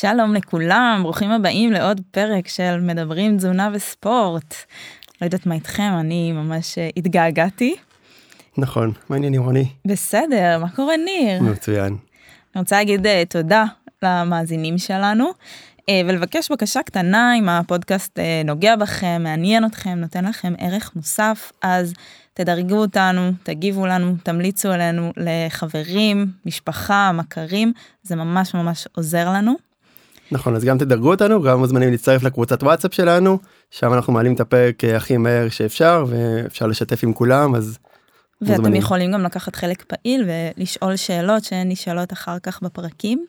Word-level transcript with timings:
שלום 0.00 0.34
לכולם, 0.34 1.00
ברוכים 1.02 1.30
הבאים 1.30 1.72
לעוד 1.72 2.00
פרק 2.10 2.48
של 2.48 2.80
מדברים 2.80 3.36
תזונה 3.36 3.70
וספורט. 3.72 4.54
לא 5.20 5.26
יודעת 5.26 5.46
מה 5.46 5.54
איתכם, 5.54 5.92
אני 6.00 6.32
ממש 6.32 6.78
אה, 6.78 6.88
התגעגעתי. 6.96 7.76
נכון, 8.58 8.92
מה 9.08 9.16
העניינים 9.16 9.42
רוני? 9.42 9.68
בסדר, 9.84 10.58
מה 10.60 10.68
קורה 10.70 10.96
ניר? 10.96 11.42
מצוין. 11.42 11.96
אני 12.54 12.60
רוצה 12.60 12.76
להגיד 12.76 13.06
אה, 13.06 13.22
תודה 13.28 13.64
למאזינים 14.02 14.78
שלנו 14.78 15.30
אה, 15.88 16.00
ולבקש 16.08 16.52
בקשה 16.52 16.82
קטנה 16.82 17.34
אם 17.38 17.48
הפודקאסט 17.48 18.18
נוגע 18.44 18.76
בכם, 18.76 19.20
מעניין 19.22 19.64
אתכם, 19.64 19.98
נותן 19.98 20.24
לכם 20.24 20.54
ערך 20.58 20.90
מוסף, 20.96 21.52
אז 21.62 21.92
תדרגו 22.34 22.76
אותנו, 22.76 23.30
תגיבו 23.42 23.86
לנו, 23.86 24.14
תמליצו 24.22 24.68
עלינו 24.68 25.12
לחברים, 25.16 26.26
משפחה, 26.46 27.12
מכרים, 27.12 27.72
זה 28.02 28.16
ממש 28.16 28.54
ממש 28.54 28.88
עוזר 28.94 29.32
לנו. 29.32 29.69
נכון 30.32 30.56
אז 30.56 30.64
גם 30.64 30.78
תדרגו 30.78 31.10
אותנו 31.10 31.42
גם 31.42 31.58
מוזמנים 31.58 31.90
להצטרף 31.90 32.22
לקבוצת 32.22 32.62
וואטסאפ 32.62 32.94
שלנו 32.94 33.38
שם 33.70 33.94
אנחנו 33.94 34.12
מעלים 34.12 34.34
את 34.34 34.40
הפרק 34.40 34.84
אה, 34.84 34.96
הכי 34.96 35.16
מהר 35.16 35.48
שאפשר 35.48 36.04
ואפשר 36.08 36.66
לשתף 36.66 37.04
עם 37.04 37.12
כולם 37.12 37.54
אז. 37.54 37.78
ואתם 38.40 38.52
מוזמנים. 38.52 38.80
יכולים 38.80 39.12
גם 39.12 39.22
לקחת 39.22 39.56
חלק 39.56 39.82
פעיל 39.82 40.28
ולשאול 40.28 40.96
שאלות 40.96 41.44
שנשאלות 41.44 42.12
אחר 42.12 42.38
כך 42.38 42.62
בפרקים. 42.62 43.24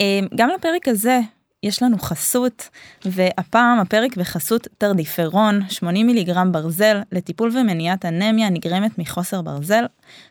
אה, 0.00 0.20
גם 0.36 0.48
לפרק 0.58 0.88
הזה 0.88 1.20
יש 1.62 1.82
לנו 1.82 1.98
חסות, 1.98 2.68
והפעם 3.04 3.78
הפרק 3.78 4.16
בחסות 4.16 4.68
טרדיפרון, 4.78 5.60
80 5.68 6.06
מיליגרם 6.06 6.52
ברזל, 6.52 7.00
לטיפול 7.12 7.50
ומניעת 7.56 8.04
אנמיה 8.04 8.50
נגרמת 8.50 8.98
מחוסר 8.98 9.42
ברזל. 9.42 9.84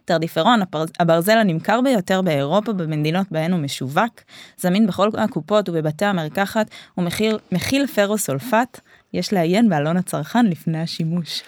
טרדיפרון, 0.06 0.60
הברזל 1.00 1.38
הנמכר 1.38 1.82
ביותר 1.82 2.22
באירופה 2.22 2.74
במדינות 2.74 3.28
בהן 3.32 3.52
הוא 3.52 3.60
משווק, 3.60 4.22
זמין 4.58 4.88
בכל 4.88 5.10
הקופות 5.18 5.70
ובבתי 5.70 6.06
המרקחת, 6.06 6.70
ומכיל 6.98 7.88
פרוסולפט, 7.96 8.80
יש 9.14 9.34
לעיין 9.34 9.70
בעלון 9.70 9.98
הצרכן 9.98 10.46
לפני 10.46 10.82
השימוש. 10.82 11.44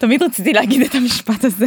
תמיד 0.00 0.22
רציתי 0.22 0.52
להגיד 0.52 0.82
את 0.82 0.94
המשפט 0.94 1.44
הזה. 1.44 1.66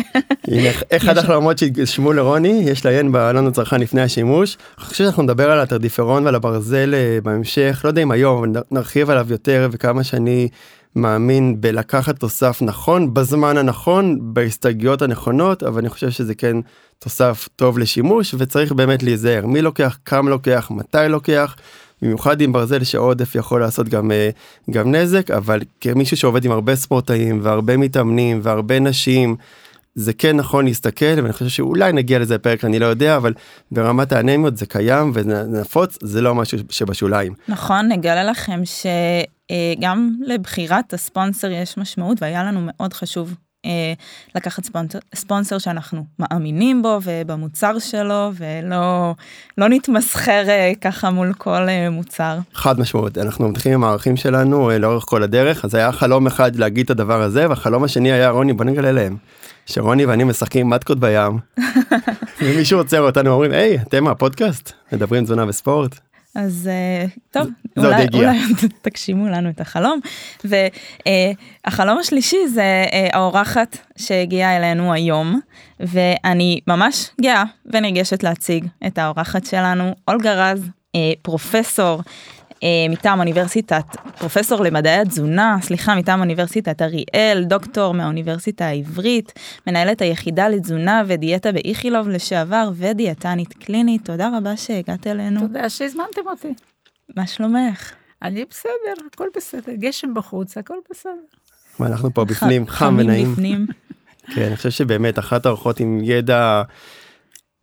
אחד 0.96 1.18
החלומות 1.18 1.58
שהתגשמו 1.58 2.14
לרוני 2.14 2.64
יש 2.66 2.86
לעיין 2.86 3.12
בעלון 3.12 3.48
הצרכן 3.48 3.82
לפני 3.82 4.02
השימוש. 4.02 4.58
אני 4.78 4.86
חושב 4.86 5.04
שאנחנו 5.04 5.24
נדבר 5.24 5.52
על 5.52 5.60
הטרדיפרון 5.60 6.26
ועל 6.26 6.36
הברזל 6.36 6.94
אה, 6.94 7.20
בהמשך 7.24 7.82
לא 7.84 7.90
יודע 7.90 8.04
אם 8.04 8.12
היום 8.12 8.38
אבל 8.38 8.64
נרחיב 8.72 9.10
עליו 9.10 9.28
יותר 9.30 9.70
וכמה 9.72 10.04
שאני 10.04 10.48
מאמין 10.96 11.62
בלקחת 11.62 12.20
תוסף 12.20 12.62
נכון 12.62 13.14
בזמן 13.14 13.58
הנכון 13.58 14.20
בהסתייגויות 14.22 15.02
הנכונות 15.02 15.64
אבל 15.64 15.80
אני 15.80 15.90
חושב 15.90 16.10
שזה 16.10 16.36
כן 16.36 16.58
תוסף 17.00 17.48
טוב 17.56 17.80
לשימוש 17.80 18.36
וצריך 18.38 18.72
באמת 18.72 19.04
להיזהר 19.04 19.46
מי 19.46 19.62
לוקח 19.62 19.98
כמה 20.06 20.30
לוקח 20.30 20.72
מתי 20.72 20.98
לוקח. 21.10 21.56
במיוחד 22.04 22.42
עם 22.42 22.54
ברזל 22.54 22.84
שעודף 22.84 23.36
יכול 23.36 23.62
לעשות 23.62 23.90
גם 23.90 24.12
אה, 24.12 24.30
גם 24.72 24.96
נזק 24.96 25.32
אבל 25.32 25.60
כמישהו 25.82 26.18
שעובד 26.18 26.46
עם 26.46 26.52
הרבה 26.52 26.76
ספורטאים 26.76 27.40
והרבה 27.44 27.78
מתאמנים 27.78 28.40
והרבה 28.44 28.80
נשים. 28.80 29.36
זה 29.96 30.14
כן 30.14 30.36
נכון 30.38 30.66
להסתכל 30.66 31.06
ואני 31.16 31.34
חושב 31.34 31.48
שאולי 31.48 31.94
נגיע 31.94 32.20
לזה 32.20 32.38
פרק 32.38 32.66
אני 32.66 32.80
לא 32.80 32.86
יודע 32.86 33.18
אבל 33.18 33.34
ברמת 33.72 34.12
האנמיות 34.12 34.58
זה 34.58 34.66
קיים 34.66 35.12
ונפוץ 35.14 35.98
זה 36.02 36.22
לא 36.22 36.36
משהו 36.36 36.58
שבשוליים. 36.70 37.34
נכון 37.48 37.88
נגלה 37.88 38.24
לכם 38.24 38.62
שגם 38.66 40.16
לבחירת 40.26 40.94
הספונסר 40.94 41.52
יש 41.52 41.78
משמעות 41.78 42.18
והיה 42.22 42.44
לנו 42.44 42.60
מאוד 42.64 42.94
חשוב 42.94 43.36
לקחת 44.36 44.64
ספונסר, 44.64 45.00
ספונסר 45.16 45.58
שאנחנו 45.58 46.06
מאמינים 46.20 46.82
בו 46.82 47.00
ובמוצר 47.04 47.80
שלו 47.80 48.32
ולא 48.34 49.16
לא 49.58 49.70
נתמסחר 49.70 50.44
אה, 50.48 50.72
ככה 50.82 51.10
מול 51.10 51.34
כל 51.38 51.70
אה, 51.70 51.90
מוצר. 51.90 52.38
חד 52.54 52.80
משמעות 52.80 53.18
אנחנו 53.18 53.50
מתחילים 53.50 53.78
עם 53.80 53.84
הערכים 53.84 54.18
שלנו 54.18 54.70
לאורך 54.80 55.04
כל 55.04 55.24
הדרך 55.24 55.66
אז 55.66 55.76
היה 55.76 55.92
חלום 55.92 56.28
אחד 56.28 56.56
להגיד 56.56 56.86
את 56.86 56.92
הדבר 56.92 57.22
הזה 57.22 57.50
והחלום 57.50 57.84
השני 57.84 58.12
היה 58.12 58.30
רוני 58.30 58.54
בוא 58.54 58.66
נגלה 58.66 58.92
להם. 58.92 59.18
שרוני 59.66 60.06
ואני 60.06 60.24
משחקים 60.24 60.70
מתקות 60.70 61.00
בים 61.00 61.40
ומישהו 62.42 62.80
עוצר 62.80 63.02
אותנו 63.02 63.32
אומרים 63.32 63.52
היי 63.52 63.78
אתם 63.78 64.08
הפודקאסט 64.08 64.72
מדברים 64.92 65.24
תזונה 65.24 65.46
וספורט. 65.48 66.00
אז 66.36 66.70
טוב, 67.32 67.48
אולי, 67.78 68.06
אולי 68.14 68.38
תגשימו 68.82 69.28
לנו 69.28 69.50
את 69.50 69.62
החלום. 69.62 70.00
והחלום 70.44 71.98
השלישי 72.00 72.48
זה 72.48 72.86
האורחת 73.14 73.78
שהגיעה 73.98 74.58
אלינו 74.58 74.94
היום, 74.94 75.40
ואני 75.80 76.60
ממש 76.68 77.10
גאה 77.22 77.44
ונרגשת 77.66 78.24
להציג 78.24 78.66
את 78.88 78.98
האורחת 78.98 79.46
שלנו, 79.46 79.96
אולגה 80.08 80.52
רז, 80.52 80.70
פרופסור 81.22 82.00
אה, 82.00 82.04
מטעם 82.90 83.20
אוניברסיטת, 83.20 83.84
פרופסור 84.20 84.62
למדעי 84.64 85.00
התזונה, 85.00 85.58
סליחה, 85.62 85.96
מטעם 85.96 86.20
אוניברסיטת 86.20 86.82
אריאל, 86.82 87.44
דוקטור 87.44 87.94
מהאוניברסיטה 87.94 88.66
העברית, 88.66 89.34
מנהלת 89.68 90.02
היחידה 90.02 90.50
לתזונה 90.50 91.04
ודיאטה 91.08 91.52
באיכילוב 91.52 92.10
לשעבר 92.10 92.70
ודיאטנית 92.76 93.54
קלינית. 93.54 94.06
תודה 94.06 94.30
רבה 94.38 94.58
שהגעת 94.58 95.08
אלינו. 95.08 95.40
תודה 95.40 95.70
שהזמנתם 95.70 96.22
אותי. 96.26 96.54
מה 97.16 97.28
שלומך? 97.28 97.92
אני 98.22 98.46
בסדר, 98.50 99.06
הכל 99.14 99.28
בסדר, 99.36 99.74
גשם 99.76 100.14
בחוץ, 100.14 100.58
הכל 100.58 100.78
בסדר. 100.90 101.12
ואנחנו 101.80 102.14
פה 102.14 102.26
בפנים, 102.26 102.68
חם 102.68 102.96
ונעים. 103.00 103.36
כן, 104.36 104.42
אני 104.42 104.56
חושב 104.56 104.70
שבאמת 104.70 105.20
אחת 105.20 105.46
האורחות 105.46 105.80
עם 105.80 106.00
ידע 106.04 106.62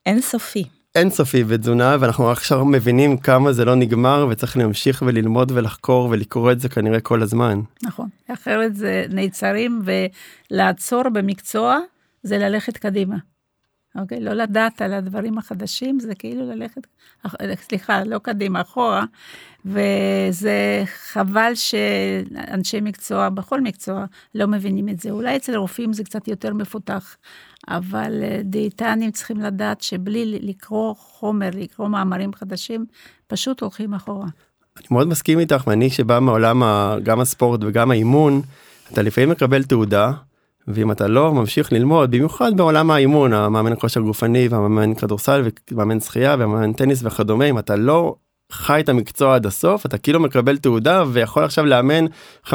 אינסופי. 0.06 0.65
אינסופי 0.95 1.45
בתזונה 1.45 1.97
ואנחנו 2.01 2.31
עכשיו 2.31 2.65
מבינים 2.65 3.17
כמה 3.17 3.53
זה 3.53 3.65
לא 3.65 3.75
נגמר 3.75 4.27
וצריך 4.31 4.56
להמשיך 4.56 5.03
וללמוד 5.06 5.53
ולחקור 5.55 6.09
ולקרוא 6.11 6.53
את 6.53 6.61
זה 6.61 6.69
כנראה 6.69 7.01
כל 7.01 7.23
הזמן. 7.23 7.61
נכון, 7.83 8.09
אחרת 8.28 8.77
זה 8.77 9.05
נעצרים 9.09 9.83
ולעצור 10.51 11.09
במקצוע 11.09 11.78
זה 12.23 12.39
ללכת 12.39 12.77
קדימה. 12.77 13.17
אוקיי? 13.97 14.21
לא 14.21 14.33
לדעת 14.33 14.83
על 14.83 14.93
הדברים 14.93 15.39
החדשים 15.39 16.01
זה 16.01 16.15
כאילו 16.15 16.47
ללכת, 16.47 16.87
סליחה, 17.55 18.05
לא 18.05 18.19
קדימה, 18.19 18.61
אחורה, 18.61 19.05
וזה 19.65 20.83
חבל 20.87 21.53
שאנשי 21.55 22.81
מקצוע, 22.81 23.28
בכל 23.28 23.61
מקצוע, 23.61 24.05
לא 24.34 24.47
מבינים 24.47 24.89
את 24.89 25.01
זה. 25.01 25.11
אולי 25.11 25.37
אצל 25.37 25.57
רופאים 25.57 25.93
זה 25.93 26.05
קצת 26.05 26.28
יותר 26.28 26.55
מפותח, 26.55 27.17
אבל 27.69 28.22
אה, 28.22 28.41
דיאטנים 28.44 29.10
צריכים 29.10 29.41
לדעת 29.41 29.81
שבלי 29.81 30.38
לקרוא 30.43 30.94
חומר, 30.94 31.50
לקרוא 31.54 31.88
מאמרים 31.88 32.32
חדשים, 32.32 32.87
פשוט 33.26 33.60
הולכים 33.60 33.94
אחורה. 33.94 34.26
אני 34.76 34.87
מאוד 34.91 35.09
מסכים 35.09 35.38
איתך, 35.38 35.66
ואני 35.66 35.91
שבא 35.91 36.19
מעולם 36.21 36.62
גם 37.03 37.21
הספורט 37.21 37.60
וגם 37.62 37.91
האימון, 37.91 38.43
אתה 38.93 39.03
לפעמים 39.03 39.31
מקבל 39.31 39.62
תעודה, 39.62 40.12
ואם 40.69 40.93
אתה 40.93 41.09
לא 41.09 41.34
ממשיך 41.34 41.72
ללמוד, 41.72 42.10
במיוחד 42.10 42.56
בעולם 42.56 42.91
האימון, 42.91 43.32
המאמן 43.32 43.72
הכושר 43.72 44.00
גופני 44.00 44.48
והמאמן 44.48 44.94
כדורסל 44.94 45.48
ומאמן 45.71 46.00
שחייה 46.00 46.34
ומאמן 46.38 46.72
טניס 46.72 47.00
וכדומה, 47.04 47.44
אם 47.44 47.59
אתה 47.59 47.77
לא 47.77 48.15
חי 48.50 48.81
את 48.81 48.88
המקצוע 48.88 49.34
עד 49.34 49.47
הסוף 49.47 49.87
אתה 49.87 49.99
כאילו 49.99 50.21
מקבל 50.21 50.56
תעודה 50.56 51.05
ויכול 51.12 51.44
עכשיו 51.44 51.66
לאמן 51.66 52.05
50-60 52.47 52.53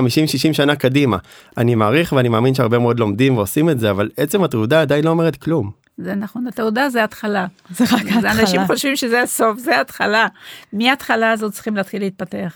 שנה 0.54 0.76
קדימה. 0.76 1.18
אני 1.58 1.76
מעריך 1.76 2.14
ואני 2.14 2.30
מאמין 2.30 2.54
שהרבה 2.54 2.80
מאוד 2.80 3.00
לומדים 3.00 3.38
ועושים 3.38 3.70
את 3.70 3.80
זה 3.80 3.92
אבל 3.92 4.10
עצם 4.18 4.44
התעודה 4.44 4.82
עדיין 4.82 5.04
לא 5.04 5.10
אומרת 5.10 5.36
כלום. 5.36 5.72
זה 5.98 6.16
נכון 6.16 6.48
התעודה 6.48 6.90
זה 6.90 7.04
התחלה 7.04 7.46
זה 7.70 7.84
רק 7.84 8.02
התחלה 8.02 8.32
אנשים 8.32 8.62
חושבים 8.68 8.96
שזה 8.96 9.22
הסוף 9.22 9.60
זה 9.60 9.82
התחלה 9.82 10.28
מההתחלה 10.74 11.32
הזאת 11.32 11.54
צריכים 11.54 11.76
להתחיל 11.76 12.02
להתפתח. 12.02 12.54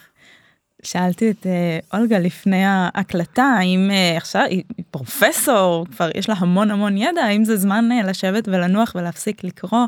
שאלתי 0.83 1.31
את 1.31 1.45
uh, 1.45 1.97
אולגה 1.97 2.19
לפני 2.19 2.66
ההקלטה 2.66 3.44
האם 3.44 3.89
uh, 3.89 4.17
עכשיו 4.17 4.41
היא 4.49 4.64
פרופסור 4.91 5.85
כבר 5.91 6.09
יש 6.16 6.29
לה 6.29 6.35
המון 6.37 6.72
המון 6.72 6.97
ידע 6.97 7.22
האם 7.22 7.46
זה 7.46 7.58
זמן 7.58 7.90
uh, 7.91 8.08
לשבת 8.08 8.47
ולנוח 8.47 8.91
ולהפסיק 8.96 9.43
לקרוא. 9.43 9.85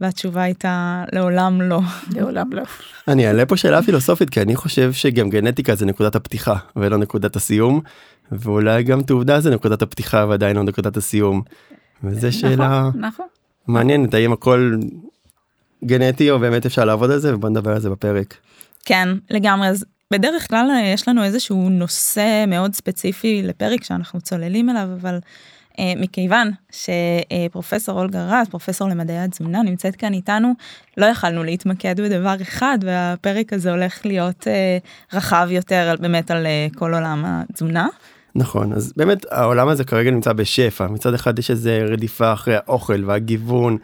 והתשובה 0.00 0.42
הייתה 0.42 1.04
לעולם 1.12 1.62
לא. 1.62 1.80
לעולם 2.14 2.52
לא. 2.52 2.62
אני 3.08 3.26
אעלה 3.26 3.46
פה 3.46 3.56
שאלה 3.56 3.82
פילוסופית 3.82 4.30
כי 4.30 4.42
אני 4.42 4.56
חושב 4.56 4.92
שגם 4.92 5.30
גנטיקה 5.30 5.74
זה 5.74 5.86
נקודת 5.86 6.14
הפתיחה 6.14 6.54
ולא 6.76 6.98
נקודת 6.98 7.36
הסיום 7.36 7.80
ואולי 8.32 8.82
גם 8.82 9.02
תעודה 9.02 9.40
זה 9.40 9.50
נקודת 9.50 9.82
הפתיחה 9.82 10.26
ועדיין 10.28 10.56
לא 10.56 10.62
נקודת 10.62 10.96
הסיום. 10.96 11.42
וזה 12.04 12.28
נכון, 12.28 12.40
שאלה 12.40 12.90
נכון. 12.94 13.26
מעניינת 13.66 14.14
האם 14.14 14.32
הכל 14.32 14.76
גנטי 15.84 16.30
או 16.30 16.38
באמת 16.38 16.66
אפשר 16.66 16.84
לעבוד 16.84 17.10
על 17.10 17.18
זה 17.18 17.34
ובוא 17.34 17.48
נדבר 17.48 17.72
על 17.72 17.80
זה 17.80 17.90
בפרק. 17.90 18.34
כן 18.84 19.08
לגמרי 19.30 19.68
אז 19.68 19.84
בדרך 20.12 20.48
כלל 20.48 20.70
יש 20.94 21.08
לנו 21.08 21.24
איזשהו 21.24 21.68
נושא 21.68 22.44
מאוד 22.48 22.74
ספציפי 22.74 23.42
לפרק 23.42 23.84
שאנחנו 23.84 24.20
צוללים 24.20 24.70
אליו 24.70 24.88
אבל. 25.00 25.18
אה, 25.78 25.92
מכיוון 25.96 26.50
שפרופסור 26.70 28.00
אולגה 28.00 28.26
רז, 28.30 28.48
פרופסור 28.48 28.88
למדעי 28.88 29.18
התזונה, 29.18 29.62
נמצאת 29.62 29.96
כאן 29.96 30.12
איתנו, 30.12 30.52
לא 30.96 31.06
יכלנו 31.06 31.44
להתמקד 31.44 32.00
בדבר 32.00 32.34
אחד, 32.42 32.78
והפרק 32.82 33.52
הזה 33.52 33.70
הולך 33.70 34.06
להיות 34.06 34.46
אה, 34.48 34.78
רחב 35.12 35.48
יותר 35.50 35.94
באמת 36.00 36.30
על 36.30 36.46
אה, 36.46 36.66
כל 36.74 36.94
עולם 36.94 37.24
התזונה. 37.26 37.88
נכון 38.34 38.72
אז 38.72 38.92
באמת 38.96 39.26
העולם 39.30 39.68
הזה 39.68 39.84
כרגע 39.84 40.10
נמצא 40.10 40.32
בשפע 40.32 40.86
מצד 40.86 41.14
אחד 41.14 41.38
יש 41.38 41.50
איזה 41.50 41.84
רדיפה 41.88 42.32
אחרי 42.32 42.56
האוכל 42.56 43.04
והגיוון 43.04 43.76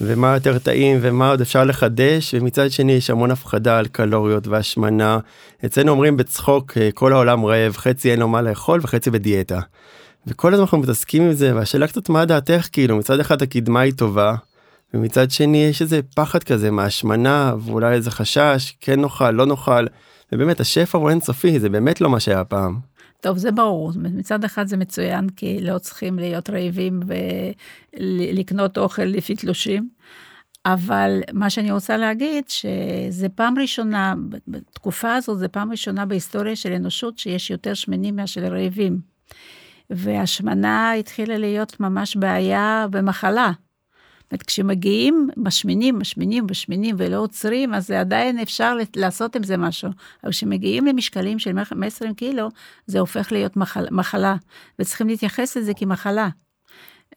ומה 0.00 0.34
יותר 0.34 0.58
טעים 0.58 0.98
ומה 1.00 1.30
עוד 1.30 1.40
אפשר 1.40 1.64
לחדש 1.64 2.34
ומצד 2.34 2.70
שני 2.70 2.92
יש 2.92 3.10
המון 3.10 3.30
הפחדה 3.30 3.78
על 3.78 3.86
קלוריות 3.86 4.46
והשמנה. 4.46 5.18
אצלנו 5.64 5.92
אומרים 5.92 6.16
בצחוק 6.16 6.72
כל 6.94 7.12
העולם 7.12 7.44
רעב 7.44 7.76
חצי 7.76 8.10
אין 8.10 8.20
לו 8.20 8.28
מה 8.28 8.42
לאכול 8.42 8.80
וחצי 8.82 9.10
בדיאטה. 9.10 9.60
וכל 10.26 10.54
הזמן 10.54 10.62
אנחנו 10.62 10.78
מתעסקים 10.78 11.22
עם 11.22 11.32
זה 11.32 11.54
והשאלה 11.54 11.88
קצת 11.88 12.08
מה 12.08 12.24
דעתך 12.24 12.68
כאילו 12.72 12.96
מצד 12.96 13.20
אחד 13.20 13.42
הקדמה 13.42 13.80
היא 13.80 13.92
טובה 13.92 14.34
ומצד 14.94 15.30
שני 15.30 15.64
יש 15.64 15.82
איזה 15.82 16.00
פחד 16.16 16.44
כזה 16.44 16.70
מהשמנה 16.70 17.54
ואולי 17.60 17.94
איזה 17.94 18.10
חשש 18.10 18.76
כן 18.80 19.00
נאכל 19.00 19.30
לא 19.30 19.46
נאכל 19.46 19.86
ובאמת 20.32 20.60
השפע 20.60 20.98
הוא 20.98 21.10
אינסופי 21.10 21.60
זה 21.60 21.68
באמת 21.68 22.00
לא 22.00 22.10
מה 22.10 22.20
שהיה 22.20 22.44
פעם. 22.44 22.78
טוב, 23.20 23.38
זה 23.38 23.52
ברור. 23.52 23.92
מצד 23.96 24.44
אחד 24.44 24.66
זה 24.66 24.76
מצוין, 24.76 25.28
כי 25.28 25.60
לא 25.60 25.78
צריכים 25.78 26.18
להיות 26.18 26.50
רעבים 26.50 27.00
ולקנות 27.96 28.78
אוכל 28.78 29.02
לפי 29.02 29.36
תלושים. 29.36 29.88
אבל 30.66 31.20
מה 31.32 31.50
שאני 31.50 31.72
רוצה 31.72 31.96
להגיד, 31.96 32.44
שזה 32.48 33.28
פעם 33.28 33.58
ראשונה, 33.58 34.14
בתקופה 34.48 35.14
הזאת, 35.14 35.38
זה 35.38 35.48
פעם 35.48 35.70
ראשונה 35.70 36.06
בהיסטוריה 36.06 36.56
של 36.56 36.72
אנושות 36.72 37.18
שיש 37.18 37.50
יותר 37.50 37.74
שמנים 37.74 38.16
מאשר 38.16 38.40
רעבים. 38.40 38.98
והשמנה 39.90 40.92
התחילה 40.92 41.38
להיות 41.38 41.80
ממש 41.80 42.16
בעיה 42.16 42.86
ומחלה. 42.92 43.52
אומרת, 44.34 44.42
כשמגיעים, 44.42 45.28
משמינים, 45.36 45.98
משמינים, 45.98 46.46
משמינים 46.50 46.94
ולא 46.98 47.16
עוצרים, 47.16 47.74
אז 47.74 47.86
זה 47.86 48.00
עדיין 48.00 48.38
אפשר 48.38 48.76
לעשות 48.96 49.36
עם 49.36 49.42
זה 49.42 49.56
משהו. 49.56 49.90
אבל 50.24 50.32
כשמגיעים 50.32 50.86
למשקלים 50.86 51.38
של 51.38 51.52
120 51.52 52.14
קילו, 52.14 52.48
זה 52.86 53.00
הופך 53.00 53.32
להיות 53.32 53.56
מחל, 53.56 53.86
מחלה, 53.90 54.36
וצריכים 54.78 55.08
להתייחס 55.08 55.56
לזה 55.56 55.74
כמחלה. 55.74 56.28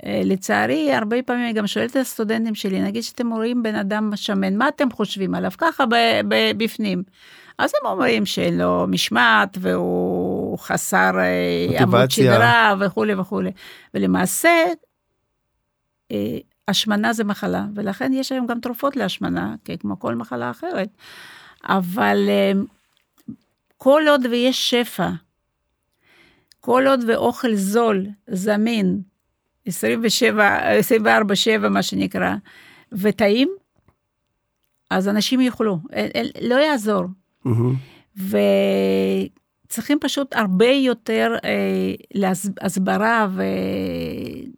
אה, 0.06 0.22
לצערי, 0.26 0.94
הרבה 0.94 1.24
פעמים 1.24 1.46
אני 1.46 1.54
גם 1.54 1.68
שואלת 1.68 1.92
את 1.92 1.96
הסטודנטים 1.96 2.56
שלי, 2.56 2.82
נגיד 2.82 3.04
שאתם 3.04 3.34
רואים 3.34 3.64
בן 3.64 3.76
אדם 3.76 4.12
שמן, 4.16 4.58
מה 4.58 4.68
אתם 4.68 4.92
חושבים 4.92 5.36
עליו? 5.36 5.52
ככה 5.58 5.84
בפנים. 6.58 7.04
אז 7.58 7.72
הם 7.82 7.92
אומרים 7.92 8.26
שאין 8.26 8.58
לו 8.58 8.86
משמעת 8.88 9.58
והוא 9.62 10.17
חסר 10.58 11.12
אה, 11.20 11.82
עמוד 11.82 12.12
שדרה 12.12 12.76
וכולי 12.80 13.14
וכולי. 13.14 13.52
ולמעשה, 13.94 14.50
אה, 16.12 16.38
השמנה 16.68 17.14
זה 17.14 17.24
מחלה, 17.24 17.66
ולכן 17.76 18.14
יש 18.14 18.32
היום 18.32 18.48
גם 18.48 18.60
תרופות 18.60 18.96
להשמנה, 18.96 19.56
כמו 19.80 20.00
כל 20.00 20.16
מחלה 20.16 20.52
אחרת. 20.52 20.90
אבל 21.64 22.26
אה, 22.30 22.52
כל 23.78 24.04
עוד 24.10 24.26
ויש 24.26 24.70
שפע, 24.70 25.10
כל 26.60 26.84
עוד 26.88 27.04
ואוכל 27.08 27.56
זול, 27.56 28.06
זמין, 28.28 29.02
27, 29.66 30.60
24-7 31.66 31.70
מה 31.70 31.84
שנקרא, 31.84 32.36
וטעים, 32.92 33.50
אז 34.90 35.08
אנשים 35.08 35.42
יאכלו, 35.42 35.80
לא 36.42 36.56
יעזור. 36.56 37.04
Mm-hmm. 37.46 38.20
צריכים 39.68 39.98
פשוט 40.02 40.36
הרבה 40.36 40.70
יותר 40.70 41.36
אה, 41.44 41.94
להסברה 42.14 43.28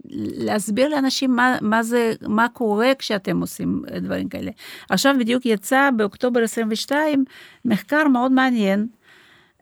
ולהסביר 0.10 0.90
לאנשים 0.90 1.36
מה, 1.36 1.58
מה 1.62 1.84
זה, 1.84 2.14
מה 2.28 2.48
קורה 2.50 2.92
כשאתם 3.00 3.42
עושים 3.42 3.82
דברים 4.02 4.30
כאלה. 4.30 4.52
עכשיו 4.90 5.16
בדיוק 5.20 5.46
יצא 5.46 5.90
באוקטובר 5.98 6.44
22 6.44 7.26
מחקר 7.66 8.08
מאוד 8.08 8.32
מעניין, 8.32 8.88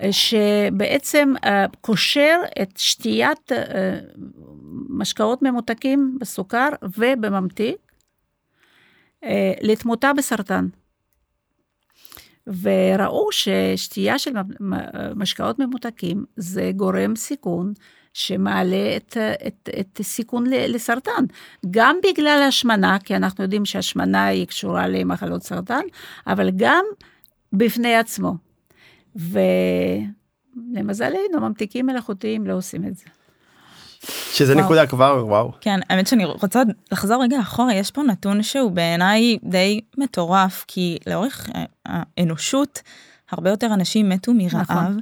אה, 0.02 0.12
שבעצם 0.12 1.34
אה, 1.44 1.66
קושר 1.82 2.40
את 2.62 2.78
שתיית 2.78 3.52
אה, 3.52 4.00
משקאות 4.90 5.42
ממותקים 5.42 6.18
בסוכר 6.20 6.70
ובממתיק 6.98 7.78
אה, 9.24 9.54
לתמותה 9.62 10.14
בסרטן. 10.14 10.68
וראו 12.62 13.28
ששתייה 13.32 14.20
של 14.20 14.32
משקאות 15.16 15.60
ממותקים 15.60 16.26
זה 16.36 16.72
גורם 16.76 17.16
סיכון 17.16 17.74
שמעלה 18.14 18.98
את, 18.98 19.18
את, 19.48 19.70
את 19.80 20.02
סיכון 20.02 20.46
לסרטן. 20.50 21.26
גם 21.72 21.96
בגלל 22.04 22.46
השמנה, 22.48 23.00
כי 23.00 23.16
אנחנו 23.16 23.44
יודעים 23.44 23.66
שהשמנה 23.66 24.26
היא 24.26 24.48
קשורה 24.48 24.88
למחלות 24.88 25.44
סרטן, 25.44 25.84
אבל 26.28 26.50
גם 26.56 26.86
בפני 27.54 27.96
עצמו. 27.96 28.34
ולמזלנו, 30.76 31.42
ממתיקים 31.42 31.86
מלאכותיים 31.86 32.48
לא 32.48 32.54
עושים 32.54 32.88
את 32.88 32.96
זה. 32.96 33.06
שזה 34.34 34.54
וואו. 34.54 34.66
נקודה 34.66 34.88
כבר 34.88 35.24
וואו. 35.28 35.52
כן 35.62 35.80
האמת 35.90 36.08
שאני 36.08 36.26
רוצה 36.26 36.62
לחזור 36.92 37.24
רגע 37.24 37.40
אחורה 37.40 37.74
יש 37.74 37.92
פה 37.92 38.04
נתון 38.04 38.44
שהוא 38.44 38.72
בעיניי 38.72 39.38
די 39.44 39.82
מטורף 39.98 40.66
כי 40.68 40.98
לאורך 41.08 41.50
אה, 41.56 41.64
האנושות 41.86 42.82
הרבה 43.32 43.50
יותר 43.50 43.68
אנשים 43.74 44.10
מתו 44.10 44.34
מרעב. 44.34 44.62
נכון. 44.62 45.00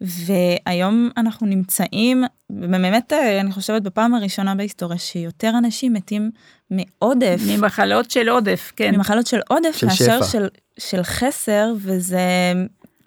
והיום 0.00 1.10
אנחנו 1.16 1.46
נמצאים 1.46 2.24
באמת 2.50 3.12
אה, 3.12 3.40
אני 3.40 3.52
חושבת 3.52 3.82
בפעם 3.82 4.14
הראשונה 4.14 4.54
בהיסטוריה 4.54 4.98
שיותר 4.98 5.52
אנשים 5.58 5.92
מתים 5.92 6.30
מעודף 6.70 7.40
ממחלות 7.48 8.10
של 8.10 8.28
עודף 8.28 8.72
כן 8.76 8.94
ממחלות 8.94 9.26
של 9.26 9.40
עודף 9.48 9.76
של 9.76 9.86
מאשר 9.86 10.22
של, 10.22 10.48
של 10.78 11.02
חסר 11.02 11.72
וזה 11.76 12.52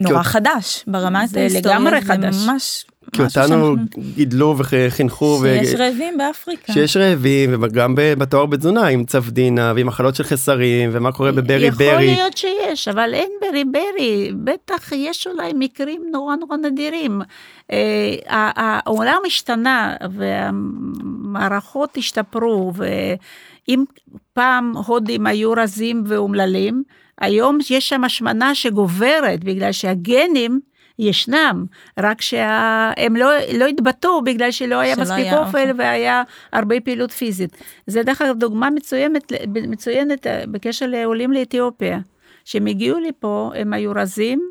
נורא 0.02 0.22
חדש 0.22 0.84
ברמת 0.86 1.36
ההיסטוריה 1.36 1.48
זה 1.48 1.68
לגמרי 1.68 2.00
חדש 2.00 2.36
ממש 2.46 2.84
כי 3.12 3.22
אותנו 3.22 3.74
גידלו 4.14 4.54
וחינכו. 4.58 5.38
שיש 5.42 5.74
רעבים 5.74 6.18
באפריקה. 6.18 6.72
שיש 6.72 6.96
רעבים 6.96 7.62
וגם 7.62 7.94
בתואר 7.96 8.46
בתזונה 8.46 8.86
עם 8.86 9.04
צפדינה 9.04 9.72
ועם 9.76 9.86
מחלות 9.86 10.14
של 10.14 10.24
חסרים 10.24 10.90
ומה 10.92 11.12
קורה 11.12 11.32
בברי 11.32 11.70
ברי. 11.70 11.84
יכול 11.84 12.00
להיות 12.00 12.36
שיש 12.36 12.88
אבל 12.88 13.14
אין 13.14 13.30
ברי 13.40 13.64
ברי 13.64 14.32
בטח 14.44 14.92
יש 14.92 15.26
אולי 15.26 15.52
מקרים 15.54 16.02
נורא 16.12 16.36
נורא 16.36 16.56
נדירים. 16.56 17.22
אה, 17.72 18.16
העולם 18.56 19.18
השתנה 19.26 19.96
והמערכות 20.16 21.96
השתפרו 21.96 22.72
ואם 22.74 23.84
פעם 24.32 24.72
הודים 24.86 25.26
היו 25.26 25.52
רזים 25.52 26.04
ואומללים 26.06 26.82
היום 27.20 27.58
יש 27.70 27.88
שם 27.88 28.04
השמנה 28.04 28.54
שגוברת 28.54 29.44
בגלל 29.44 29.72
שהגנים 29.72 30.60
ישנם, 30.98 31.64
רק 31.98 32.20
שהם 32.20 33.16
לא, 33.16 33.30
לא 33.54 33.66
התבטאו 33.66 34.22
בגלל 34.24 34.50
שלא 34.50 34.80
היה 34.80 34.96
מספיק 34.96 35.18
היה 35.18 35.38
אוכל 35.38 35.58
אוכל 35.58 35.70
והיה 35.78 36.22
הרבה 36.52 36.80
פעילות 36.80 37.10
פיזית. 37.10 37.56
זה 37.86 38.02
דרך 38.02 38.22
אגב 38.22 38.38
דוגמה 38.38 38.70
מצוינת, 38.70 39.32
מצוינת 39.48 40.26
אה, 40.26 40.44
בקשר 40.46 40.86
לעולים 40.86 41.32
לאתיופיה, 41.32 41.98
שהם 42.44 42.66
הגיעו 42.66 42.98
לפה, 43.00 43.50
הם 43.54 43.72
היו 43.72 43.92
רזים, 43.94 44.50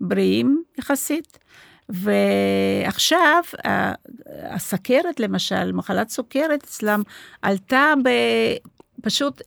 בריאים 0.00 0.62
יחסית. 0.78 1.38
ועכשיו 1.88 3.42
הסכרת 4.50 5.20
למשל, 5.20 5.72
מחלת 5.72 6.08
סוכרת 6.08 6.62
אצלם 6.62 7.02
עלתה 7.42 7.94
פשוט 9.02 9.42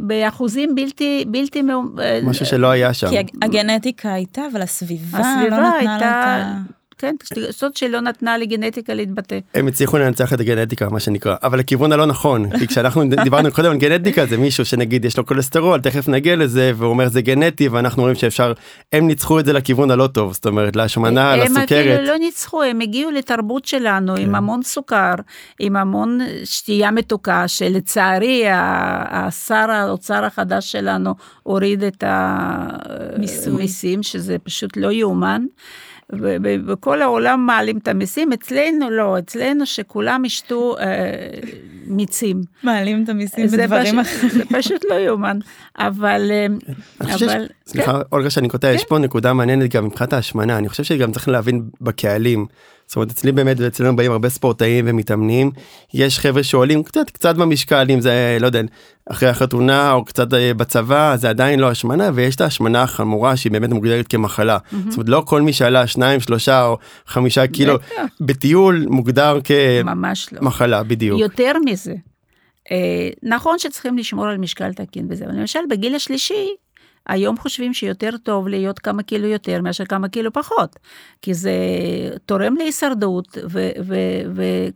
באחוזים 0.00 0.74
בלתי, 0.74 1.24
בלתי, 1.28 1.62
משהו 2.22 2.46
שלא 2.46 2.70
היה 2.70 2.94
שם. 2.94 3.08
כי 3.08 3.16
הגנטיקה 3.42 4.12
הייתה, 4.12 4.42
אבל 4.52 4.62
הסביבה, 4.62 5.18
לא 5.18 5.24
הסביבה 5.24 5.58
לא 5.58 5.68
נתנה 5.68 5.92
הייתה, 5.92 6.06
לה 6.06 6.40
את 6.40 6.46
ה... 6.46 6.77
כן, 6.98 7.14
זאת 7.50 7.76
שלא 7.76 8.00
נתנה 8.00 8.38
לגנטיקה 8.38 8.94
להתבטא. 8.94 9.38
הם 9.54 9.66
הצליחו 9.66 9.98
לנצח 9.98 10.32
את 10.32 10.40
הגנטיקה 10.40 10.88
מה 10.88 11.00
שנקרא 11.00 11.36
אבל 11.42 11.60
הכיוון 11.60 11.92
הלא 11.92 12.06
נכון 12.06 12.58
כי 12.58 12.66
כשאנחנו 12.66 13.02
דיברנו 13.24 13.52
קודם 13.52 13.70
על 13.70 13.76
גנטיקה 13.76 14.26
זה 14.26 14.36
מישהו 14.36 14.64
שנגיד 14.64 15.04
יש 15.04 15.18
לו 15.18 15.26
כולסטרול 15.26 15.80
תכף 15.80 16.08
נגיע 16.08 16.36
לזה 16.36 16.72
והוא 16.76 16.90
אומר 16.90 17.08
זה 17.08 17.22
גנטי 17.22 17.68
ואנחנו 17.68 18.02
רואים 18.02 18.14
שאפשר 18.14 18.52
הם 18.92 19.06
ניצחו 19.06 19.40
את 19.40 19.44
זה 19.44 19.52
לכיוון 19.52 19.90
הלא 19.90 20.06
טוב 20.06 20.32
זאת 20.32 20.46
אומרת 20.46 20.76
להשמנה 20.76 21.36
לסוכרת. 21.36 21.72
הם 21.72 21.78
אפילו 21.78 22.04
לא 22.04 22.18
ניצחו 22.18 22.62
הם 22.62 22.80
הגיעו 22.80 23.10
לתרבות 23.10 23.64
שלנו 23.64 24.16
עם 24.16 24.28
כן. 24.28 24.34
המון 24.34 24.62
סוכר 24.62 25.14
עם 25.60 25.76
המון 25.76 26.18
שתייה 26.44 26.90
מתוקה 26.90 27.48
שלצערי 27.48 28.44
השר 28.48 29.70
האוצר 29.70 30.24
החדש 30.24 30.72
שלנו 30.72 31.14
הוריד 31.42 31.84
את 31.84 32.04
המיסים 32.06 34.02
שזה 34.02 34.36
פשוט 34.38 34.76
לא 34.76 34.92
יאומן. 34.92 35.44
ובכל 36.12 37.02
העולם 37.02 37.46
מעלים 37.46 37.78
את 37.78 37.88
המיסים, 37.88 38.32
אצלנו 38.32 38.90
לא, 38.90 39.18
אצלנו 39.18 39.66
שכולם 39.66 40.24
ישתו 40.24 40.76
אה, 40.78 40.84
מיצים. 41.86 42.42
מעלים 42.62 43.04
את 43.04 43.08
המיסים 43.08 43.46
בדברים 43.46 43.98
אחרים. 43.98 44.28
זה 44.30 44.44
פשוט 44.58 44.84
לא 44.90 44.94
יאומן, 44.94 45.38
אבל... 45.78 46.30
אה, 46.30 46.46
אבל 47.00 47.46
סליחה, 47.66 47.92
כן. 47.92 47.98
אולגה 48.12 48.30
שאני 48.30 48.48
קוטע, 48.48 48.72
יש 48.72 48.82
כן. 48.82 48.88
פה 48.88 48.98
נקודה 48.98 49.32
מעניינת 49.32 49.74
גם 49.74 49.84
מבחינת 49.84 50.12
ההשמנה, 50.12 50.58
אני 50.58 50.68
חושב 50.68 50.82
שגם 50.82 51.12
צריך 51.12 51.28
להבין 51.28 51.62
בקהלים. 51.80 52.46
זאת 52.88 52.96
אומרת 52.96 53.10
אצלי 53.10 53.32
באמת 53.32 53.56
ואצלנו 53.60 53.96
באים 53.96 54.12
הרבה 54.12 54.28
ספורטאים 54.28 54.84
ומתאמנים 54.88 55.50
יש 55.94 56.18
חבר'ה 56.18 56.42
שעולים 56.42 56.82
קצת 56.82 57.10
קצת 57.10 57.36
במשקל 57.36 57.86
אם 57.90 58.00
זה 58.00 58.38
לא 58.40 58.46
יודע 58.46 58.60
אחרי 59.10 59.28
החתונה 59.28 59.92
או 59.92 60.04
קצת 60.04 60.34
אה, 60.34 60.54
בצבא 60.54 61.16
זה 61.16 61.28
עדיין 61.28 61.60
לא 61.60 61.70
השמנה 61.70 62.10
ויש 62.14 62.36
את 62.36 62.40
ההשמנה 62.40 62.82
החמורה 62.82 63.36
שהיא 63.36 63.52
באמת 63.52 63.70
מוגדרת 63.70 64.08
כמחלה. 64.08 64.58
Mm-hmm. 64.58 64.76
זאת 64.88 64.96
אומרת 64.96 65.08
לא 65.08 65.22
כל 65.26 65.42
מי 65.42 65.52
שעלה 65.52 65.86
שניים 65.86 66.20
שלושה 66.20 66.66
או 66.66 66.78
חמישה 67.06 67.46
קילו 67.46 67.74
בטיול 68.20 68.86
מוגדר 68.88 69.38
כמחלה 69.44 70.78
לא. 70.78 70.82
בדיוק. 70.82 71.20
יותר 71.20 71.52
מזה 71.64 71.94
אה, 72.70 73.08
נכון 73.22 73.58
שצריכים 73.58 73.98
לשמור 73.98 74.26
על 74.26 74.38
משקל 74.38 74.72
תקין 74.72 75.06
וזה, 75.10 75.24
אבל 75.24 75.34
למשל 75.34 75.60
בגיל 75.70 75.94
השלישי, 75.94 76.48
היום 77.08 77.36
חושבים 77.38 77.74
שיותר 77.74 78.10
טוב 78.22 78.48
להיות 78.48 78.78
כמה 78.78 79.02
קילו 79.02 79.28
יותר 79.28 79.62
מאשר 79.62 79.84
כמה 79.84 80.08
קילו 80.08 80.32
פחות, 80.32 80.76
כי 81.22 81.34
זה 81.34 81.52
תורם 82.26 82.56
להישרדות 82.56 83.38
ו- 83.50 83.70
ו- 83.84 84.22
ו- 84.34 84.68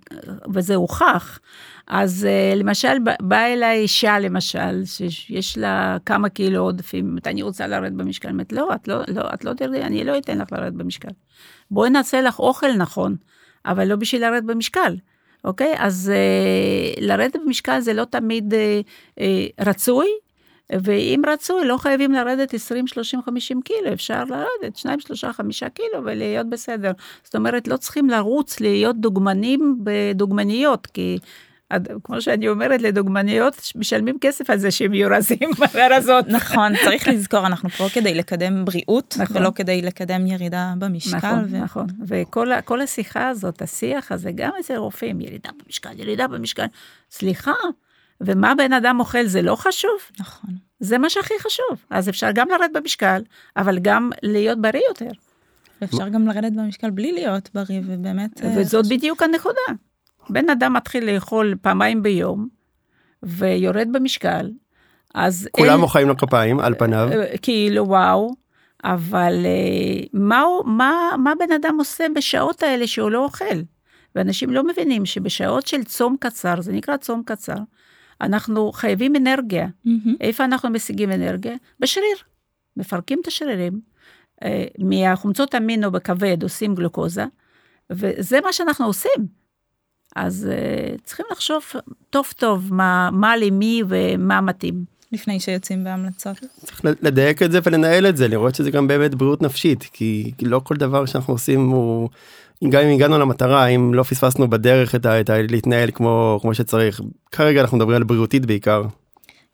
וזה 0.55 0.75
הוכח. 0.75 1.39
אז 1.87 2.29
uh, 2.29 2.59
למשל, 2.59 2.97
באה 3.21 3.53
אליי 3.53 3.79
אישה 3.79 4.19
למשל, 4.19 4.83
שיש 4.85 5.59
לה 5.59 5.97
כמה 6.07 6.29
קילו 6.29 6.61
עודפים, 6.61 7.17
אני 7.27 7.43
רוצה 7.43 7.67
לרדת 7.67 7.93
במשקל, 7.93 8.29
אומרת, 8.29 8.53
לא, 8.53 8.75
את 8.75 8.89
לא, 8.89 8.97
לא, 9.09 9.23
את 9.35 9.45
לא 9.45 9.53
תרדי, 9.53 9.83
אני 9.83 10.05
לא 10.05 10.19
אתן 10.19 10.39
לך 10.39 10.53
לרדת 10.53 10.73
במשקל. 10.73 11.09
בואי 11.71 11.91
נעשה 11.91 12.21
לך 12.21 12.39
אוכל 12.39 12.73
נכון, 12.73 13.17
אבל 13.67 13.89
לא 13.89 13.97
בשביל 13.97 14.23
לרדת 14.23 14.45
במשקל. 14.45 14.97
אוקיי? 15.45 15.75
אז 15.79 16.13
uh, 16.15 17.01
לרדת 17.01 17.37
במשקל 17.45 17.81
זה 17.81 17.93
לא 17.93 18.05
תמיד 18.05 18.55
uh, 18.55 19.19
uh, 19.19 19.23
רצוי, 19.61 20.07
ואם 20.83 21.23
רצוי, 21.27 21.65
לא 21.65 21.77
חייבים 21.77 22.13
לרדת 22.13 22.55
20, 22.55 22.87
30, 22.87 23.23
50 23.23 23.61
קילו, 23.63 23.93
אפשר 23.93 24.25
לרדת 24.25 24.77
2, 24.77 25.01
3, 25.01 25.25
5 25.25 25.65
קילו 25.65 26.05
ולהיות 26.05 26.51
בסדר. 26.51 26.93
זאת 27.25 27.35
אומרת, 27.35 27.69
לא 27.69 27.77
צריכים 27.77 28.11
לרוץ 28.11 28.61
להיות 28.61 29.01
דוגמנים 29.01 29.79
בדוגמניות, 29.85 30.87
כי 30.87 31.19
כמו 32.05 32.21
שאני 32.21 32.49
אומרת 32.49 32.83
לדוגמניות, 32.83 33.73
משלמים 33.75 34.19
כסף 34.21 34.51
על 34.51 34.59
זה 34.59 34.71
שהם 34.71 34.95
יהיו 34.95 35.09
רזים 35.11 35.51
ברזות. 35.75 36.25
נכון, 36.37 36.73
צריך 36.85 37.09
לזכור, 37.09 37.47
אנחנו 37.47 37.71
פה 37.71 37.87
כדי 37.93 38.15
לקדם 38.15 38.65
בריאות, 38.65 39.15
נכון. 39.19 39.37
ולא 39.37 39.51
כדי 39.55 39.83
לקדם 39.83 40.27
ירידה 40.27 40.75
במשקל. 40.79 41.17
נכון, 41.17 41.45
ו... 41.51 41.59
נכון. 41.59 41.87
וכל 42.07 42.81
השיחה 42.81 43.29
הזאת, 43.29 43.63
השיח 43.63 44.13
הזה, 44.13 44.31
גם 44.35 44.51
אצל 44.61 44.77
רופאים, 44.77 45.21
ירידה 45.21 45.51
במשקל, 45.65 45.91
ירידה 45.97 46.29
במשקל. 46.29 46.67
סליחה, 47.11 47.53
ומה 48.21 48.55
בן 48.55 48.73
אדם 48.73 49.01
אוכל 49.01 49.27
זה 49.27 49.43
לא 49.43 49.57
חשוב? 49.57 49.91
נכון. 50.21 50.51
זה 50.81 50.99
מה 50.99 51.11
שהכי 51.11 51.35
חשוב. 51.41 51.85
אז 51.91 52.09
אפשר 52.09 52.31
גם 52.35 52.49
לרדת 52.49 52.71
במשקל, 52.75 53.23
אבל 53.57 53.79
גם 53.79 54.11
להיות 54.23 54.61
בריא 54.61 54.83
יותר. 54.89 55.11
אפשר 55.85 56.09
גם 56.09 56.27
לרדת 56.27 56.53
במשקל 56.53 56.91
בלי 56.91 57.13
להיות 57.13 57.51
בריא, 57.55 57.81
ובאמת... 57.87 58.45
אה, 58.45 58.55
וזאת 58.57 58.85
חשוב. 58.85 58.97
בדיוק 58.97 59.23
הנקודה. 59.23 59.61
בן 60.31 60.51
אדם 60.51 60.73
מתחיל 60.73 61.11
לאכול 61.15 61.55
פעמיים 61.63 62.03
ביום, 62.03 62.49
ויורד 63.23 63.89
במשקל, 63.93 64.51
אז... 65.15 65.49
כולם 65.53 65.71
אין... 65.71 65.81
מוחאים 65.81 66.09
לו 66.09 66.17
כפיים, 66.17 66.61
על 66.61 66.75
פניו. 66.75 67.09
אה, 67.13 67.39
כאילו, 67.43 67.89
וואו. 67.89 68.31
אבל 68.85 69.35
אה, 69.45 70.05
מה, 70.13 70.45
מה, 70.65 70.93
מה 71.19 71.33
בן 71.39 71.53
אדם 71.53 71.77
עושה 71.79 72.05
בשעות 72.15 72.63
האלה 72.63 72.87
שהוא 72.87 73.11
לא 73.11 73.25
אוכל? 73.25 73.63
ואנשים 74.15 74.51
לא 74.51 74.65
מבינים 74.65 75.07
שבשעות 75.07 75.67
של 75.67 75.85
צום 75.85 76.17
קצר, 76.21 76.61
זה 76.61 76.73
נקרא 76.73 76.97
צום 76.97 77.23
קצר, 77.27 77.57
אנחנו 78.23 78.73
חייבים 78.73 79.17
אנרגיה. 79.17 79.67
Mm-hmm. 79.67 80.11
איפה 80.21 80.45
אנחנו 80.45 80.71
משיגים 80.71 81.13
אנרגיה? 81.13 81.55
בשריר. 81.81 82.17
מפרקים 82.77 83.19
את 83.23 83.27
השרירים, 83.27 83.81
אה, 84.45 84.65
מהחומצות 84.79 85.55
אמינו 85.55 85.91
בכבד 85.91 86.43
עושים 86.43 86.75
גלוקוזה, 86.75 87.25
וזה 87.91 88.41
מה 88.41 88.53
שאנחנו 88.53 88.87
עושים. 88.87 89.43
אז 90.17 90.49
uh, 90.51 91.01
צריכים 91.05 91.27
לחשוב 91.33 91.63
טוב 92.11 92.33
טוב 92.37 92.75
מה, 92.75 93.11
מה 93.13 93.37
למי 93.37 93.83
ומה 93.89 94.41
מתאים. 94.41 94.85
לפני 95.13 95.41
שיוצאים 95.41 95.85
בהמלצות. 95.85 96.37
צריך 96.65 96.85
לדייק 96.85 97.43
את 97.43 97.53
זה 97.53 97.59
ולנהל 97.65 98.07
את 98.07 98.17
זה, 98.17 98.29
לראות 98.29 98.55
שזה 98.55 98.71
גם 98.71 98.87
באמת 98.87 99.15
בריאות 99.15 99.43
נפשית, 99.43 99.83
כי 99.83 100.33
לא 100.43 100.61
כל 100.65 100.77
דבר 100.77 101.07
שאנחנו 101.07 101.35
עושים 101.35 101.69
הוא 101.69 102.09
גם 102.71 102.83
אם 102.83 102.95
הגענו 102.95 103.19
למטרה 103.19 103.67
אם 103.67 103.95
לא 103.95 104.03
פספסנו 104.03 104.51
בדרך 104.51 104.95
את 104.95 105.07
ה... 105.07 105.21
את 105.21 105.31
ה... 105.31 105.43
להתנהל 105.43 105.91
כמו 105.91 106.39
כמו 106.43 106.55
שצריך 106.55 107.01
כרגע 107.33 107.61
אנחנו 107.61 107.77
מדברים 107.77 107.97
על 107.97 108.03
בריאותית 108.03 108.47
בעיקר. 108.47 108.83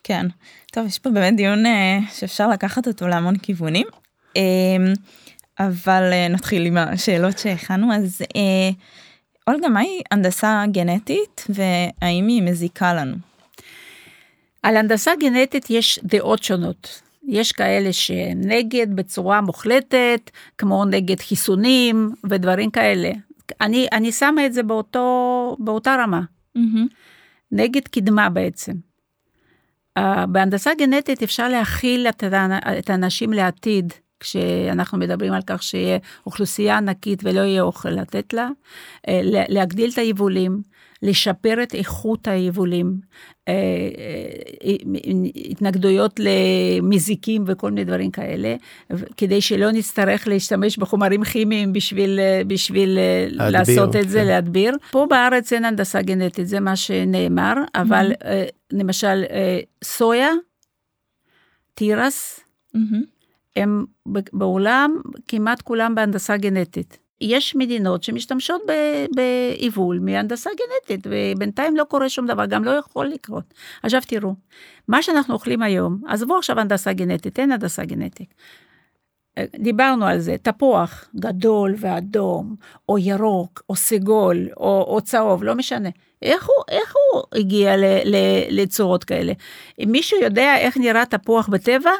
כן 0.04 0.26
טוב 0.72 0.86
יש 0.86 0.98
פה 0.98 1.10
באמת 1.10 1.36
דיון 1.36 1.66
uh, 1.66 1.68
שאפשר 2.12 2.48
לקחת 2.48 2.86
אותו 2.86 3.08
להמון 3.08 3.38
כיוונים 3.38 3.86
uh, 4.28 4.40
אבל 5.58 6.10
uh, 6.12 6.32
נתחיל 6.32 6.66
עם 6.66 6.76
השאלות 6.76 7.38
שהכנו 7.38 7.94
אז 7.94 8.22
uh, 8.22 8.36
אולגה 9.46 9.68
מהי 9.68 10.00
הנדסה 10.10 10.64
גנטית 10.70 11.46
והאם 11.48 12.26
היא 12.26 12.42
מזיקה 12.42 12.94
לנו. 12.94 13.16
על 14.62 14.76
הנדסה 14.76 15.10
גנטית 15.20 15.70
יש 15.70 16.00
דעות 16.02 16.42
שונות. 16.42 17.07
יש 17.28 17.52
כאלה 17.52 17.92
שנגד 17.92 18.96
בצורה 18.96 19.40
מוחלטת, 19.40 20.30
כמו 20.58 20.84
נגד 20.84 21.20
חיסונים 21.20 22.10
ודברים 22.30 22.70
כאלה. 22.70 23.10
אני, 23.60 23.86
אני 23.92 24.12
שמה 24.12 24.46
את 24.46 24.52
זה 24.52 24.62
באותו, 24.62 25.56
באותה 25.58 25.96
רמה. 25.98 26.20
Mm-hmm. 26.58 26.94
נגד 27.52 27.88
קדמה 27.88 28.28
בעצם. 28.28 28.72
Uh, 29.98 30.26
בהנדסה 30.28 30.70
גנטית 30.78 31.22
אפשר 31.22 31.48
להכיל 31.48 32.06
את, 32.08 32.24
את 32.78 32.90
האנשים 32.90 33.32
לעתיד, 33.32 33.92
כשאנחנו 34.20 34.98
מדברים 34.98 35.32
על 35.32 35.42
כך 35.46 35.62
שיהיה 35.62 35.98
אוכלוסייה 36.26 36.76
ענקית 36.76 37.20
ולא 37.24 37.40
יהיה 37.40 37.62
אוכל 37.62 37.90
לתת 37.90 38.32
לה, 38.32 38.48
uh, 39.06 39.10
להגדיל 39.48 39.90
את 39.90 39.98
היבולים, 39.98 40.62
לשפר 41.02 41.62
את 41.62 41.74
איכות 41.74 42.28
היבולים, 42.28 43.00
אה, 43.48 43.52
אה, 43.52 44.74
התנגדויות 45.50 46.20
למזיקים 46.20 47.44
וכל 47.46 47.70
מיני 47.70 47.84
דברים 47.84 48.10
כאלה, 48.10 48.56
כדי 49.16 49.40
שלא 49.40 49.70
נצטרך 49.70 50.28
להשתמש 50.28 50.78
בחומרים 50.78 51.24
כימיים 51.24 51.72
בשביל, 51.72 52.20
אה, 52.20 52.42
בשביל 52.46 52.98
להדביר, 53.30 53.58
לעשות 53.58 53.96
את 53.96 54.08
זה, 54.08 54.18
כן. 54.18 54.26
להדביר. 54.26 54.76
פה 54.90 55.06
בארץ 55.10 55.52
אין 55.52 55.64
הנדסה 55.64 56.02
גנטית, 56.02 56.46
זה 56.46 56.60
מה 56.60 56.76
שנאמר, 56.76 57.54
אבל 57.74 58.12
mm-hmm. 58.12 58.26
למשל 58.72 59.24
סויה, 59.84 60.30
תירס, 61.74 62.40
mm-hmm. 62.76 62.80
הם 63.56 63.84
בעולם 64.32 64.96
כמעט 65.28 65.62
כולם 65.62 65.94
בהנדסה 65.94 66.36
גנטית. 66.36 67.07
יש 67.20 67.56
מדינות 67.56 68.02
שמשתמשות 68.02 68.62
בעיבול 69.14 69.98
מהנדסה 69.98 70.50
גנטית, 70.50 71.06
ובינתיים 71.10 71.76
לא 71.76 71.84
קורה 71.84 72.08
שום 72.08 72.26
דבר, 72.26 72.46
גם 72.46 72.64
לא 72.64 72.70
יכול 72.70 73.06
לקרות. 73.06 73.54
עכשיו 73.82 74.00
תראו, 74.06 74.34
מה 74.88 75.02
שאנחנו 75.02 75.34
אוכלים 75.34 75.62
היום, 75.62 76.02
עזבו 76.06 76.38
עכשיו 76.38 76.60
הנדסה 76.60 76.92
גנטית, 76.92 77.38
אין 77.38 77.52
הנדסה 77.52 77.84
גנטית. 77.84 78.34
דיברנו 79.56 80.06
על 80.06 80.18
זה, 80.18 80.36
תפוח 80.42 81.08
גדול 81.16 81.74
ואדום, 81.78 82.56
או 82.88 82.98
ירוק, 82.98 83.62
או 83.68 83.76
סגול, 83.76 84.48
או, 84.56 84.84
או 84.88 85.00
צהוב, 85.00 85.44
לא 85.44 85.54
משנה. 85.54 85.88
איך 86.22 86.46
הוא, 86.46 86.64
איך 86.68 86.94
הוא 87.12 87.22
הגיע 87.34 87.76
ל, 87.76 87.84
ל, 88.04 88.16
לצורות 88.50 89.04
כאלה? 89.04 89.32
מישהו 89.86 90.20
יודע 90.22 90.56
איך 90.58 90.76
נראה 90.76 91.06
תפוח 91.06 91.48
בטבע, 91.48 91.90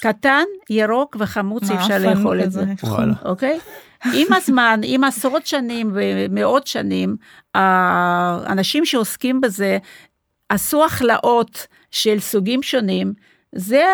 קטן, 0.00 0.44
ירוק 0.70 1.16
וחמוץ, 1.20 1.70
אי 1.70 1.76
אפשר 1.76 1.98
לאכול 1.98 2.42
את 2.42 2.52
זה. 2.52 2.64
אוקיי? 3.24 3.58
עם 4.14 4.32
הזמן, 4.32 4.80
עם 4.84 5.04
עשרות 5.04 5.46
שנים 5.46 5.90
ומאות 5.94 6.66
שנים, 6.66 7.16
האנשים 7.54 8.84
שעוסקים 8.84 9.40
בזה 9.40 9.78
עשו 10.48 10.84
הכלאות 10.84 11.66
של 11.90 12.20
סוגים 12.20 12.62
שונים, 12.62 13.12
זה, 13.54 13.84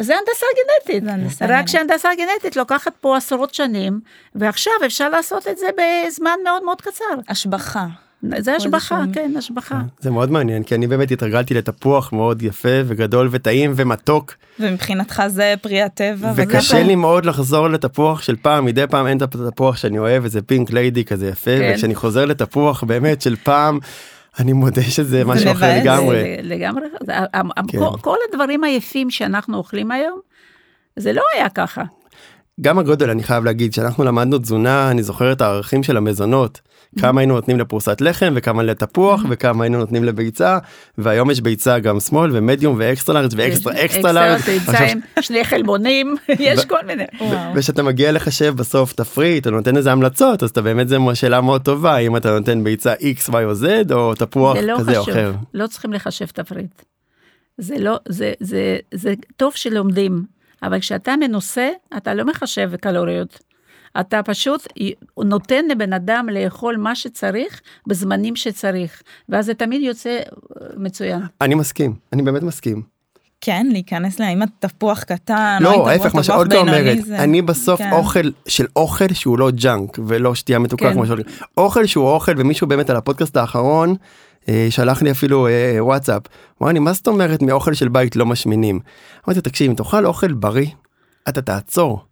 זה 0.00 0.14
הנדסה 0.16 0.46
גנטית. 0.56 1.04
זה 1.04 1.12
הנדסה 1.12 1.46
רק. 1.48 1.68
שהנדסה 1.68 2.08
גנטית 2.18 2.56
לוקחת 2.56 2.92
פה 3.00 3.16
עשרות 3.16 3.54
שנים, 3.54 4.00
ועכשיו 4.34 4.72
אפשר 4.86 5.08
לעשות 5.08 5.48
את 5.48 5.58
זה 5.58 5.66
בזמן 5.76 6.38
מאוד 6.44 6.64
מאוד 6.64 6.80
קצר. 6.80 7.04
השבחה. 7.28 7.86
זה 8.38 8.56
השבחה, 8.56 9.04
כן, 9.12 9.32
השבחה. 9.38 9.80
זה 10.00 10.10
מאוד 10.10 10.30
מעניין, 10.30 10.62
כי 10.62 10.74
אני 10.74 10.86
באמת 10.86 11.10
התרגלתי 11.10 11.54
לתפוח 11.54 12.12
מאוד 12.12 12.42
יפה 12.42 12.68
וגדול 12.86 13.28
וטעים 13.30 13.72
ומתוק. 13.76 14.34
ומבחינתך 14.60 15.22
זה 15.28 15.54
פרי 15.62 15.82
הטבע. 15.82 16.32
וקשה 16.36 16.82
לי 16.82 16.94
מאוד 16.94 17.26
לחזור 17.26 17.68
לתפוח 17.68 18.22
של 18.22 18.36
פעם, 18.42 18.64
מדי 18.64 18.84
פעם 18.90 19.06
אין 19.06 19.16
את 19.16 19.22
התפוח 19.22 19.76
שאני 19.76 19.98
אוהב, 19.98 20.24
איזה 20.24 20.42
פינק 20.42 20.72
ליידי 20.72 21.04
כזה 21.04 21.28
יפה, 21.28 21.58
כן. 21.58 21.72
וכשאני 21.74 21.94
חוזר 21.94 22.24
לתפוח 22.24 22.84
באמת 22.84 23.22
של 23.22 23.36
פעם, 23.36 23.78
אני 24.38 24.52
מודה 24.52 24.82
שזה 24.82 25.24
משהו 25.24 25.52
אחר 25.52 25.78
לגמרי. 25.80 26.36
לגמרי, 26.42 26.86
כן. 27.68 27.78
כל 28.00 28.16
הדברים 28.28 28.64
היפים 28.64 29.10
שאנחנו 29.10 29.56
אוכלים 29.56 29.90
היום, 29.90 30.20
זה 30.96 31.12
לא 31.12 31.22
היה 31.34 31.48
ככה. 31.48 31.82
גם 32.60 32.78
הגודל 32.78 33.10
אני 33.10 33.22
חייב 33.22 33.44
להגיד 33.44 33.72
שאנחנו 33.72 34.04
למדנו 34.04 34.38
תזונה 34.38 34.90
אני 34.90 35.02
זוכר 35.02 35.32
את 35.32 35.40
הערכים 35.40 35.82
של 35.82 35.96
המזונות 35.96 36.60
כמה 37.00 37.20
היינו 37.20 37.34
נותנים 37.34 37.58
לפרוסת 37.58 38.00
לחם 38.00 38.32
וכמה 38.36 38.62
לתפוח 38.62 39.20
וכמה 39.28 39.64
היינו 39.64 39.78
נותנים 39.78 40.04
לביצה 40.04 40.58
והיום 40.98 41.30
יש 41.30 41.40
ביצה 41.40 41.78
גם 41.78 42.00
שמאל 42.00 42.30
ומדיום 42.32 42.76
ואקסטרה 42.78 43.20
לארג' 43.20 43.32
ואקסטרה 43.36 43.84
אקסטרה 43.84 44.12
לארג'. 44.12 44.40
שני 45.20 45.44
חלבונים 45.44 46.16
יש 46.38 46.64
כל 46.64 46.86
מיני. 46.86 47.04
ושאתה 47.54 47.82
מגיע 47.82 48.12
לחשב 48.12 48.54
בסוף 48.56 48.92
תפריט 48.92 49.46
או 49.46 49.52
נותן 49.52 49.76
איזה 49.76 49.92
המלצות 49.92 50.42
אז 50.42 50.50
אתה 50.50 50.62
באמת 50.62 50.88
זה 50.88 50.96
שאלה 51.14 51.40
מאוד 51.40 51.62
טובה 51.62 51.96
אם 51.96 52.16
אתה 52.16 52.38
נותן 52.38 52.64
ביצה 52.64 52.94
x 52.94 53.30
y 53.30 53.34
או 53.44 53.52
z 53.52 53.92
או 53.94 54.14
תפוח 54.14 54.56
לא 54.56 54.76
כזה 54.78 54.98
או 54.98 55.02
אחר. 55.02 55.32
לא 55.54 55.66
צריכים 55.66 55.92
לחשב 55.92 56.26
תפריט. 56.26 56.82
זה 57.58 57.74
לא 57.78 57.98
זה 58.08 58.32
זה 58.40 58.76
זה 58.94 59.14
טוב 59.36 59.52
שלומדים 59.54 60.24
אבל 60.62 60.80
כשאתה 60.80 61.14
מנוסה 61.20 61.68
אתה 61.96 62.14
לא 62.14 62.24
מחשב 62.24 62.70
קלוריות. 62.80 63.38
אתה 64.00 64.22
פשוט 64.22 64.68
נותן 65.18 65.64
לבן 65.68 65.92
אדם 65.92 66.28
לאכול 66.32 66.76
מה 66.76 66.94
שצריך 66.94 67.60
בזמנים 67.86 68.36
שצריך, 68.36 69.02
ואז 69.28 69.46
זה 69.46 69.54
תמיד 69.54 69.82
יוצא 69.82 70.10
אה, 70.10 70.66
מצוין. 70.76 71.22
אני 71.40 71.54
מסכים, 71.54 71.94
אני 72.12 72.22
באמת 72.22 72.42
מסכים. 72.42 72.94
כן, 73.40 73.66
להיכנס 73.70 74.20
לה, 74.20 74.28
אם 74.28 74.42
אתה 74.42 74.68
תפוח 74.68 75.02
קטן, 75.02 75.58
לא, 75.60 75.88
ההפך, 75.88 76.14
מה 76.14 76.22
שעוד 76.22 76.52
אומרת, 76.52 76.98
אני 77.10 77.42
בסוף 77.42 77.78
כן. 77.78 77.92
אוכל 77.92 78.30
של 78.48 78.66
אוכל 78.76 79.12
שהוא 79.12 79.38
לא 79.38 79.50
ג'אנק 79.50 79.98
ולא 80.06 80.34
שתייה 80.34 80.58
מתוקה 80.58 80.84
כן. 80.84 80.92
כמו 80.92 81.06
שאומרים, 81.06 81.26
אוכל 81.56 81.86
שהוא 81.86 82.08
אוכל 82.08 82.32
ומישהו 82.36 82.66
באמת 82.66 82.90
על 82.90 82.96
הפודקאסט 82.96 83.36
האחרון 83.36 83.94
אה, 84.48 84.66
שלח 84.70 85.02
לי 85.02 85.10
אפילו 85.10 85.46
אה, 85.46 85.76
וואטסאפ, 85.78 86.22
אמר 86.62 86.72
לי 86.72 86.78
מה 86.78 86.92
זאת 86.92 87.06
אומרת 87.06 87.42
מאוכל 87.42 87.74
של 87.74 87.88
בית 87.88 88.16
לא 88.16 88.26
משמינים. 88.26 88.80
אמרתי 89.28 89.40
תקשיב 89.40 89.70
אם 89.70 89.76
תאכל 89.76 90.06
אוכל 90.06 90.32
בריא 90.32 90.66
אתה 91.28 91.42
תעצור. 91.42 92.04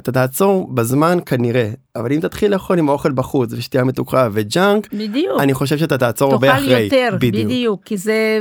אתה 0.00 0.12
תעצור 0.12 0.68
בזמן 0.74 1.18
כנראה 1.26 1.70
אבל 1.96 2.12
אם 2.12 2.20
תתחיל 2.20 2.52
לאכול 2.52 2.78
עם 2.78 2.88
אוכל 2.88 3.12
בחוץ 3.12 3.52
ושתייה 3.52 3.84
מתוקה 3.84 4.28
וג'אנק 4.32 4.92
בדיוק 4.92 5.40
אני 5.40 5.54
חושב 5.54 5.78
שאתה 5.78 5.98
תעצור 5.98 6.32
הרבה 6.32 6.56
אחרי 6.56 6.66
תאכל 6.68 6.96
יותר 6.96 7.16
בדיוק. 7.16 7.46
בדיוק 7.46 7.82
כי 7.84 7.96
זה 7.96 8.40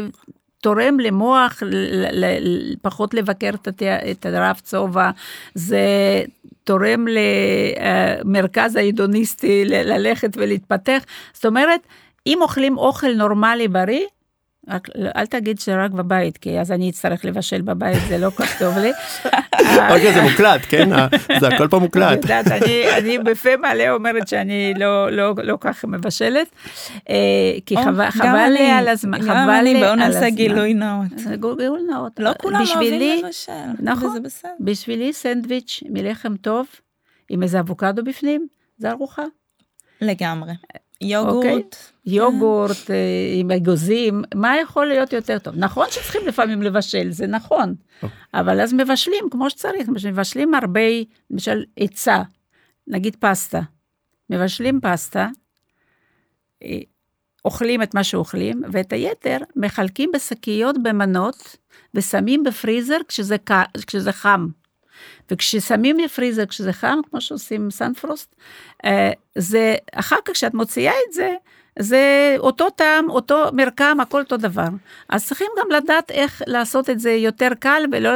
תורם 0.62 1.00
למוח 1.00 1.64
פחות 2.82 3.14
לבקר 3.14 3.50
את 4.12 4.26
הרב 4.26 4.56
צובע, 4.64 5.10
זה 5.56 5.82
תורם 6.64 7.06
למרכז 8.26 8.76
ההידוניסטי 8.76 9.66
ללכת 9.66 10.38
ולהתפתח. 10.38 11.04
זאת 11.34 11.46
אומרת, 11.46 11.80
אם 12.28 12.38
אוכלים 12.42 12.78
אוכל 12.78 13.14
נורמלי 13.14 13.68
בריא, 13.68 14.06
רק, 14.70 14.88
אל 15.16 15.26
תגיד 15.26 15.60
שרק 15.60 15.92
בבית, 15.92 16.38
כי 16.38 16.60
אז 16.60 16.72
אני 16.72 16.90
אצטרך 16.90 17.26
לבשל 17.26 17.62
בבית, 17.62 17.98
זה 18.08 18.18
לא 18.18 18.30
כל 18.30 18.44
כך 18.44 18.60
טוב 18.60 18.78
לי. 18.78 18.92
אוקיי, 19.94 20.14
זה 20.14 20.22
מוקלט, 20.22 20.62
כן? 20.70 20.90
זה 21.40 21.48
הכל 21.48 21.68
פה 21.68 21.80
מוקלט. 21.80 22.20
אני 22.98 23.18
בפה 23.18 23.50
מלא 23.58 23.90
אומרת 23.90 24.28
שאני 24.28 24.74
לא, 24.78 25.12
לא, 25.12 25.34
לא 25.44 25.58
ככה 25.62 25.88
מבשלת, 25.88 26.48
אה, 27.10 27.16
כי 27.66 27.76
חבל 28.10 28.50
לי 28.50 28.72
על 28.72 28.88
הזמן, 28.88 29.22
חבל 29.22 29.62
לי 29.64 29.76
בואו 29.76 29.96
נעשה 29.96 30.30
גילוי 30.30 30.74
נאות. 30.74 31.08
גילוי 31.58 31.82
נאות. 31.92 32.20
לא 32.20 32.32
כולם 32.42 32.64
אוהבים 32.76 33.24
לבשל, 33.24 33.52
נכון, 33.80 34.10
וזה 34.10 34.20
בסדר. 34.20 34.52
בשבילי 34.60 35.14
סנדוויץ' 35.14 35.84
מלחם 35.90 36.38
טוב, 36.38 36.68
עם 37.30 37.44
איזה 37.44 37.60
אבוקדו 37.60 38.04
בפנים, 38.04 38.48
זה 38.78 38.92
ארוחה. 38.92 39.24
לגמרי. 40.02 40.54
יוגורט. 41.02 41.76
אוקיי? 42.08 42.20
יוגורט 42.20 42.92
אה, 42.92 42.96
עם 43.40 43.52
אגוזים, 43.52 44.22
מה 44.36 44.58
יכול 44.62 44.86
להיות 44.86 45.14
יותר 45.14 45.40
טוב? 45.40 45.54
נכון 45.58 45.86
שצריכים 45.92 46.22
לפעמים 46.28 46.62
לבשל, 46.62 47.12
זה 47.12 47.28
נכון, 47.28 47.76
okay. 48.04 48.08
אבל 48.34 48.62
אז 48.62 48.74
מבשלים 48.74 49.30
כמו 49.32 49.50
שצריך, 49.50 49.90
מבשלים 49.90 50.54
הרבה, 50.54 50.82
למשל 51.32 51.64
עצה, 51.78 52.22
נגיד 52.88 53.16
פסטה, 53.20 53.62
מבשלים 54.30 54.80
פסטה, 54.82 55.28
אה, 56.64 56.80
אוכלים 57.46 57.84
את 57.84 57.94
מה 57.94 58.04
שאוכלים, 58.04 58.62
ואת 58.72 58.94
היתר 58.94 59.38
מחלקים 59.56 60.10
בשקיות 60.14 60.84
במנות 60.84 61.58
ושמים 61.94 62.44
בפריזר 62.44 62.98
כשזה, 63.08 63.36
כשזה 63.88 64.12
חם. 64.12 64.48
וכששמים 65.32 65.98
בפריזר 66.06 66.46
כשזה 66.46 66.74
חם, 66.74 67.00
כמו 67.10 67.22
שעושים 67.22 67.72
סנפרוסט, 67.72 68.36
אה, 68.86 69.12
זה 69.36 69.76
אחר 69.92 70.16
כך 70.26 70.34
כשאת 70.34 70.54
מוציאה 70.54 70.94
את 71.08 71.14
זה, 71.14 71.36
זה 71.80 72.36
אותו 72.40 72.70
טעם, 72.70 73.10
אותו 73.10 73.44
מרקם, 73.54 73.98
הכל 74.02 74.20
אותו 74.20 74.38
דבר. 74.38 74.68
אז 75.10 75.26
צריכים 75.28 75.48
גם 75.60 75.68
לדעת 75.72 76.12
איך 76.12 76.42
לעשות 76.48 76.90
את 76.90 77.00
זה 77.00 77.12
יותר 77.12 77.50
קל 77.60 77.84
ולא... 77.92 78.10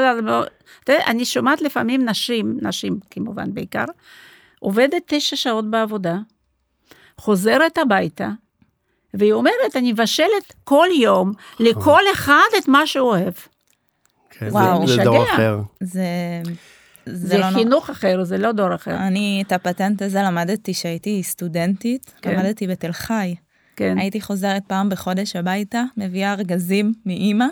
אתה 0.84 0.94
יודע, 0.94 1.06
אני 1.08 1.26
שומעת 1.26 1.62
לפעמים 1.62 2.10
נשים, 2.10 2.58
נשים 2.62 3.00
כמובן 3.12 3.54
בעיקר, 3.54 3.86
עובדת 4.60 5.02
תשע 5.06 5.36
שעות 5.36 5.72
בעבודה, 5.72 6.18
חוזרת 7.18 7.78
הביתה, 7.78 8.30
והיא 9.14 9.34
אומרת, 9.34 9.76
אני 9.76 9.92
מבשלת 9.92 10.54
כל 10.64 10.88
יום 10.96 11.34
לכל 11.60 12.02
אחד 12.14 12.50
את 12.58 12.68
מה 12.68 12.88
שהוא 12.88 13.10
אוהב. 13.10 13.34
כן, 14.30 14.48
וואו, 14.52 14.88
זה, 14.88 14.96
זה 14.96 15.04
דור 15.04 15.24
אחר. 15.24 15.60
זה... 15.80 16.04
זה, 17.06 17.28
זה 17.28 17.38
לא 17.38 17.46
חינוך 17.54 17.90
נור... 17.90 17.98
אחר, 17.98 18.24
זה 18.24 18.38
לא 18.38 18.52
דור 18.52 18.76
אחר. 18.76 18.96
אני 18.96 19.44
את 19.48 19.52
הפטנט 19.52 20.02
הזה 20.02 20.22
למדתי 20.22 20.74
כשהייתי 20.74 21.24
סטודנטית, 21.24 22.14
כן. 22.22 22.32
למדתי 22.32 22.68
בתל 22.68 22.92
חי. 22.92 23.36
כן. 23.76 23.98
הייתי 23.98 24.22
חוזרת 24.22 24.62
פעם 24.68 24.90
בחודש 24.90 25.36
הביתה, 25.36 25.84
מביאה 25.98 26.34
ארגזים 26.34 26.94
מאימא, 27.06 27.46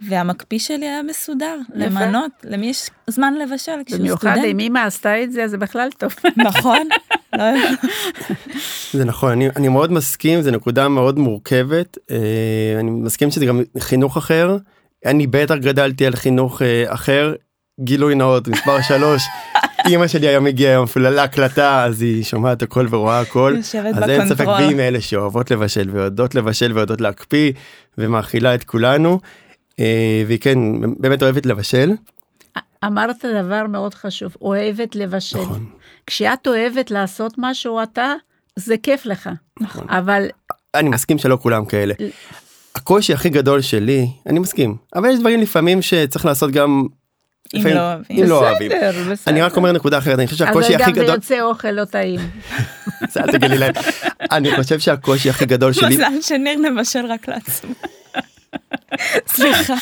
והמקפיא 0.00 0.58
שלי 0.58 0.86
היה 0.86 1.02
מסודר, 1.02 1.58
יפה. 1.68 1.84
למנות, 1.84 2.30
למי 2.44 2.66
יש 2.66 2.90
זמן 3.06 3.34
לבשל 3.34 3.72
כשהוא 3.86 3.98
סטודנט. 3.98 4.22
במיוחד 4.22 4.36
אם 4.50 4.58
אימא 4.58 4.78
עשתה 4.78 5.22
את 5.22 5.32
זה, 5.32 5.48
זה 5.48 5.58
בכלל 5.58 5.88
טוב. 5.98 6.14
נכון. 6.48 6.88
לא 7.32 7.44
זה 8.92 9.04
נכון, 9.04 9.32
אני, 9.32 9.48
אני 9.56 9.68
מאוד 9.68 9.92
מסכים, 9.92 10.42
זו 10.42 10.50
נקודה 10.50 10.88
מאוד 10.88 11.18
מורכבת, 11.18 11.98
אה, 12.10 12.76
אני 12.80 12.90
מסכים 12.90 13.30
שזה 13.30 13.46
גם 13.46 13.60
חינוך 13.78 14.16
אחר, 14.16 14.56
אני 15.06 15.26
בטח 15.26 15.54
גדלתי 15.54 16.06
על 16.06 16.16
חינוך 16.16 16.62
אה, 16.62 16.84
אחר, 16.94 17.34
גילוי 17.80 18.14
נאות 18.14 18.48
מספר 18.48 18.82
שלוש 18.82 19.22
אמא 19.90 20.06
שלי 20.06 20.28
היום 20.28 20.46
הגיעה 20.46 20.72
היום 20.72 20.84
אפילו 20.84 21.10
להקלטה 21.10 21.84
אז 21.84 22.02
היא 22.02 22.24
שומעת 22.24 22.62
הכל 22.62 22.86
ורואה 22.90 23.20
הכל 23.20 23.56
אז 23.94 24.08
אין 24.08 24.28
ספק 24.28 24.46
והיא 24.46 24.76
מאלה 24.76 25.00
שאוהבות 25.00 25.50
לבשל 25.50 25.90
ויודעות 25.92 26.34
לבשל 26.34 26.72
ויודעות 26.72 27.00
להקפיא 27.00 27.52
ומאכילה 27.98 28.54
את 28.54 28.64
כולנו 28.64 29.20
אה, 29.80 30.22
והיא 30.26 30.38
כן 30.40 30.58
באמת 31.00 31.22
אוהבת 31.22 31.46
לבשל. 31.46 31.92
אמרת 32.84 33.24
דבר 33.24 33.66
מאוד 33.66 33.94
חשוב 33.94 34.36
אוהבת 34.42 34.96
לבשל 34.96 35.38
נכון. 35.38 35.66
כשאת 36.06 36.46
אוהבת 36.46 36.90
לעשות 36.90 37.34
משהו 37.38 37.82
אתה 37.82 38.12
זה 38.56 38.74
כיף 38.82 39.06
לך 39.06 39.30
נכון. 39.60 39.86
אבל 39.88 40.26
אני 40.74 40.88
מסכים 40.88 41.18
שלא 41.18 41.38
כולם 41.42 41.64
כאלה. 41.64 41.94
הקושי 42.74 43.12
הכי 43.12 43.28
גדול 43.28 43.60
שלי 43.60 44.08
אני 44.26 44.38
מסכים 44.38 44.76
אבל 44.94 45.08
יש 45.08 45.20
דברים 45.20 45.40
לפעמים 45.40 45.82
שצריך 45.82 46.24
לעשות 46.24 46.50
גם 46.50 46.86
אם 47.60 47.74
לא 47.74 47.80
אוהבים. 47.80 48.18
אם 48.18 48.28
לא 48.28 48.48
אוהבים. 48.48 48.72
אני 49.26 49.42
רק 49.42 49.56
אומר 49.56 49.72
נקודה 49.72 49.98
אחרת, 49.98 50.18
אני 50.18 50.26
חושב 50.26 50.38
שהקושי 50.38 50.74
הכי 50.74 50.92
גדול... 50.92 51.04
אבל 51.04 51.14
גם 51.14 51.20
זה 51.22 51.34
יוצא 51.34 51.40
אוכל 51.40 51.70
לא 51.70 51.84
טעים. 51.84 52.20
אל 53.16 53.32
תגידי 53.32 53.58
להם. 53.58 53.74
אני 54.32 54.56
חושב 54.56 54.78
שהקושי 54.78 55.30
הכי 55.30 55.46
גדול 55.46 55.72
שלי... 55.72 55.94
מזל 55.94 56.20
שניר 56.22 56.58
נבשל 56.58 57.06
רק 57.08 57.28
לעצמו. 57.28 57.74
סליחה. 59.34 59.74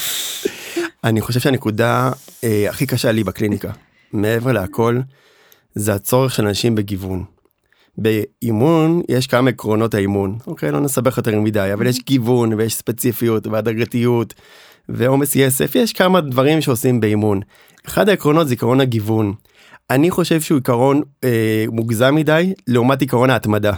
אני 1.04 1.20
חושב 1.20 1.40
שהנקודה 1.40 2.10
אה, 2.44 2.66
הכי 2.68 2.86
קשה 2.86 3.12
לי 3.12 3.24
בקליניקה, 3.24 3.70
מעבר 4.12 4.52
להכל, 4.52 5.00
זה 5.74 5.94
הצורך 5.94 6.34
של 6.34 6.46
אנשים 6.46 6.74
בגיוון. 6.74 7.24
באימון 7.98 9.02
יש 9.08 9.26
כמה 9.26 9.50
עקרונות 9.50 9.94
האימון, 9.94 10.38
אוקיי? 10.46 10.72
לא 10.72 10.80
נסבך 10.80 11.16
יותר 11.16 11.40
מדי, 11.40 11.70
אבל 11.72 11.86
יש 11.86 11.98
גיוון 11.98 12.52
ויש 12.52 12.74
ספציפיות 12.74 13.46
והדרגתיות. 13.46 14.34
ועומס 14.88 15.36
יסף, 15.36 15.74
יש 15.74 15.92
כמה 15.92 16.20
דברים 16.20 16.60
שעושים 16.60 17.00
באימון. 17.00 17.40
אחד 17.86 18.08
העקרונות 18.08 18.48
זה 18.48 18.54
עקרון 18.54 18.80
הגיוון. 18.80 19.32
אני 19.90 20.10
חושב 20.10 20.40
שהוא 20.40 20.58
עיקרון 20.58 21.02
אה, 21.24 21.64
מוגזם 21.72 22.14
מדי 22.14 22.52
לעומת 22.68 23.02
עקרון 23.02 23.30
ההתמדה. 23.30 23.72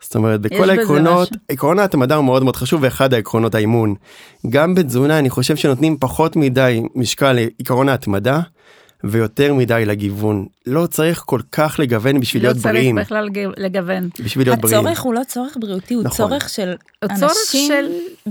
זאת 0.00 0.14
אומרת 0.14 0.40
בכל 0.40 0.70
העקרונות 0.70 1.28
עקרון 1.48 1.78
ההתמדה 1.78 2.14
הוא 2.16 2.24
מאוד 2.24 2.44
מאוד 2.44 2.56
חשוב 2.56 2.82
ואחד 2.82 3.14
העקרונות 3.14 3.54
האימון. 3.54 3.94
גם 4.50 4.74
בתזונה 4.74 5.18
אני 5.18 5.30
חושב 5.30 5.56
שנותנים 5.56 5.96
פחות 6.00 6.36
מדי 6.36 6.82
משקל 6.94 7.32
לעקרון 7.32 7.88
ההתמדה 7.88 8.40
ויותר 9.04 9.54
מדי 9.54 9.82
לגיוון. 9.86 10.46
לא 10.66 10.86
צריך 10.86 11.22
כל 11.26 11.40
כך 11.52 11.76
לגוון 11.78 12.20
בשביל 12.20 12.42
לא 12.42 12.48
להיות 12.48 12.62
בריאים. 12.62 12.98
לא 12.98 13.04
צריך 13.04 13.12
בכלל 13.12 13.28
לגוון. 13.56 14.08
בשביל 14.24 14.48
להיות 14.48 14.60
בריאים. 14.60 14.80
הצורך 14.80 15.00
הוא 15.00 15.14
לא 15.14 15.20
צורך 15.26 15.56
בריאותי, 15.60 15.94
הוא 15.94 16.02
נכון. 16.04 16.16
צורך 16.16 16.48
של 16.48 16.74
אנשים 17.02 17.68
של... 17.68 17.86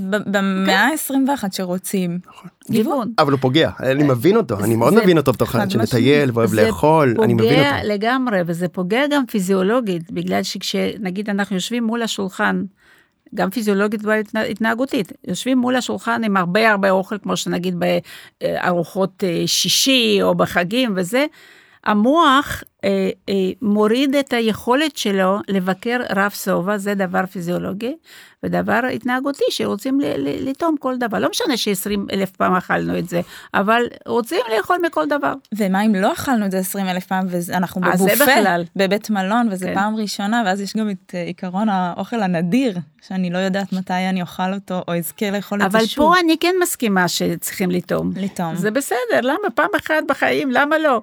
במאה 0.06 0.88
ה-21 0.88 1.44
שרוצים. 1.52 2.20
נכון. 2.28 2.50
גיוון. 2.72 3.12
אבל 3.20 3.32
הוא 3.32 3.40
פוגע, 3.40 3.70
אני 3.80 4.04
מבין 4.04 4.38
אותו, 4.38 4.60
אני 4.60 4.76
מאוד 4.76 4.94
מבין 4.94 5.18
אותו 5.18 5.34
בתוך 5.34 5.56
אחד 5.56 5.72
שמטייל 5.72 6.32
ואוהב 6.34 6.54
לאכול, 6.54 7.16
אני 7.24 7.34
מבין 7.34 7.50
אותו. 7.50 7.60
זה 7.60 7.70
פוגע 7.70 7.94
לגמרי, 7.94 8.40
וזה 8.46 8.68
פוגע 8.68 9.02
גם 9.12 9.26
פיזיולוגית, 9.26 10.12
בגלל 10.12 10.44
שכשנגיד 10.44 11.30
אנחנו 11.30 11.56
יושבים 11.56 11.84
מול 11.84 12.02
השולחן, 12.02 12.64
גם 13.36 13.50
פיזיולוגית 13.50 14.02
והתנהגותית. 14.04 15.12
יושבים 15.28 15.58
מול 15.58 15.76
השולחן 15.76 16.24
עם 16.24 16.38
הרבה 16.38 16.72
הרבה 16.72 16.90
אוכל, 16.90 17.18
כמו 17.18 17.38
שנגיד 17.38 17.76
בארוחות 18.42 19.24
אה, 19.24 19.44
שישי 19.46 20.20
או 20.22 20.36
בחגים 20.36 20.94
וזה, 20.96 21.26
המוח 21.84 22.64
אה, 22.84 23.10
אה, 23.30 23.34
מוריד 23.62 24.16
את 24.16 24.34
היכולת 24.34 24.98
שלו 24.98 25.40
לבקר 25.48 26.00
רב 26.16 26.32
שובע, 26.32 26.78
זה 26.78 26.94
דבר 26.96 27.26
פיזיולוגי, 27.26 27.96
ודבר 28.44 28.80
התנהגותי 28.94 29.44
שרוצים 29.50 30.00
לטעום 30.18 30.76
כל 30.78 30.98
דבר. 30.98 31.20
לא 31.20 31.30
משנה 31.30 31.58
ש-20 31.58 32.14
אלף 32.14 32.32
פעם 32.32 32.56
אכלנו 32.56 32.98
את 32.98 33.10
זה, 33.10 33.22
אבל 33.54 33.84
רוצים 34.08 34.40
לאכול 34.58 34.78
מכל 34.86 35.08
דבר. 35.08 35.34
ומה 35.56 35.86
אם 35.86 35.96
לא 35.96 36.14
אכלנו 36.14 36.46
את 36.46 36.52
זה 36.52 36.58
20 36.58 36.88
אלף 36.88 37.06
פעם 37.06 37.28
ואנחנו 37.30 37.82
בבופה, 37.82 38.26
בבית 38.76 39.10
מלון, 39.10 39.48
וזה 39.52 39.66
כן. 39.66 39.74
פעם 39.74 39.96
ראשונה, 39.96 40.44
ואז 40.46 40.62
יש 40.62 40.76
גם 40.78 40.90
את 40.90 41.16
אה, 41.16 41.24
עיקרון 41.24 41.70
האוכל 41.70 42.22
הנדיר, 42.22 42.78
שאני 43.08 43.30
לא 43.30 43.38
יודעת 43.38 43.74
מתי 43.74 43.94
אני 43.94 44.22
אוכל 44.22 44.54
אותו, 44.54 44.82
או 44.88 44.98
אזכה 44.98 45.30
לאכול 45.32 45.62
את 45.62 45.72
זה 45.72 45.88
שוב. 45.88 46.04
אבל 46.04 46.16
פה 46.16 46.20
אני 46.20 46.38
כן 46.40 46.56
מסכימה 46.62 47.08
שצריכים 47.08 47.72
לטעום. 47.72 48.12
לטעום. 48.16 48.56
זה 48.56 48.72
בסדר, 48.72 49.22
למה? 49.22 49.50
פעם 49.56 49.70
אחת 49.78 50.04
בחיים, 50.08 50.52
למה 50.52 50.78
לא? 50.78 51.02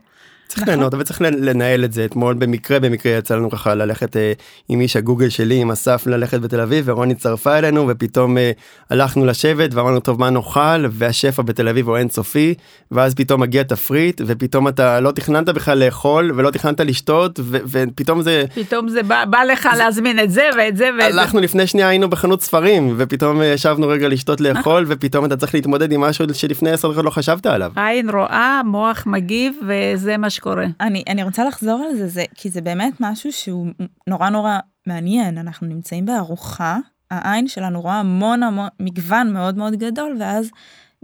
צריך 0.49 0.63
נכון. 0.63 0.75
ליהנות 0.75 0.95
וצריך 0.99 1.21
לנהל 1.21 1.85
את 1.85 1.93
זה 1.93 2.05
אתמול 2.05 2.35
במקרה 2.35 2.81
במקרה 2.81 3.13
יצא 3.13 3.37
לנו 3.37 3.51
ככה 3.51 3.75
ללכת 3.75 4.17
אה, 4.17 4.33
עם 4.69 4.81
איש 4.81 4.97
הגוגל 4.97 5.29
שלי 5.29 5.61
עם 5.61 5.71
אסף 5.71 6.07
ללכת 6.07 6.41
בתל 6.41 6.61
אביב 6.61 6.85
ורוני 6.89 7.13
הצטרפה 7.13 7.59
אלינו 7.59 7.89
ופתאום 7.89 8.39
אה, 8.39 8.51
הלכנו 8.91 9.27
לשבת 9.27 9.75
ואמרנו 9.75 10.01
טוב 10.01 10.21
מה 10.21 10.31
נאכל 10.31 10.85
והשפע 10.91 11.43
בתל 11.43 11.69
אביב 11.69 11.89
הוא 11.89 11.97
אינסופי 11.97 12.55
ואז 12.91 13.15
פתאום 13.15 13.41
מגיע 13.41 13.63
תפריט 13.63 14.21
ופתאום 14.27 14.69
אתה 14.69 15.01
לא 15.01 15.11
תכננת 15.11 15.49
בכלל 15.49 15.79
לאכול 15.79 16.33
ולא 16.37 16.51
תכננת 16.51 16.81
לשתות 16.81 17.41
ו- 17.43 17.59
ופתאום 17.67 18.23
זה 18.23 18.45
פתאום 18.55 18.89
זה 18.89 19.03
בא, 19.03 19.25
בא 19.25 19.43
לך 19.43 19.69
להזמין 19.79 20.21
את 20.21 20.31
זה 20.31 20.51
ואת 20.59 20.77
זה 20.77 20.91
ואת 20.99 21.13
זה. 21.13 21.21
הלכנו 21.21 21.41
לפני 21.41 21.67
שנייה 21.67 21.89
היינו 21.89 22.11
בחנות 22.11 22.43
ספרים 22.43 22.95
ופתאום 22.97 23.41
אה, 23.41 23.47
ישבנו 23.47 23.89
רגע 23.89 24.09
לשתות 24.09 24.41
לאכול 24.41 24.85
ופתאום 24.89 25.25
אתה 25.25 25.37
צריך 25.37 25.55
להתמודד 25.55 25.93
עם 25.93 26.01
משהו 26.01 26.25
שלפני 26.33 26.71
עשר 26.71 26.93
דקות 26.93 27.05
לא 27.05 27.11
חשבת 27.11 27.47
עליו. 27.47 27.73
עין 27.77 28.11
רואה, 28.11 28.61
מוח 28.65 29.05
מגיב, 29.07 29.55
וזה 29.67 30.17
מה 30.17 30.31
שקורה. 30.39 30.67
אני, 30.81 31.05
אני 31.09 31.23
רוצה 31.23 31.45
לחזור 31.45 31.83
על 31.89 31.97
זה, 31.97 32.09
זה, 32.09 32.25
כי 32.35 32.51
זה 32.51 32.61
באמת 32.61 32.95
משהו 33.01 33.33
שהוא 33.33 33.67
נורא 34.07 34.29
נורא 34.29 34.59
מעניין. 34.87 35.39
אנחנו 35.39 35.67
נמצאים 35.67 36.07
בארוחה, 36.07 36.79
העין 37.11 37.49
שלנו 37.49 37.81
רואה 37.81 37.95
המון 37.95 38.43
המון, 38.43 38.69
מגוון 38.81 39.33
מאוד 39.33 39.57
מאוד 39.57 39.75
גדול, 39.75 40.17
ואז 40.21 40.51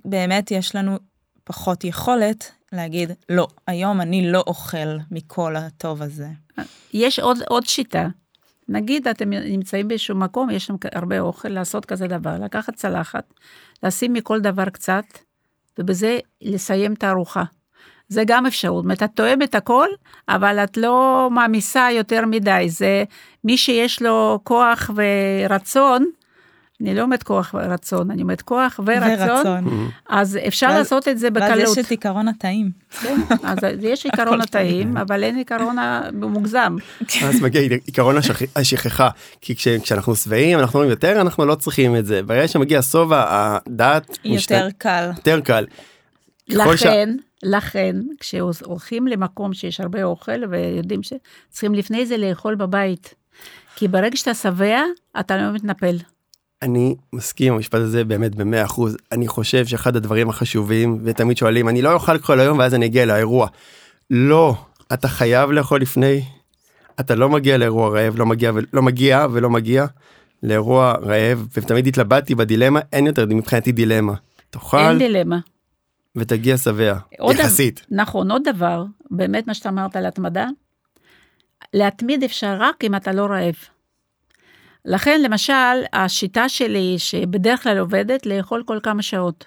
באמת 0.05 0.51
יש 0.51 0.75
לנו 0.75 0.99
פחות 1.45 1.85
יכולת 1.85 2.53
להגיד, 2.73 3.11
לא, 3.29 3.49
היום 3.67 4.01
אני 4.01 4.31
לא 4.31 4.45
אוכל 4.47 4.97
מכל 5.11 5.57
הטוב 5.57 6.03
הזה. 6.03 6.29
יש 6.93 7.19
עוד, 7.19 7.39
עוד 7.49 7.67
שיטה. 7.67 8.09
נגיד 8.69 9.09
אתם 9.09 9.31
נמצאים 9.31 9.89
באיזשהו 9.89 10.17
מקום, 10.17 10.51
יש 10.51 10.67
שם 10.67 10.75
הרבה 10.93 11.21
אוכל, 11.21 11.49
לעשות 11.49 11.87
כזה 11.87 12.07
דבר, 12.07 12.39
לקחת 12.39 12.75
צלחת, 12.75 13.35
לשים 13.83 14.13
מכל 14.13 14.41
דבר 14.41 14.65
קצת, 14.65 15.05
ובזה 15.79 16.19
לסיים 16.41 16.93
את 16.93 17.05
הארוחה. 17.05 17.45
זה 18.09 18.23
גם 18.27 18.47
אפשרות, 18.47 18.77
זאת 18.83 18.85
אומרת, 18.85 19.03
את 19.03 19.11
תואם 19.15 19.43
את 19.43 19.55
הכל, 19.55 19.89
אבל 20.29 20.59
את 20.59 20.77
לא 20.77 21.29
מעמיסה 21.33 21.89
יותר 21.93 22.27
מדי, 22.27 22.67
זה 22.69 23.05
מי 23.45 23.57
שיש 23.59 24.03
לו 24.03 24.41
כוח 24.45 24.91
ורצון, 24.97 26.07
אני 26.81 26.95
לא 26.95 27.03
אומרת 27.03 27.23
כוח 27.23 27.55
ורצון, 27.59 28.11
אני 28.11 28.23
אומרת 28.23 28.43
כוח 28.43 28.81
ורצון, 28.87 29.31
ורצון. 29.31 29.91
אז 30.09 30.39
אפשר 30.47 30.67
ואז- 30.67 30.77
לעשות 30.79 31.09
את 31.09 31.19
זה 31.19 31.29
ואז 31.35 31.51
בקלות. 31.53 31.79
יש 31.79 31.85
את 31.87 31.91
עיקרון 31.91 32.29
הטעים. 32.29 32.71
כן, 33.03 33.21
אז 33.43 33.59
יש 33.81 34.05
עיקרון 34.07 34.41
הטעים, 34.41 34.97
אבל 34.97 35.23
אין 35.23 35.37
עיקרון 35.37 35.77
המוגזם. 35.79 36.77
אז 37.29 37.41
מגיע 37.43 37.61
עיקרון 37.87 38.17
השכ- 38.19 38.47
השכחה 38.57 39.09
כי 39.41 39.57
כש- 39.57 39.69
כשאנחנו 39.69 40.15
שבעים 40.17 40.59
אנחנו 40.59 40.79
אומרים 40.79 40.91
יותר 40.91 41.21
אנחנו 41.21 41.47
לא 41.47 41.55
צריכים 41.55 41.97
את 41.97 42.07
זה 42.07 42.23
ברגע 42.23 42.49
שמגיע 42.49 42.83
שובע 42.83 43.25
הדעת 43.29 44.19
יותר 44.25 44.69
קל. 44.79 45.11
יותר 45.17 45.41
קל. 45.41 45.65
לכן, 46.49 47.17
לכן, 47.45 47.97
כשהולכים 48.21 49.07
למקום 49.07 49.55
שיש 49.55 49.81
הרבה 49.81 50.05
אוכל 50.05 50.45
ויודעים 50.51 51.01
שצריכים 51.03 51.75
לפני 51.75 52.07
זה 52.07 52.17
לאכול 52.17 52.55
בבית. 52.55 53.15
כי 53.77 53.89
ברגע 53.89 54.17
שאתה 54.17 54.35
שבע, 54.35 54.83
אתה 55.21 55.37
לא 55.37 55.53
מתנפל. 55.53 55.97
אני 56.63 56.97
מסכים 57.13 57.53
עם 57.53 57.57
המשפט 57.57 57.79
הזה 57.79 58.05
באמת 58.05 58.35
במאה 58.35 58.65
אחוז 58.65 58.97
אני 59.13 59.29
חושב 59.29 59.67
שאחד 59.67 59.97
הדברים 59.97 60.29
החשובים 60.29 60.99
ותמיד 61.05 61.37
שואלים 61.37 61.69
אני 61.69 61.83
לא 61.83 61.93
אוכל 61.93 62.19
כל 62.19 62.41
היום 62.41 62.59
ואז 62.59 62.75
אני 62.75 62.87
אגיע 62.87 63.07
לאירוע. 63.07 63.49
לא 64.11 64.55
אתה 64.93 65.09
חייב 65.09 65.51
לאכול 65.51 65.81
לפני. 65.81 66.23
אתה 67.01 67.15
לא 67.15 67.29
מגיע 67.29 67.57
לאירוע 67.57 67.89
רעב 67.89 68.19
לא 68.19 68.27
מגיע 68.27 68.53
ולא 68.55 68.83
מגיע 68.83 69.27
ולא 69.33 69.51
מגיע 69.51 69.87
לאירוע 70.43 70.93
רעב 70.93 71.47
ותמיד 71.57 71.87
התלבטתי 71.87 72.35
בדילמה 72.35 72.81
אין 72.93 73.07
יותר 73.07 73.27
מבחינתי 73.29 73.73
דילמה. 73.73 74.13
אין 74.13 74.21
תאכל 74.51 74.99
דילמה. 74.99 75.39
ותגיע 76.17 76.57
שבע 76.57 76.99
יחסית. 77.31 77.87
נכון, 77.91 78.31
עוד 78.31 78.43
דבר, 78.49 78.85
באמת 79.11 79.47
מה 79.47 79.55
שאתה 79.55 79.69
אמרת 79.69 79.97
על 79.97 80.07
התמדה, 80.07 80.47
להתמיד 81.75 82.25
אפשר 82.25 82.57
רק 82.59 82.85
אם 82.85 82.95
אתה 82.95 83.13
לא 83.13 83.27
רעב. 83.27 83.55
לכן, 84.85 85.23
למשל, 85.23 85.83
השיטה 85.93 86.49
שלי, 86.49 86.95
שבדרך 86.99 87.63
כלל 87.63 87.79
עובדת, 87.79 88.27
לאכול 88.27 88.63
כל 88.67 88.79
כמה 88.83 89.03
שעות. 89.03 89.45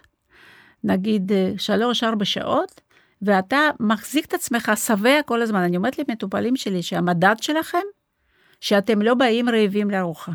נגיד 0.84 1.32
אה, 1.32 1.52
שלוש-ארבע 1.58 2.26
שעות, 2.26 2.82
ואתה 3.22 3.58
מחזיק 3.80 4.26
את 4.26 4.34
עצמך 4.34 4.72
שבע 4.76 5.22
כל 5.26 5.42
הזמן. 5.42 5.60
אני 5.60 5.78
אומרת 5.78 6.00
למטופלים 6.00 6.56
שלי 6.56 6.84
שהמדד 6.84 7.36
שלכם, 7.42 7.84
שאתם 8.62 9.02
לא 9.02 9.14
באים 9.14 9.50
רעבים 9.50 9.92
לארוחה. 9.92 10.32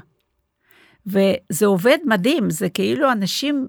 וזה 1.06 1.66
עובד 1.66 1.98
מדהים, 2.04 2.50
זה 2.50 2.68
כאילו 2.68 3.12
אנשים 3.12 3.68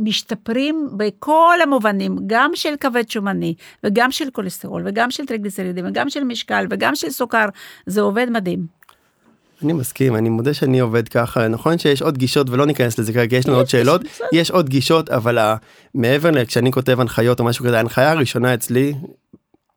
משתפרים 0.00 0.88
בכל 0.96 1.54
המובנים, 1.62 2.16
גם 2.26 2.50
של 2.54 2.74
כבד 2.80 3.10
שומני, 3.10 3.54
וגם 3.84 4.10
של 4.12 4.24
כולסטרול, 4.32 4.82
וגם 4.86 5.10
של 5.10 5.26
טריגליצרידים, 5.26 5.84
וגם 5.88 6.10
של 6.10 6.24
משקל, 6.24 6.66
וגם 6.70 6.94
של 6.94 7.10
סוכר, 7.10 7.46
זה 7.86 8.00
עובד 8.00 8.26
מדהים. 8.30 8.80
אני 9.62 9.72
מסכים 9.72 10.16
אני 10.16 10.28
מודה 10.28 10.54
שאני 10.54 10.80
עובד 10.80 11.08
ככה 11.08 11.48
נכון 11.48 11.78
שיש 11.78 12.02
עוד 12.02 12.18
גישות 12.18 12.50
ולא 12.50 12.66
ניכנס 12.66 12.98
לזה 12.98 13.12
כרגע 13.12 13.36
יש 13.36 13.46
לנו 13.48 13.56
עוד 13.56 13.68
שאלות. 13.72 14.00
יש 14.32 14.50
עוד 14.50 14.68
גישות 14.68 15.10
אבל 15.10 15.38
ה- 15.38 15.56
מעבר 15.94 16.30
לכשאני 16.30 16.72
כותב 16.72 17.00
הנחיות 17.00 17.40
או 17.40 17.44
משהו 17.44 17.64
כזה 17.64 17.76
ההנחיה 17.76 18.10
הראשונה 18.12 18.54
אצלי 18.54 18.94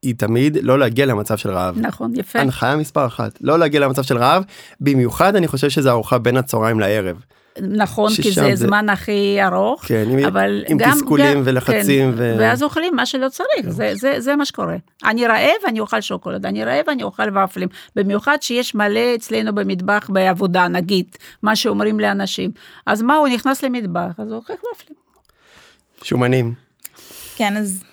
היא 0.02 0.14
תמיד 0.18 0.58
לא 0.62 0.78
להגיע 0.78 1.06
למצב 1.06 1.36
של 1.36 1.50
רעב. 1.50 1.78
נכון, 1.78 2.12
יפה. 2.16 2.40
הנחיה 2.40 2.76
מספר 2.76 3.06
אחת 3.06 3.38
לא 3.40 3.58
להגיע 3.58 3.80
למצב 3.80 4.02
של 4.02 4.18
רעב 4.18 4.44
במיוחד 4.80 5.36
אני 5.36 5.48
חושב 5.48 5.70
שזה 5.70 5.90
ארוחה 5.90 6.18
בין 6.18 6.36
הצהריים 6.36 6.80
לערב. 6.80 7.16
נכון, 7.62 8.12
כי 8.22 8.30
זה 8.32 8.42
זה- 8.54 8.56
זמן 8.66 8.88
הכי 8.88 9.38
ארוך. 9.42 9.84
כן 9.84 10.04
עם, 10.10 10.24
אבל 10.26 10.64
עם 10.68 10.78
גם, 10.78 10.90
תסכולים 10.90 11.34
גם, 11.34 11.42
ולחצים 11.44 12.12
כן, 12.12 12.18
ו... 12.18 12.36
ואז 12.38 12.62
אוכלים 12.62 12.96
מה 12.96 13.06
שלא 13.06 13.28
צריך, 13.28 13.68
זה, 13.68 13.90
זה, 13.94 14.20
זה 14.20 14.36
מה 14.36 14.44
שקורה. 14.44 14.76
אני 15.04 15.26
רעב, 15.26 15.38
אני 15.66 15.80
אוכל 15.80 16.00
שוקולד, 16.00 16.46
אני 16.46 16.64
רעב, 16.64 16.88
אני 16.88 17.02
אוכל 17.02 17.38
ופלים. 17.38 17.68
במיוחד 17.96 18.38
שיש 18.40 18.74
מלא 18.74 19.14
אצלנו 19.14 19.54
במטבח 19.54 20.10
בעבודה, 20.12 20.68
נגיד, 20.68 21.06
מה 21.42 21.56
שאומרים 21.56 22.00
לאנשים. 22.00 22.50
אז 22.86 23.02
מה, 23.02 23.16
הוא 23.16 23.28
נכנס 23.28 23.62
למטבח, 23.62 24.10
אז 24.18 24.28
הוא 24.28 24.36
אוכל 24.36 24.52
ופלים. 24.52 24.98
שומנים. 26.02 26.54
כן, 27.36 27.56
אז 27.56 27.84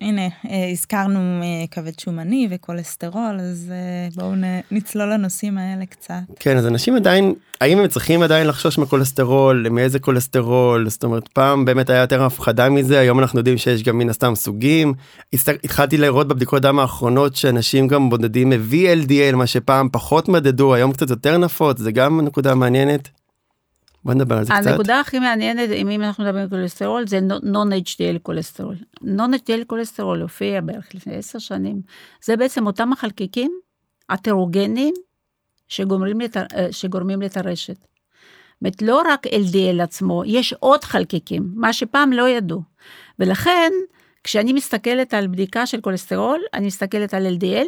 הנה, 0.00 0.22
אה, 0.50 0.70
הזכרנו 0.72 1.18
אה, 1.18 1.66
כבד 1.70 1.98
שומני 1.98 2.48
וכולסטרול, 2.50 3.40
אז 3.40 3.72
אה, 3.72 4.08
בואו 4.14 4.32
נצלול 4.70 5.12
לנושאים 5.12 5.58
האלה 5.58 5.86
קצת. 5.86 6.14
כן 6.40 6.56
אז 6.56 6.66
אנשים 6.66 6.96
עדיין 6.96 7.34
האם 7.60 7.78
הם 7.78 7.88
צריכים 7.88 8.22
עדיין 8.22 8.46
לחשוש 8.46 8.78
מכולסטרול 8.78 9.66
מאיזה 9.70 9.98
כולסטרול 9.98 10.88
זאת 10.88 11.04
אומרת 11.04 11.28
פעם 11.28 11.64
באמת 11.64 11.90
היה 11.90 12.00
יותר 12.00 12.24
הפחדה 12.24 12.68
מזה 12.68 12.98
היום 12.98 13.18
אנחנו 13.18 13.38
יודעים 13.38 13.58
שיש 13.58 13.82
גם 13.82 13.98
מן 13.98 14.10
הסתם 14.10 14.34
סוגים 14.34 14.94
התחלתי 15.64 15.96
לראות 15.96 16.28
בבדיקות 16.28 16.62
דם 16.62 16.78
האחרונות 16.78 17.36
שאנשים 17.36 17.88
גם 17.88 18.10
בודדים 18.10 18.50
מ-VLDL 18.50 19.36
מה 19.36 19.46
שפעם 19.46 19.88
פחות 19.92 20.28
מדדו 20.28 20.74
היום 20.74 20.92
קצת 20.92 21.10
יותר 21.10 21.38
נפוץ 21.38 21.78
זה 21.78 21.92
גם 21.92 22.20
נקודה 22.20 22.54
מעניינת. 22.54 23.08
בוא 24.06 24.14
נדבר 24.14 24.38
על 24.38 24.44
זה 24.44 24.52
קצת. 24.60 24.66
הנקודה 24.66 25.00
הכי 25.00 25.18
מעניינת, 25.18 25.70
אם 25.70 26.02
אנחנו 26.02 26.24
מדברים 26.24 26.42
על 26.42 26.48
כולסטרול, 26.48 27.06
זה 27.06 27.20
נון-HDL 27.42 28.18
כולסטרול. 28.22 28.76
נון-HDL 29.02 29.64
כולסטרול 29.66 30.22
הופיע 30.22 30.60
בערך 30.60 30.94
לפני 30.94 31.16
עשר 31.16 31.38
שנים. 31.38 31.80
זה 32.24 32.36
בעצם 32.36 32.66
אותם 32.66 32.92
החלקיקים 32.92 33.60
הטרוגנים 34.08 34.94
שגורמים, 35.68 36.20
לת... 36.20 36.36
שגורמים 36.70 37.22
לטרשת. 37.22 37.86
זאת 38.64 38.82
לא 38.82 39.02
רק 39.08 39.26
LDL 39.26 39.82
עצמו, 39.82 40.22
יש 40.26 40.52
עוד 40.52 40.84
חלקיקים, 40.84 41.52
מה 41.54 41.72
שפעם 41.72 42.12
לא 42.12 42.28
ידעו. 42.28 42.62
ולכן, 43.18 43.72
כשאני 44.24 44.52
מסתכלת 44.52 45.14
על 45.14 45.26
בדיקה 45.26 45.66
של 45.66 45.80
כולסטרול, 45.80 46.40
אני 46.54 46.66
מסתכלת 46.66 47.14
על 47.14 47.26
LDL 47.26 47.66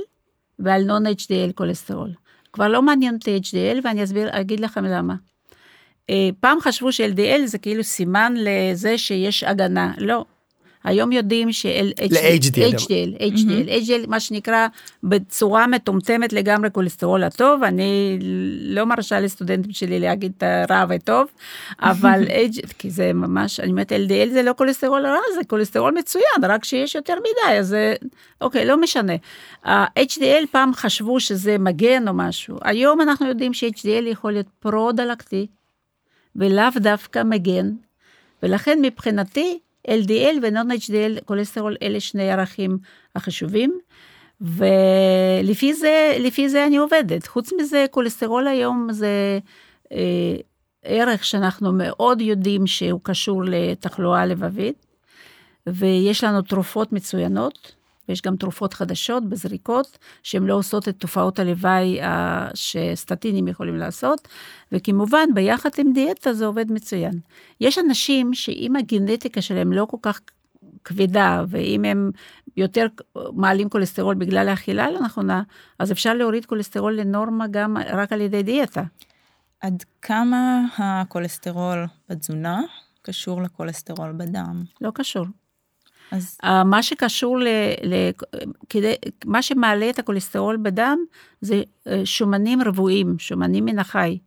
ועל 0.58 0.84
נון-HDL 0.84 1.52
כולסטרול. 1.54 2.12
כבר 2.52 2.68
לא 2.68 2.82
מעניין 2.82 3.14
אותי 3.14 3.40
HDL, 3.44 3.80
ואני 3.84 4.04
אסביר, 4.04 4.40
אגיד 4.40 4.60
לכם 4.60 4.84
למה. 4.84 5.14
אה, 6.10 6.28
פעם 6.40 6.60
חשבו 6.60 6.92
ש-LDL 6.92 7.46
זה 7.46 7.58
כאילו 7.58 7.84
סימן 7.84 8.34
לזה 8.36 8.98
שיש 8.98 9.44
הגנה, 9.44 9.92
לא. 9.98 10.24
היום 10.84 11.12
יודעים 11.12 11.52
ש-HDL. 11.52 12.12
HDL, 12.40 13.20
HDL, 13.20 13.84
HDL, 13.84 14.06
מה 14.08 14.20
שנקרא 14.20 14.66
בצורה 15.02 15.66
מטומטמת 15.66 16.32
לגמרי 16.32 16.70
כולסטרול 16.72 17.24
הטוב, 17.24 17.62
אני 17.62 18.18
לא 18.60 18.84
מרשה 18.84 19.20
לסטודנטים 19.20 19.72
שלי 19.72 20.00
להגיד 20.00 20.32
את 20.36 20.42
הרע 20.42 20.84
וטוב, 20.88 21.26
אבל 21.80 22.24
כי 22.78 22.90
זה 22.90 23.12
ממש, 23.12 23.60
אני 23.60 23.70
אומרת 23.70 23.92
LDL 23.92 24.32
זה 24.32 24.42
לא 24.42 24.54
כולסטרול 24.58 25.06
רע, 25.06 25.18
זה 25.34 25.40
כולסטרול 25.46 25.94
מצוין, 25.98 26.24
רק 26.42 26.64
שיש 26.64 26.94
יותר 26.94 27.14
מדי, 27.14 27.58
אז 27.58 27.68
זה, 27.68 27.94
אוקיי, 28.40 28.64
לא 28.64 28.80
משנה. 28.80 29.14
ה-HDL 29.64 30.46
פעם 30.50 30.74
חשבו 30.74 31.20
שזה 31.20 31.58
מגן 31.58 32.08
או 32.08 32.14
משהו, 32.14 32.56
היום 32.62 33.00
אנחנו 33.00 33.26
יודעים 33.26 33.54
ש-HDL 33.54 34.06
יכול 34.06 34.32
להיות 34.32 34.46
פרו-דלקתי, 34.60 35.46
ולאו 36.38 36.68
דווקא 36.76 37.22
מגן, 37.22 37.72
ולכן 38.42 38.78
מבחינתי 38.82 39.58
LDL 39.88 40.36
ו-Non-HDL 40.42 41.24
כולסטרול 41.24 41.76
אלה 41.82 42.00
שני 42.00 42.30
ערכים 42.30 42.78
החשובים, 43.16 43.78
ולפי 44.40 45.74
זה, 45.74 46.16
לפי 46.20 46.48
זה 46.48 46.66
אני 46.66 46.76
עובדת. 46.76 47.26
חוץ 47.26 47.52
מזה, 47.60 47.86
כולסטרול 47.90 48.46
היום 48.46 48.88
זה 48.90 49.38
אה, 49.92 50.36
ערך 50.82 51.24
שאנחנו 51.24 51.72
מאוד 51.72 52.20
יודעים 52.20 52.66
שהוא 52.66 53.00
קשור 53.02 53.42
לתחלואה 53.44 54.26
לבבית, 54.26 54.86
ויש 55.66 56.24
לנו 56.24 56.42
תרופות 56.42 56.92
מצוינות, 56.92 57.74
ויש 58.08 58.22
גם 58.22 58.36
תרופות 58.36 58.74
חדשות 58.74 59.28
בזריקות, 59.28 59.98
שהן 60.22 60.42
לא 60.42 60.54
עושות 60.54 60.88
את 60.88 60.96
תופעות 60.98 61.38
הלוואי 61.38 62.02
אה, 62.02 62.48
שסטטינים 62.54 63.48
יכולים 63.48 63.76
לעשות, 63.76 64.28
וכמובן, 64.72 65.28
ביחד 65.34 65.70
עם 65.78 65.92
דיאטה 65.92 66.32
זה 66.32 66.46
עובד 66.46 66.72
מצוין. 66.72 67.20
יש 67.60 67.78
אנשים 67.78 68.34
שאם 68.34 68.76
הגנטיקה 68.76 69.42
שלהם 69.42 69.72
לא 69.72 69.84
כל 69.84 69.96
כך 70.02 70.20
כבדה, 70.84 71.44
ואם 71.48 71.84
הם 71.84 72.10
יותר 72.56 72.86
מעלים 73.32 73.68
כולסטרול 73.68 74.14
בגלל 74.14 74.48
האכילה 74.48 74.84
הלא 74.84 75.00
נכונה, 75.00 75.42
אז 75.78 75.92
אפשר 75.92 76.14
להוריד 76.14 76.46
כולסטרול 76.46 76.96
לנורמה 76.96 77.46
גם 77.50 77.76
רק 77.92 78.12
על 78.12 78.20
ידי 78.20 78.42
דיאטה. 78.42 78.82
עד 79.60 79.84
כמה 80.02 80.64
הכולסטרול 80.78 81.86
בתזונה 82.08 82.60
קשור 83.02 83.42
לכולסטרול 83.42 84.12
בדם? 84.12 84.64
לא 84.80 84.90
קשור. 84.94 85.26
אז 86.10 86.38
אה, 86.44 86.48
מה 86.64 86.82
שקשור 86.82 87.38
ל... 87.38 87.46
ל 87.82 87.94
כדי, 88.68 88.94
מה 89.24 89.42
שמעלה 89.42 89.90
את 89.90 89.98
הכולסטרול 89.98 90.56
בדם 90.56 90.98
זה 91.40 91.62
uh, 91.84 91.90
שומנים 92.04 92.62
רבועים, 92.62 93.16
שומנים 93.18 93.64
מן 93.64 93.78
החי. 93.78 94.18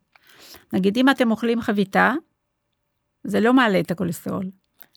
נגיד 0.72 0.96
אם 0.96 1.08
אתם 1.10 1.30
אוכלים 1.30 1.60
חביתה, 1.60 2.12
זה 3.24 3.40
לא 3.40 3.54
מעלה 3.54 3.80
את 3.80 3.90
הכולסטרול. 3.90 4.50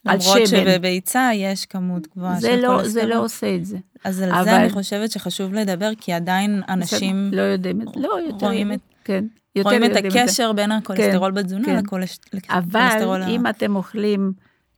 על 0.06 0.17
למרות. 0.21 0.48
שבביצה 0.48 1.30
יש 1.34 1.65
כמות 1.65 2.08
גבוהה 2.08 2.41
של 2.41 2.56
לא, 2.56 2.67
כולסטרול. 2.67 2.84
זה 2.89 3.06
לא 3.06 3.24
עושה 3.24 3.56
את 3.56 3.65
זה. 3.65 3.78
אז 4.04 4.21
על 4.21 4.32
אבל- 4.32 4.43
זה 4.43 4.58
אני 4.58 4.69
חושבת 4.69 5.12
שחשוב 5.12 5.54
לדבר, 5.54 5.89
כי 6.02 6.13
עדיין 6.13 6.62
אנשים 6.69 7.30
לא 7.34 7.41
יודעים 7.41 7.82
את 7.82 7.88
זה. 7.88 8.00
לא, 8.00 8.19
יותר 8.28 8.45
רואים. 8.45 8.71
את- 8.74 8.80
כן. 9.04 9.26
יותר 9.56 9.69
רואים 9.69 9.84
את. 9.84 9.91
הקשר 10.06 10.54
בין 10.54 10.71
הכולסטרול 10.71 11.32
בתזונה 11.32 11.65
כן. 11.65 11.80
לכולש- 11.86 12.19
אבל 12.50 12.80
לכולסטרול 12.88 13.21
ה- 13.21 13.28
אם 13.28 13.48
אתם 13.48 13.76
אוכלים 13.76 14.34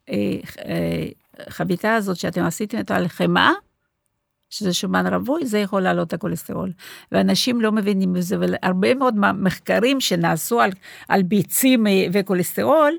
אה, 0.10 0.16
אה, 0.66 1.06
חביתה 1.50 1.96
הזאת 1.96 2.18
שאתם 2.18 2.44
עשיתם 2.44 2.78
אותה 2.78 2.96
על 2.96 3.08
חמאה, 3.08 3.52
שזה 4.50 4.74
שומן 4.74 5.14
רווי, 5.14 5.46
זה 5.46 5.60
יכול 5.60 5.82
להעלות 5.82 6.08
את 6.08 6.14
הכולסטרול. 6.14 6.72
ואנשים 7.12 7.62
לא 7.62 7.72
מבינים 7.72 8.14
בזה, 8.14 8.36
והרבה 8.40 8.94
מאוד 8.94 9.16
מחקרים 9.34 10.00
שנעשו 10.00 10.62
על, 10.62 10.72
על 11.08 11.24
ביצים 11.24 11.88
אה, 11.88 12.06
וכולסטרול, 12.14 12.94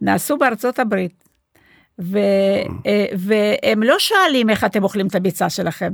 נעשו 0.00 0.36
בארצות 0.36 0.78
הברית. 0.78 1.21
ו, 2.00 2.18
אה, 2.86 3.04
והם 3.16 3.82
לא 3.82 3.98
שואלים 3.98 4.50
איך 4.50 4.64
אתם 4.64 4.82
אוכלים 4.82 5.06
את 5.06 5.14
הביצה 5.14 5.50
שלכם. 5.50 5.92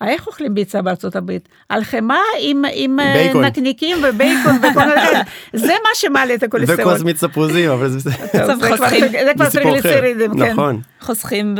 איך 0.00 0.26
אוכלים 0.26 0.54
ביצה 0.54 0.82
בארצות 0.82 1.16
הברית? 1.16 1.48
על 1.68 1.84
חמאה 1.84 2.18
עם, 2.40 2.64
עם 2.74 3.00
אה, 3.00 3.12
בייקון. 3.14 3.44
נקניקים 3.44 3.96
ובייקון 4.04 4.56
וכל 4.56 4.84
מיני, 4.84 5.22
זה 5.66 5.72
מה 5.72 5.88
שמעלה 5.94 6.34
את 6.34 6.42
הכולסטרול. 6.42 6.80
וכוס 6.80 7.02
מיץ 7.02 7.24
תפוזים, 7.24 7.70
אבל 7.70 7.88
זה 7.88 8.10
טוב, 8.32 8.60
זה 8.60 8.66
כבר-. 8.76 8.88
זה 8.88 9.02
זה 9.16 9.32
אחר. 9.32 9.50
טריגליצרידים, 9.50 10.38
כן. 10.38 10.50
נכון. 10.52 10.80
חוסכים 11.00 11.54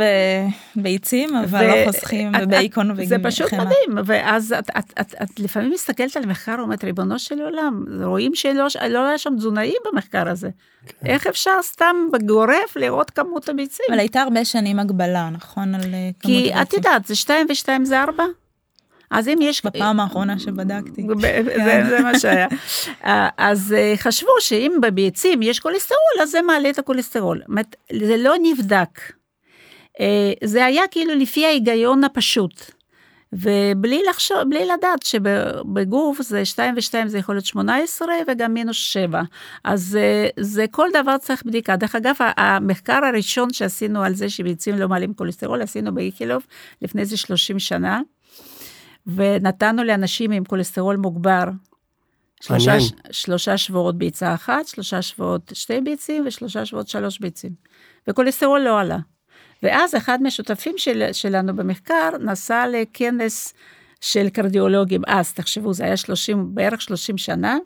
בביצים, 0.75 1.35
אבל 1.35 1.67
לא 1.67 1.73
חוסכים 1.85 2.31
בבייקון 2.31 2.91
וחמאה. 2.91 3.05
זה 3.05 3.17
פשוט 3.23 3.53
מדהים, 3.53 3.97
ואז 4.05 4.55
את, 4.59 4.69
את, 4.77 4.93
את, 5.01 5.15
את 5.23 5.39
לפעמים 5.39 5.71
מסתכלת 5.71 6.17
על 6.17 6.25
מחקר 6.25 6.55
ואומרת, 6.57 6.83
ריבונו 6.83 7.19
של 7.19 7.41
עולם, 7.41 7.85
רואים 8.03 8.35
שלא 8.35 8.67
לא 8.89 9.07
היה 9.07 9.17
שם 9.17 9.33
תזונאי 9.37 9.73
במחקר 9.91 10.29
הזה. 10.29 10.49
כן. 10.85 11.07
איך 11.07 11.27
אפשר 11.27 11.61
סתם 11.61 11.95
בגורף 12.13 12.75
לראות 12.75 13.09
כמות 13.11 13.49
הביצים? 13.49 13.85
אבל 13.89 13.99
הייתה 13.99 14.21
הרבה 14.21 14.45
שנים 14.45 14.79
הגבלה, 14.79 15.29
נכון? 15.29 15.75
על 15.75 15.81
אה, 15.81 16.09
כמות 16.19 16.35
כי 16.35 16.49
את 16.49 16.55
הביצים. 16.55 16.77
יודעת, 16.77 17.05
זה 17.05 17.15
שתיים 17.15 17.47
ושתיים 17.49 17.85
זה 17.85 18.01
ארבע? 18.01 18.23
אז 19.11 19.27
אם 19.27 19.39
יש... 19.41 19.65
בפעם 19.65 19.99
האחרונה 19.99 20.39
שבדקתי. 20.39 21.03
ב- 21.03 21.21
זה, 21.65 21.83
זה 21.89 21.99
מה 21.99 22.19
שהיה. 22.19 22.47
אה, 23.05 23.29
אז 23.37 23.75
אה, 23.77 23.93
חשבו 23.97 24.31
שאם 24.39 24.71
בביצים 24.81 25.41
יש 25.41 25.59
כולסטרול, 25.59 26.21
אז 26.21 26.29
זה 26.31 26.41
מעלה 26.41 26.69
את 26.69 26.79
הכולסטרול. 26.79 27.41
זה 28.05 28.17
לא 28.17 28.33
נבדק. 28.41 28.99
זה 30.43 30.65
היה 30.65 30.83
כאילו 30.91 31.15
לפי 31.15 31.45
ההיגיון 31.45 32.03
הפשוט. 32.03 32.71
ובלי 33.33 34.01
לחשוב, 34.09 34.37
בלי 34.49 34.65
לדעת 34.65 35.03
שבגוף 35.03 36.21
זה 36.21 36.45
2 36.45 36.75
ו-2 36.75 37.07
זה 37.07 37.17
יכול 37.17 37.35
להיות 37.35 37.45
18 37.45 38.07
וגם 38.27 38.53
מינוס 38.53 38.77
7. 38.77 39.21
אז 39.63 39.97
אה, 40.01 40.27
זה 40.39 40.65
כל 40.71 40.87
דבר 41.01 41.17
צריך 41.17 41.43
בדיקה. 41.45 41.75
דרך 41.75 41.95
אגב, 41.95 42.15
המחקר 42.37 43.05
הראשון 43.05 43.53
שעשינו 43.53 44.03
על 44.03 44.13
זה 44.13 44.29
שביצים 44.29 44.79
לא 44.79 44.89
מעלים 44.89 45.13
כולסטרול, 45.13 45.61
עשינו 45.61 45.93
באיכילוב 45.93 46.43
לפני 46.81 47.01
איזה 47.01 47.17
30 47.17 47.59
שנה. 47.59 48.01
ונתנו 49.07 49.83
לאנשים 49.83 50.31
עם 50.31 50.45
כולסטרול 50.45 50.95
מוגבר. 50.95 51.43
שלושה, 52.41 52.71
מעניין. 52.71 52.89
שלושה 53.11 53.57
שבועות 53.57 53.97
ביצה 53.97 54.33
אחת, 54.33 54.67
שלושה 54.67 55.01
שבועות 55.01 55.51
שתי 55.53 55.81
ביצים 55.81 56.23
ושלושה 56.27 56.65
שבועות 56.65 56.87
שלוש 56.87 57.19
ביצים. 57.19 57.51
וכולסטרול 58.07 58.59
לא 58.61 58.79
עלה. 58.79 58.97
ואז 59.63 59.95
אחד 59.95 60.21
מהשותפים 60.21 60.73
של, 60.77 61.09
שלנו 61.11 61.55
במחקר 61.55 62.09
נסע 62.19 62.65
לכנס 62.67 63.53
של 64.01 64.29
קרדיולוגים, 64.29 65.01
אז 65.07 65.33
תחשבו, 65.33 65.73
זה 65.73 65.83
היה 65.83 65.97
30, 65.97 66.55
בערך 66.55 66.81
30 66.81 67.17
שנה. 67.17 67.57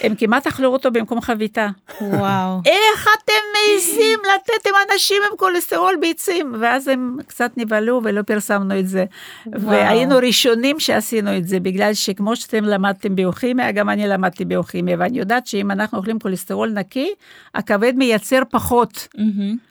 הם 0.00 0.14
כמעט 0.14 0.46
אכלו 0.46 0.68
אותו 0.68 0.90
במקום 0.90 1.20
חביתה. 1.20 1.68
וואו. 2.00 2.60
איך 2.66 3.08
אתם 3.24 3.32
מעיזים 3.52 4.18
לתת 4.18 4.66
עם 4.66 4.74
אנשים 4.92 5.16
עם 5.30 5.36
כולסטרול 5.36 5.94
ביצים? 6.00 6.54
ואז 6.60 6.88
הם 6.88 7.16
קצת 7.26 7.50
נבהלו 7.56 8.00
ולא 8.04 8.22
פרסמנו 8.22 8.78
את 8.78 8.88
זה. 8.88 9.04
והיינו 9.46 10.16
ראשונים 10.16 10.80
שעשינו 10.80 11.36
את 11.36 11.48
זה, 11.48 11.60
בגלל 11.60 11.94
שכמו 11.94 12.36
שאתם 12.36 12.64
למדתם 12.64 13.16
ביוכימיה, 13.16 13.72
גם 13.72 13.90
אני 13.90 14.08
למדתי 14.08 14.44
ביוכימיה, 14.44 14.96
ואני 14.98 15.18
יודעת 15.18 15.46
שאם 15.46 15.70
אנחנו 15.70 15.98
אוכלים 15.98 16.18
כולסטרול 16.18 16.72
נקי, 16.72 17.10
הכבד 17.54 17.92
מייצר 17.96 18.42
פחות. 18.50 19.08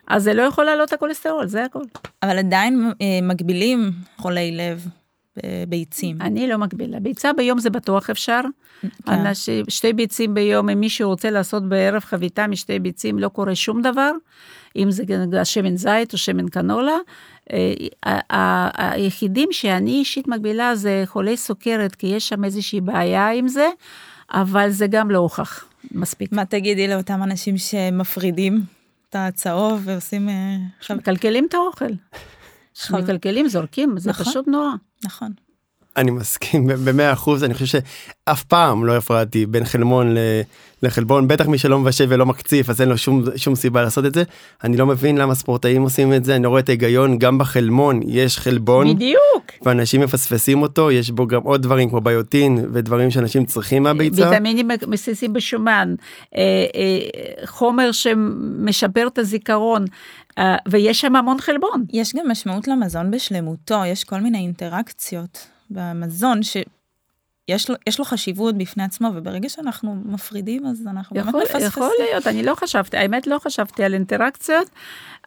אז 0.08 0.24
זה 0.24 0.34
לא 0.34 0.42
יכול 0.42 0.66
לעלות 0.66 0.94
הכולסטרול, 0.94 1.48
זה 1.48 1.64
הכל. 1.64 1.84
אבל 2.24 2.38
עדיין 2.38 2.92
אה, 3.02 3.20
מגבילים 3.22 3.92
חולי 4.18 4.52
לב 4.52 4.88
בביצים. 5.38 6.22
אני 6.22 6.48
לא 6.48 6.58
מגבילה. 6.58 7.00
ביצה 7.00 7.34
ביום 7.34 7.60
זה 7.60 7.70
בטוח 7.70 8.10
אפשר. 8.10 8.42
כן. 8.82 9.12
אנשים, 9.12 9.66
שתי 9.70 9.94
ביצים 9.94 10.34
ביום, 10.34 10.70
אם 10.70 10.80
מישהו 10.80 11.10
רוצה 11.10 11.30
לעשות 11.30 11.70
בערב 11.70 12.02
חביתה 12.02 12.48
משתי 12.48 12.80
ביצים, 12.80 13.20
לא 13.20 13.28
קורה 13.28 13.56
שום 13.56 13.82
דבר. 13.82 14.12
אם 14.76 14.92
זה 14.92 15.04
שמן 15.44 15.78
זית 15.78 16.14
או 16.14 16.18
שמן 16.18 16.50
קנולה. 16.50 16.98
אה, 17.52 18.70
היחידים 18.74 19.50
שאני 19.52 19.92
אישית 19.92 20.28
מגבילה 20.28 20.76
זה 20.76 21.04
חולי 21.06 21.38
סוכרת, 21.38 21.96
כי 21.96 22.08
יש 22.08 22.30
שם 22.30 22.44
איזושהי 22.44 22.82
בעיה 22.82 23.30
עם 23.32 23.48
זה, 23.48 23.70
אבל 24.34 24.70
זה 24.70 24.88
גם 24.88 25.12
לא 25.12 25.18
הוכח 25.18 25.66
מספיק. 25.92 26.32
מה 26.32 26.46
תגידי 26.46 26.88
לאותם 26.88 27.24
אנשים 27.24 27.58
שמפרידים 27.58 28.62
את 29.10 29.16
הצהוב 29.20 29.82
ועושים 29.84 30.30
אה, 30.30 30.96
מקלקלים 30.96 31.46
את 31.50 31.54
האוכל. 31.54 31.86
חב- 32.78 32.98
מקלקלים, 32.98 33.48
זורקים, 33.48 33.96
זה 33.98 34.10
נכון. 34.10 34.26
פשוט 34.26 34.48
נורא. 34.48 34.72
נכון. 35.04 35.32
אני 35.98 36.12
מסכים 36.12 36.68
במאה 36.86 37.14
אחוז 37.14 37.44
אני 37.44 37.54
חושב 37.54 37.66
שאף 37.66 38.44
פעם 38.44 38.86
לא 38.86 38.98
הפרדתי 38.98 39.46
בין 39.46 39.66
חלמון 39.66 40.16
לחלבון 40.84 41.28
בטח 41.28 41.48
מי 41.48 41.58
שלא 41.58 41.80
מבשל 41.80 42.06
ולא 42.10 42.26
מקציף 42.26 42.70
אז 42.70 42.82
אין 42.82 42.90
לו 42.90 42.98
שום 42.98 43.24
שום 43.36 43.56
סיבה 43.56 43.82
לעשות 43.82 44.06
את 44.06 44.14
זה 44.14 44.24
אני 44.64 44.78
לא 44.78 44.86
מבין 44.86 45.18
למה 45.18 45.36
ספורטאים 45.36 45.82
עושים 45.82 46.14
את 46.14 46.26
זה 46.26 46.36
אני 46.36 46.44
לא 46.44 46.50
רואה 46.50 46.60
את 46.60 46.70
ההיגיון 46.70 47.18
גם 47.18 47.38
בחלמון 47.38 48.00
יש 48.06 48.38
חלבון 48.38 48.96
בדיוק. 48.96 49.22
ואנשים 49.62 50.02
מפספסים 50.02 50.62
אותו 50.62 50.92
יש 50.92 51.12
בו 51.12 51.28
גם 51.28 51.42
עוד 51.42 51.62
דברים 51.62 51.90
כמו 51.90 52.02
ביוטין 52.02 52.66
ודברים 52.74 53.12
שאנשים 53.12 53.46
צריכים 53.46 53.84
מהביצה 53.84 54.30
ויטמינים 54.30 54.68
מסיסים 54.88 55.34
בשומן, 55.34 55.96
אה, 56.36 56.42
אה, 56.76 57.46
חומר 57.46 57.92
שמשפר 57.92 59.08
את 59.08 59.18
הזיכרון, 59.18 59.86
אה, 60.38 60.56
ויש 60.68 61.02
שם 61.02 61.16
המון 61.16 61.42
חלבון. 61.42 61.86
יש 61.94 62.16
גם 62.16 62.32
משמעות 62.32 62.68
למזון 62.68 63.12
בשלמותו, 63.12 63.86
יש 63.86 64.04
כל 64.04 64.20
מיני 64.20 64.38
אינטראקציות 64.38 65.48
במזון 65.70 66.44
שיש 66.44 67.70
לו, 67.70 67.76
יש 67.88 68.00
לו 68.00 68.06
חשיבות 68.06 68.58
בפני 68.58 68.84
עצמו, 68.84 69.10
וברגע 69.16 69.50
שאנחנו 69.50 69.96
מפרידים 70.06 70.66
אז 70.66 70.88
אנחנו 70.88 71.16
באמת 71.16 71.28
יכול, 71.28 71.42
מפספסים. 71.42 71.68
יכול 71.68 71.92
להיות, 72.00 72.28
אני 72.28 72.44
לא 72.44 72.56
חשבתי, 72.56 72.98
האמת 72.98 73.28
לא 73.28 73.40
חשבתי 73.40 73.84
על 73.84 73.94
אינטראקציות, 73.94 74.70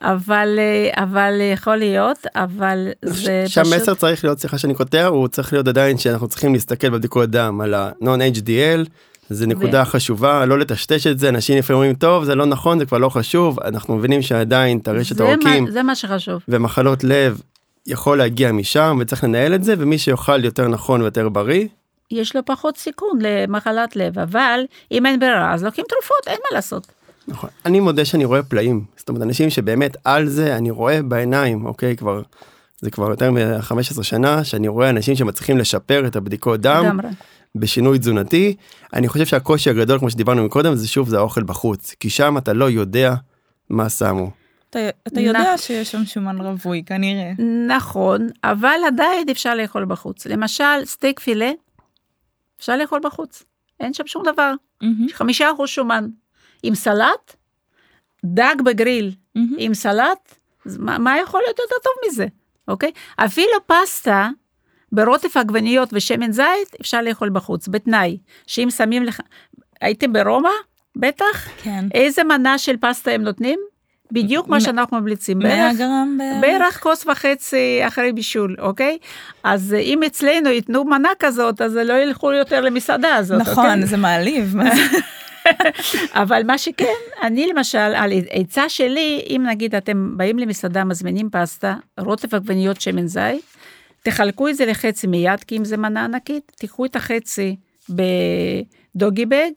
אבל, 0.00 0.58
אה, 0.58 1.02
אבל 1.02 1.40
יכול 1.52 1.76
להיות, 1.76 2.26
אבל 2.34 2.88
זה 3.02 3.44
פשוט... 3.46 3.64
שהמסר 3.64 3.94
צריך 3.94 4.24
להיות 4.24 4.38
סליחה 4.38 4.58
שאני 4.58 4.74
קוטע 4.74 5.06
הוא 5.06 5.28
צריך 5.28 5.52
להיות 5.52 5.68
עדיין 5.68 5.98
שאנחנו 5.98 6.28
צריכים 6.28 6.52
להסתכל 6.52 6.90
בבדיקות 6.90 7.30
דם 7.30 7.60
על 7.60 7.74
ה-non 7.74 8.38
HDL. 8.38 8.88
זה 9.30 9.46
נקודה 9.46 9.84
חשובה 9.84 10.46
לא 10.46 10.58
לטשטש 10.58 11.06
את 11.06 11.18
זה 11.18 11.28
אנשים 11.28 11.58
לפעמים 11.58 11.76
אומרים 11.76 11.94
טוב 11.94 12.24
זה 12.24 12.34
לא 12.34 12.46
נכון 12.46 12.78
זה 12.78 12.86
כבר 12.86 12.98
לא 12.98 13.08
חשוב 13.08 13.60
אנחנו 13.60 13.96
מבינים 13.96 14.22
שעדיין 14.22 14.78
טרשת 14.78 15.16
זה, 15.16 15.24
העורקים 15.24 15.64
מה, 15.64 15.70
זה 15.70 15.82
מה 15.82 15.94
שחשוב. 15.94 16.42
ומחלות 16.48 17.04
לב 17.04 17.40
יכול 17.86 18.18
להגיע 18.18 18.52
משם 18.52 18.98
וצריך 19.00 19.24
לנהל 19.24 19.54
את 19.54 19.64
זה 19.64 19.74
ומי 19.78 19.98
שיאכל 19.98 20.44
יותר 20.44 20.68
נכון 20.68 21.02
ויותר 21.02 21.28
בריא 21.28 21.66
יש 22.10 22.36
לו 22.36 22.44
פחות 22.44 22.76
סיכון 22.76 23.18
למחלת 23.20 23.96
לב, 23.96 24.18
אבל 24.18 24.60
אם 24.92 25.06
אין 25.06 25.20
ברירה 25.20 25.54
אז 25.54 25.64
לוקחים 25.64 25.84
תרופות, 25.88 26.26
אין 26.26 26.38
מה 26.50 26.56
לעשות. 26.56 26.86
נכון. 27.28 27.50
אני 27.66 27.80
מודה 27.80 28.04
שאני 28.04 28.24
רואה 28.24 28.42
פלאים 28.42 28.84
זאת 28.96 29.08
אומרת 29.08 29.22
אנשים 29.22 29.50
שבאמת 29.50 29.96
על 30.04 30.28
זה 30.28 30.56
אני 30.56 30.70
רואה 30.70 31.02
בעיניים 31.02 31.66
אוקיי 31.66 31.96
כבר 31.96 32.22
זה 32.80 32.90
כבר 32.90 33.10
יותר 33.10 33.30
מ-15 33.30 34.02
שנה 34.02 34.44
שאני 34.44 34.68
רואה 34.68 34.90
אנשים 34.90 35.16
שמצליחים 35.16 35.58
לשפר 35.58 36.06
את 36.06 36.16
הבדיקות 36.16 36.60
דם 36.60 36.82
לגמרי. 36.84 37.08
בשינוי 37.54 37.98
תזונתי 37.98 38.56
אני 38.92 39.08
חושב 39.08 39.26
שהקושי 39.26 39.70
הגדול 39.70 39.98
כמו 39.98 40.10
שדיברנו 40.10 40.44
מקודם 40.44 40.74
זה 40.74 40.88
שוב 40.88 41.08
זה 41.08 41.18
האוכל 41.18 41.42
בחוץ 41.42 41.94
כי 42.00 42.10
שם 42.10 42.38
אתה 42.38 42.52
לא 42.52 42.70
יודע 42.70 43.14
מה 43.70 43.90
שמו. 43.90 44.30
אתה, 44.70 44.78
אתה 45.08 45.20
יודע 45.20 45.58
שיש 45.58 45.92
שם 45.92 46.04
שומן 46.04 46.40
רווי 46.40 46.82
כנראה. 46.86 47.32
נכון, 47.68 48.28
אבל 48.44 48.78
עדיין 48.86 49.28
אפשר 49.30 49.54
לאכול 49.54 49.84
בחוץ. 49.84 50.26
למשל, 50.26 50.84
סטייק 50.84 51.20
פילה, 51.20 51.50
אפשר 52.58 52.76
לאכול 52.76 53.00
בחוץ. 53.02 53.44
אין 53.80 53.94
שם 53.94 54.06
שום 54.06 54.22
דבר. 54.32 54.54
חמישה 55.12 55.50
אחוז 55.52 55.68
שומן. 55.68 56.08
עם 56.62 56.74
סלט, 56.74 57.36
דג 58.24 58.54
בגריל. 58.64 59.14
עם 59.58 59.74
סלט, 59.74 60.34
מה, 60.78 60.98
מה 60.98 61.18
יכול 61.18 61.40
להיות 61.46 61.58
יותר 61.58 61.74
טוב 61.82 61.92
מזה, 62.08 62.26
אוקיי? 62.68 62.90
אפילו 63.16 63.52
פסטה 63.66 64.28
ברוטף 64.94 65.36
עגבניות 65.36 65.88
ושמן 65.92 66.32
זית 66.32 66.76
אפשר 66.80 67.02
לאכול 67.02 67.30
בחוץ, 67.30 67.68
בתנאי 67.68 68.18
שאם 68.46 68.68
שמים 68.70 69.04
לך, 69.04 69.20
הייתם 69.80 70.12
ברומא? 70.12 70.48
בטח? 70.96 71.48
כן. 71.62 71.84
איזה 71.94 72.24
מנה 72.24 72.58
של 72.58 72.76
פסטה 72.76 73.10
הם 73.10 73.22
נותנים? 73.22 73.58
בדיוק 74.12 74.48
מה 74.48 74.60
שאנחנו 74.60 75.00
ממליצים, 75.00 75.38
100 75.38 75.48
בערך, 75.48 75.78
גרם 75.78 76.18
בערך. 76.18 76.40
בערך 76.40 76.80
כוס 76.82 77.06
וחצי 77.06 77.80
אחרי 77.86 78.12
בישול, 78.12 78.56
אוקיי? 78.58 78.98
אז 79.44 79.74
אה, 79.74 79.78
אם 79.78 80.02
אצלנו 80.02 80.48
ייתנו 80.48 80.84
מנה 80.84 81.08
כזאת, 81.18 81.60
אז 81.60 81.76
לא 81.76 81.92
ילכו 81.92 82.32
יותר 82.32 82.60
למסעדה 82.60 83.14
הזאת, 83.14 83.40
אוקיי? 83.40 83.52
נכון, 83.52 83.86
זה 83.86 83.96
מעליב. 83.96 84.54
אבל 86.22 86.42
מה 86.46 86.58
שכן, 86.58 86.94
אני 87.22 87.46
למשל, 87.46 87.78
על 87.78 88.12
עצה 88.30 88.68
שלי, 88.68 89.24
אם 89.28 89.42
נגיד 89.48 89.74
אתם 89.74 90.16
באים 90.16 90.38
למסעדה, 90.38 90.84
מזמינים 90.84 91.28
פסטה, 91.32 91.74
רוטף 92.00 92.34
עגבניות 92.34 92.80
שמן 92.80 93.06
זית, 93.06 93.53
תחלקו 94.04 94.48
את 94.48 94.56
זה 94.56 94.66
לחצי 94.66 95.06
מיד, 95.06 95.44
כי 95.46 95.56
אם 95.56 95.64
זה 95.64 95.76
מנה 95.76 96.04
ענקית, 96.04 96.52
תיקחו 96.56 96.84
את 96.84 96.96
החצי 96.96 97.56
בדוגי 97.88 99.26
בג, 99.26 99.50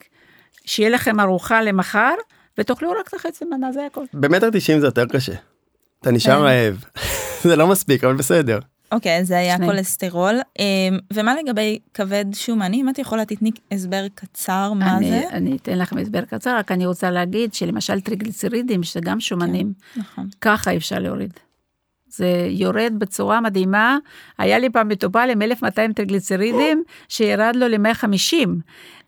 שיהיה 0.64 0.90
לכם 0.90 1.20
ארוחה 1.20 1.62
למחר, 1.62 2.14
ותאכלו 2.58 2.90
רק 2.90 3.08
את 3.08 3.14
החצי 3.14 3.44
מנה, 3.44 3.72
זה 3.72 3.86
הכל. 3.86 4.04
במטר 4.12 4.50
90 4.52 4.80
זה 4.80 4.86
יותר 4.86 5.06
קשה. 5.06 5.32
אתה 6.00 6.10
נשאר 6.10 6.38
כן. 6.38 6.42
רעב. 6.42 6.84
זה 7.48 7.56
לא 7.56 7.66
מספיק 7.66 8.04
אבל 8.04 8.14
בסדר. 8.14 8.58
אוקיי, 8.92 9.24
זה 9.24 9.38
היה 9.38 9.56
שני. 9.56 9.66
כולסטרול. 9.66 10.40
אמ, 10.58 10.98
ומה 11.12 11.34
לגבי 11.42 11.78
כבד 11.94 12.24
שומני? 12.32 12.80
אם 12.80 12.88
את 12.88 12.98
יכולה 12.98 13.24
תתני 13.24 13.50
הסבר 13.72 14.06
קצר 14.14 14.72
מה 14.72 14.96
אני, 14.96 15.10
זה? 15.10 15.22
אני 15.30 15.56
אתן 15.56 15.78
לכם 15.78 15.98
הסבר 15.98 16.24
קצר, 16.24 16.56
רק 16.58 16.72
אני 16.72 16.86
רוצה 16.86 17.10
להגיד 17.10 17.54
שלמשל 17.54 18.00
טריגליצרידים, 18.00 18.82
שזה 18.82 19.00
גם 19.00 19.20
שומנים, 19.20 19.72
נכון. 19.96 20.28
ככה 20.40 20.76
אפשר 20.76 20.98
להוריד. 20.98 21.32
זה 22.10 22.46
יורד 22.50 22.92
בצורה 22.98 23.40
מדהימה. 23.40 23.98
היה 24.38 24.58
לי 24.58 24.70
פעם 24.70 24.88
מטופל 24.88 25.28
עם 25.32 25.42
1200 25.42 25.92
טריגליצרידים, 25.92 26.82
שירד 27.08 27.56
לו 27.56 27.68
ל-150. 27.68 28.48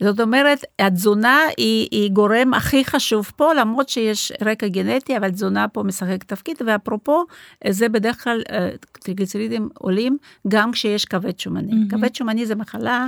זאת 0.02 0.20
אומרת, 0.20 0.64
התזונה 0.78 1.38
היא, 1.56 1.88
היא 1.90 2.10
גורם 2.10 2.54
הכי 2.54 2.84
חשוב 2.84 3.32
פה, 3.36 3.54
למרות 3.54 3.88
שיש 3.88 4.32
רקע 4.42 4.68
גנטי, 4.68 5.16
אבל 5.16 5.30
תזונה 5.30 5.68
פה 5.68 5.82
משחק 5.82 6.24
תפקיד, 6.24 6.56
ואפרופו, 6.66 7.24
זה 7.68 7.88
בדרך 7.88 8.24
כלל, 8.24 8.42
אה, 8.52 8.68
טריגליצרידים 8.92 9.68
עולים 9.78 10.16
גם 10.48 10.72
כשיש 10.72 11.04
כבד 11.04 11.38
שומני. 11.38 11.72
מהמם. 11.72 11.88
כבד 11.88 12.14
שומני 12.14 12.46
זה 12.46 12.54
מחלה 12.54 13.06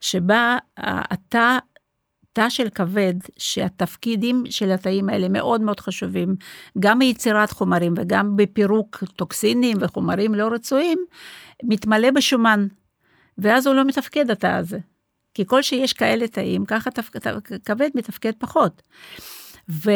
שבה 0.00 0.56
אה, 0.78 1.02
התא... 1.10 1.58
תא 2.34 2.48
של 2.48 2.68
כבד, 2.74 3.14
שהתפקידים 3.38 4.44
של 4.50 4.70
התאים 4.70 5.08
האלה 5.08 5.28
מאוד 5.28 5.60
מאוד 5.60 5.80
חשובים, 5.80 6.36
גם 6.78 6.98
ביצירת 6.98 7.50
חומרים 7.50 7.94
וגם 7.96 8.36
בפירוק 8.36 9.04
טוקסינים 9.16 9.76
וחומרים 9.80 10.34
לא 10.34 10.48
רצויים, 10.52 10.98
מתמלא 11.62 12.10
בשומן, 12.10 12.66
ואז 13.38 13.66
הוא 13.66 13.74
לא 13.74 13.84
מתפקד 13.84 14.30
התא 14.30 14.46
הזה. 14.46 14.78
כי 15.34 15.46
כל 15.46 15.62
שיש 15.62 15.92
כאלה 15.92 16.28
תאים, 16.28 16.64
ככה 16.64 16.90
תפק... 16.90 17.16
כבד 17.64 17.88
מתפקד 17.94 18.32
פחות. 18.38 18.82
ו... 19.68 19.90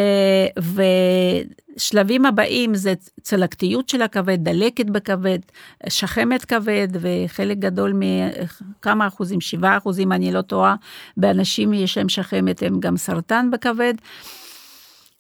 ושלבים 1.76 2.26
הבאים 2.26 2.74
זה 2.74 2.94
צלקתיות 3.22 3.88
של 3.88 4.02
הכבד, 4.02 4.38
דלקת 4.44 4.87
בכבד, 4.87 5.38
שחמת 5.88 6.44
כבד, 6.44 6.88
וחלק 6.92 7.59
גדול 7.59 7.92
מכמה 7.94 9.07
אחוזים, 9.07 9.40
שבעה 9.40 9.76
אחוזים, 9.76 10.12
אני 10.12 10.33
לא 10.33 10.42
טועה, 10.42 10.74
באנשים 11.16 11.72
יש 11.72 11.98
להם 11.98 12.09
שחמת, 12.09 12.62
הם 12.62 12.81
גם 12.81 12.96
סרטן 12.96 13.50
בכבד. 13.52 13.94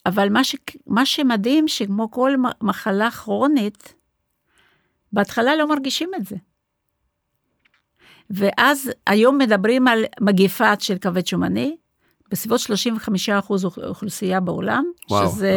אבל 0.06 0.28
מה, 0.28 0.44
ש... 0.44 0.56
מה 0.86 1.06
שמדהים, 1.06 1.68
שכמו 1.68 2.10
כל 2.10 2.34
מחלה 2.60 3.10
כרונית, 3.10 3.94
בהתחלה 5.12 5.56
לא 5.56 5.68
מרגישים 5.68 6.10
את 6.16 6.26
זה. 6.26 6.36
ואז 8.30 8.90
היום 9.06 9.38
מדברים 9.38 9.88
על 9.88 10.04
מגיפה 10.20 10.72
של 10.78 10.98
כבד 10.98 11.26
שומני, 11.26 11.76
בסביבות 12.30 12.60
35 12.60 13.28
אחוז 13.28 13.64
אוכלוסייה 13.64 14.40
בעולם, 14.40 14.84
וואו, 15.10 15.28
שזה 15.28 15.52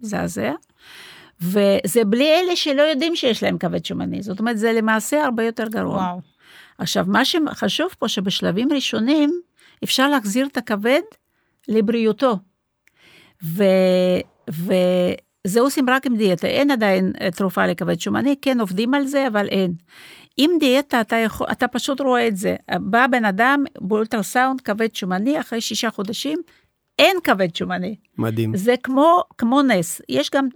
מזעזע. 0.00 0.52
וזה 1.40 2.04
בלי 2.06 2.28
אלה 2.28 2.56
שלא 2.56 2.82
יודעים 2.82 3.16
שיש 3.16 3.42
להם 3.42 3.58
כבד 3.58 3.84
שומני, 3.84 4.22
זאת 4.22 4.40
אומרת, 4.40 4.58
זה 4.58 4.72
למעשה 4.72 5.24
הרבה 5.24 5.44
יותר 5.44 5.68
גרוע. 5.68 5.96
וואו. 5.96 6.20
עכשיו, 6.78 7.04
מה 7.08 7.24
שחשוב 7.24 7.88
פה, 7.98 8.08
שבשלבים 8.08 8.72
ראשונים 8.72 9.40
אפשר 9.84 10.08
להחזיר 10.08 10.46
את 10.46 10.56
הכבד 10.56 11.00
לבריאותו. 11.68 12.36
ו... 13.44 13.64
וזה 14.48 15.60
עושים 15.60 15.90
רק 15.90 16.06
עם 16.06 16.16
דיאטה, 16.16 16.46
אין 16.46 16.70
עדיין 16.70 17.12
תרופה 17.36 17.66
לכבד 17.66 18.00
שומני, 18.00 18.34
כן 18.42 18.60
עובדים 18.60 18.94
על 18.94 19.06
זה, 19.06 19.26
אבל 19.26 19.46
אין. 19.46 19.74
עם 20.42 20.50
דיאטה 20.60 21.00
אתה, 21.00 21.16
יכול, 21.16 21.46
אתה 21.52 21.68
פשוט 21.68 22.00
רואה 22.00 22.28
את 22.28 22.36
זה. 22.36 22.56
בא 22.80 23.06
בן 23.06 23.24
אדם 23.24 23.64
באולטרסאונד 23.80 24.60
כבד 24.60 24.94
שומני, 24.94 25.40
אחרי 25.40 25.60
שישה 25.60 25.90
חודשים, 25.90 26.38
אין 26.98 27.16
כבד 27.24 27.56
שומני. 27.56 27.96
מדהים. 28.18 28.56
זה 28.56 28.74
כמו, 28.82 29.22
כמו 29.38 29.62
נס. 29.62 30.00
יש 30.08 30.30
גם 30.30 30.48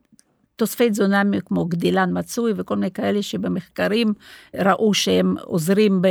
תוספי 0.57 0.91
תזונה 0.91 1.23
כמו 1.45 1.65
גדילן 1.65 2.19
מצוי 2.19 2.53
וכל 2.57 2.75
מיני 2.75 2.91
כאלה 2.91 3.23
שבמחקרים 3.23 4.13
ראו 4.55 4.95
שהם 4.95 5.35
עוזרים 5.43 6.03
ב, 6.03 6.09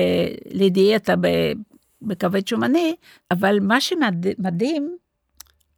לדיאטה 0.51 1.15
ב, 1.15 1.27
בכבד 2.01 2.47
שומני, 2.47 2.95
אבל 3.31 3.59
מה 3.61 3.81
שמדהים, 3.81 4.97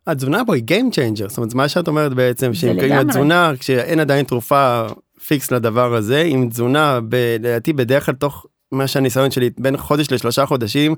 התזונה 0.08 0.46
פה 0.46 0.56
היא 0.56 0.64
Game 0.68 0.94
Changer, 0.94 1.30
זאת 1.30 1.38
אומרת 1.38 1.54
מה 1.54 1.70
שאת 1.70 1.88
אומרת 1.88 2.14
בעצם, 2.14 2.54
שאם 2.54 2.70
לגמרי. 2.70 2.96
התזונה, 2.96 3.52
כשאין 3.60 4.00
עדיין 4.00 4.26
תרופה 4.26 4.86
פיקס 5.28 5.52
לדבר 5.52 5.96
הזה, 5.96 6.22
עם 6.22 6.50
תזונה, 6.50 7.00
ב- 7.10 7.36
לדעתי 7.40 7.74
בדרך 7.74 8.06
כלל 8.06 8.16
תוך 8.16 8.46
מה 8.72 8.88
שהניסיון 8.88 9.32
שלי, 9.32 9.50
בין 9.58 9.78
חודש 9.78 10.12
לשלושה 10.12 10.46
חודשים, 10.46 10.96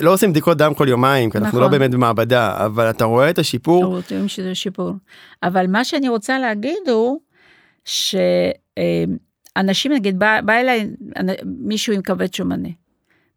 לא 0.00 0.12
עושים 0.12 0.30
בדיקות 0.30 0.58
דם 0.58 0.74
כל 0.74 0.88
יומיים, 0.88 1.30
כי 1.30 1.38
אנחנו 1.38 1.48
נכון. 1.48 1.60
לא 1.60 1.68
באמת 1.68 1.90
במעבדה, 1.90 2.66
אבל 2.66 2.90
אתה 2.90 3.04
רואה 3.04 3.30
את 3.30 3.38
השיפור, 3.38 3.84
רואים 3.84 4.28
שזה 4.28 4.54
שיפור. 4.54 4.92
אבל 5.42 5.66
מה 5.66 5.84
שאני 5.84 6.08
רוצה 6.08 6.38
להגיד 6.38 6.88
הוא, 6.88 7.20
שאנשים, 7.84 9.92
נגיד, 9.92 10.18
בא, 10.18 10.40
בא 10.40 10.52
אליי 10.52 10.90
מישהו 11.44 11.92
עם 11.92 12.02
כבד 12.02 12.34
שומני. 12.34 12.74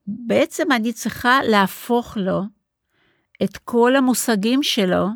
בעצם 0.08 0.71
אני 0.71 0.93
צריכה 0.93 1.39
להפוך 1.43 2.17
לו 2.17 2.41
את 3.43 3.58
כל 3.58 3.95
המושגים 3.95 4.63
שלו 4.63 5.08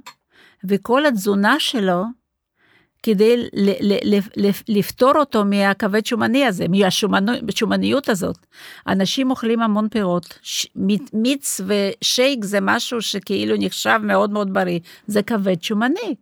וכל 0.63 1.05
התזונה 1.05 1.59
שלו, 1.59 2.03
כדי 3.03 3.37
ל- 3.37 3.49
ל- 3.53 4.15
ל- 4.15 4.47
ל- 4.47 4.77
לפתור 4.77 5.11
אותו 5.15 5.45
מהכבד 5.45 6.05
שומני 6.05 6.45
הזה, 6.45 6.65
מהשומניות 6.67 8.09
הזאת. 8.09 8.37
אנשים 8.87 9.29
אוכלים 9.29 9.61
המון 9.61 9.89
פירות, 9.89 10.39
מיץ 11.13 11.61
ושייק 11.65 12.45
זה 12.45 12.57
משהו 12.61 13.01
שכאילו 13.01 13.55
נחשב 13.59 13.99
מאוד 14.03 14.29
מאוד 14.29 14.53
בריא, 14.53 14.79
זה 15.07 15.23
כבד 15.23 15.63
שומני. 15.63 16.15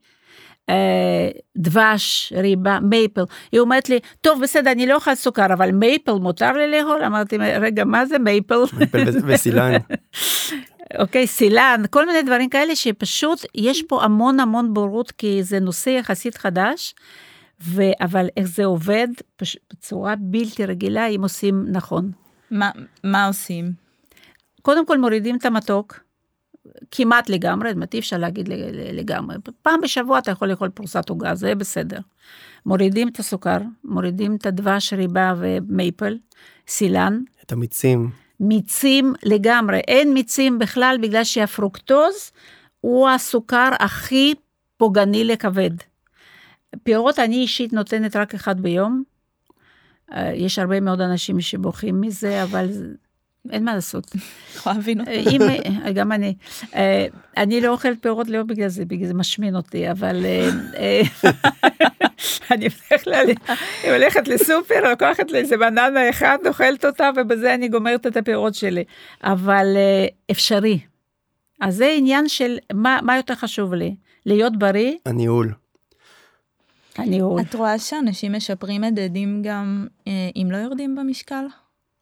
דבש, 1.58 2.34
ריבה, 2.36 2.80
מייפל. 2.82 3.24
היא 3.52 3.60
אומרת 3.60 3.90
לי, 3.90 4.00
טוב, 4.22 4.42
בסדר, 4.42 4.72
אני 4.72 4.88
לא 4.88 4.96
אוכל 4.96 5.16
סוכר, 5.16 5.54
אבל 5.54 5.72
מייפל 5.72 6.14
מותר 6.14 6.52
לי 6.52 6.72
לאכול? 6.72 7.04
אמרתי, 7.04 7.38
רגע, 7.38 7.86
מה 7.86 8.06
זה 8.06 8.20
מייפל? 8.20 8.60
וסילן, 9.28 9.72
אוקיי, 11.00 11.28
סילן, 11.28 11.84
כל 11.90 12.06
מיני 12.06 12.22
דברים 12.22 12.50
כאלה 12.50 12.76
שפשוט 12.76 13.46
יש 13.56 13.84
פה 13.84 14.04
המון 14.04 14.40
המון 14.40 14.74
בורות, 14.74 15.12
כי 15.12 15.44
זה 15.44 15.60
נושא 15.60 15.90
יחסית 15.90 16.38
חדש, 16.38 16.96
ו... 17.62 17.82
אבל 18.02 18.28
איך 18.38 18.48
זה 18.48 18.66
עובד 18.66 19.08
פש... 19.36 19.58
בצורה 19.74 20.16
בלתי 20.20 20.66
רגילה 20.66 21.08
אם 21.08 21.24
עושים 21.24 21.66
נכון. 21.68 22.12
מה, 22.52 22.72
מה 23.04 23.28
עושים? 23.28 23.72
קודם 24.62 24.86
כל 24.86 24.98
מורידים 24.98 25.38
את 25.38 25.46
המתוק, 25.46 26.00
כמעט 26.92 27.30
לגמרי, 27.30 27.70
זאת 27.70 27.76
אומרת, 27.76 27.94
אי 27.94 28.00
אפשר 28.00 28.18
להגיד 28.18 28.50
לגמרי. 28.94 29.36
פעם 29.62 29.82
בשבוע 29.82 30.20
אתה 30.20 30.32
יכול 30.32 30.48
לאכול 30.48 30.70
פרוסת 30.70 31.10
עוגה, 31.10 31.36
זה 31.36 31.56
בסדר. 31.56 32.00
מורידים 32.66 33.08
את 33.08 33.20
הסוכר, 33.20 33.58
מורידים 33.84 34.36
את 34.36 34.46
הדבש, 34.46 34.94
ריבה 34.94 35.34
ומייפל, 35.38 36.18
סילן, 36.68 37.22
את 37.46 37.52
המיצים, 37.52 38.10
מיצים 38.40 39.14
לגמרי, 39.24 39.78
אין 39.78 40.14
מיצים 40.14 40.60
בכלל 40.60 40.98
בגלל 41.02 41.24
שהפרוקטוז 41.24 42.32
הוא 42.82 43.10
הסוכר 43.10 43.70
הכי 43.80 44.34
פוגעני 44.78 45.24
לכבד. 45.24 45.72
פירות 46.84 47.20
אני 47.20 47.36
אישית 47.36 47.74
נותנת 47.74 48.16
רק 48.16 48.34
אחד 48.34 48.60
ביום. 48.60 49.04
יש 50.34 50.60
הרבה 50.60 50.80
מאוד 50.80 51.02
אנשים 51.02 51.42
שבוכים 51.42 52.02
מזה, 52.02 52.44
אבל 52.44 52.68
אין 53.52 53.66
מה 53.66 53.76
לעשות. 53.76 54.12
יכולה 54.56 54.76
להבין 54.76 55.00
אותה. 55.00 55.12
אם, 55.12 55.42
אה, 55.42 55.92
גם 55.92 56.12
אני. 56.12 56.36
אה, 56.76 57.08
אני 57.38 57.62
לא 57.62 57.70
אוכלת 57.70 57.98
פירות 58.02 58.28
לא 58.28 58.44
בגלל 58.44 58.68
זה, 58.68 58.86
בגלל 58.86 59.08
זה 59.08 59.14
משמין 59.14 59.56
אותי, 59.56 59.92
אבל 59.92 60.26
אה, 60.26 61.02
אני 62.52 62.68
הולכת 63.92 64.28
לסופר, 64.28 64.90
לוקחת 64.90 65.32
לי 65.32 65.38
איזה 65.38 65.58
בננה 65.58 66.10
אחד, 66.10 66.38
אוכלת 66.48 66.86
אותה, 66.86 67.10
ובזה 67.16 67.54
אני 67.54 67.68
גומרת 67.68 68.08
את 68.08 68.18
הפירות 68.18 68.56
שלי. 68.56 68.84
אבל 69.24 69.78
אפשרי. 70.32 70.80
אז 71.62 71.76
זה 71.76 71.94
עניין 71.98 72.28
של 72.28 72.58
מה, 72.74 73.00
מה 73.04 73.18
יותר 73.18 73.36
חשוב 73.36 73.74
לי, 73.74 73.96
להיות 74.26 74.60
בריא, 74.60 74.94
הניהול. 75.06 75.54
הניהול. 76.98 77.42
את 77.42 77.56
רואה 77.56 77.80
שאנשים 77.80 78.34
משפרים 78.34 78.82
מדדים 78.82 79.42
גם 79.46 79.88
אם 80.36 80.48
לא 80.52 80.58
יורדים 80.58 80.96
במשקל? 80.96 81.46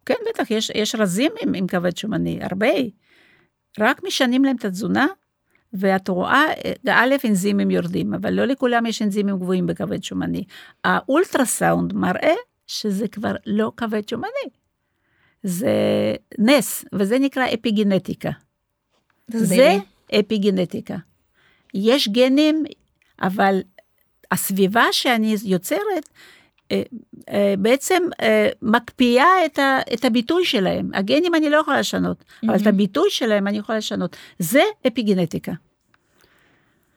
כן, 0.06 0.16
בטח, 0.30 0.52
יש, 0.52 0.72
יש 0.76 0.96
רזים 0.96 1.32
עם, 1.42 1.54
עם 1.54 1.68
כבד 1.68 1.98
שומני, 1.98 2.40
הרבה. 2.42 2.68
רק 3.80 4.04
משנים 4.04 4.46
להם 4.46 4.56
את 4.56 4.66
התזונה, 4.66 5.08
ואת 5.74 6.08
רואה, 6.08 6.44
אה, 6.66 7.04
א', 7.04 7.16
אנזימים 7.26 7.72
יורדים, 7.72 8.14
אבל 8.14 8.34
לא 8.34 8.46
לכולם 8.46 8.86
יש 8.86 9.02
אנזימים 9.02 9.38
גבוהים 9.38 9.68
בכבד 9.68 10.04
שומני. 10.04 10.44
האולטרסאונד 10.84 11.94
מראה 11.94 12.34
שזה 12.68 13.08
כבר 13.08 13.36
לא 13.46 13.72
כבד 13.78 14.10
שומני. 14.10 14.50
זה 15.44 15.74
נס, 16.40 16.86
וזה 16.94 17.20
נקרא 17.20 17.46
אפיגנטיקה. 17.54 18.30
זה 19.28 19.78
אפיגנטיקה. 20.20 20.98
יש 21.74 22.08
גנים, 22.08 22.64
אבל 23.22 23.62
הסביבה 24.32 24.86
שאני 24.92 25.36
יוצרת, 25.44 26.10
בעצם 27.58 28.04
אה, 28.22 28.50
מקפיאה 28.62 29.46
את, 29.46 29.60
ה, 29.60 29.80
את 29.94 30.06
הביטוי 30.06 30.46
שלהם. 30.46 30.90
הגנים 30.94 31.36
אני 31.36 31.50
לא 31.50 31.58
יכולה 31.58 31.80
לשנות, 31.80 32.24
אבל 32.48 32.56
את 32.56 32.68
הביטוי 32.68 33.10
שלהם 33.10 33.48
אני 33.48 33.58
יכולה 33.58 33.78
לשנות. 33.78 34.16
זה 34.40 34.62
אפיגנטיקה. 34.88 35.52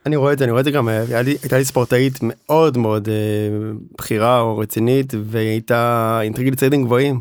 אני 0.07 0.17
רואה 0.17 0.33
את 0.33 0.39
זה, 0.39 0.45
אני 0.45 0.51
רואה 0.51 0.61
את 0.61 0.65
זה 0.65 0.71
גם, 0.71 0.89
לי, 1.25 1.37
הייתה 1.43 1.59
לי 1.59 1.65
ספורטאית 1.65 2.19
מאוד 2.23 2.77
מאוד 2.77 3.09
אה, 3.09 3.15
בכירה 3.99 4.41
או 4.41 4.59
רצינית, 4.59 5.13
והיא 5.25 5.49
הייתה 5.49 6.21
עם 6.25 6.33
טריגליצרידים 6.33 6.85
גבוהים. 6.85 7.21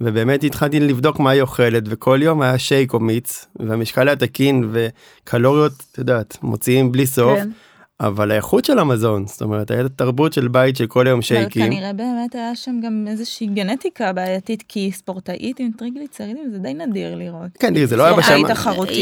ובאמת 0.00 0.44
התחלתי 0.44 0.80
לבדוק 0.80 1.20
מה 1.20 1.30
היא 1.30 1.42
אוכלת, 1.42 1.82
וכל 1.86 2.18
יום 2.22 2.42
היה 2.42 2.58
שייק 2.58 2.94
או 2.94 3.00
מיץ, 3.00 3.46
והמשקל 3.56 4.08
היה 4.08 4.16
תקין, 4.16 4.70
וקלוריות, 4.72 5.72
את 5.92 5.98
יודעת, 5.98 6.38
מוציאים 6.42 6.92
בלי 6.92 7.06
סוף, 7.06 7.38
כן. 7.38 7.48
אבל 8.00 8.30
האיכות 8.30 8.64
של 8.64 8.78
המזון, 8.78 9.26
זאת 9.26 9.42
אומרת, 9.42 9.70
הייתה 9.70 9.88
תרבות 9.88 10.32
של 10.32 10.48
בית 10.48 10.76
של 10.76 10.86
כל 10.86 11.06
היום 11.06 11.18
אבל 11.18 11.22
שייקים. 11.22 11.66
כנראה 11.66 11.92
באמת 11.92 12.34
היה 12.34 12.56
שם 12.56 12.80
גם 12.84 13.04
איזושהי 13.08 13.46
גנטיקה 13.46 14.12
בעייתית, 14.12 14.64
כי 14.68 14.90
ספורטאית 14.92 15.60
עם 15.60 15.70
טריגליצרידים 15.78 16.50
זה 16.50 16.58
די 16.58 16.74
נדיר 16.74 17.14
לראות. 17.14 17.50
כן, 17.58 17.74
תראי, 17.74 17.86
זה 17.86 17.96
לא 17.96 18.02
היה 18.04 18.14
זה 18.14 18.20
בשמיים. 18.20 18.46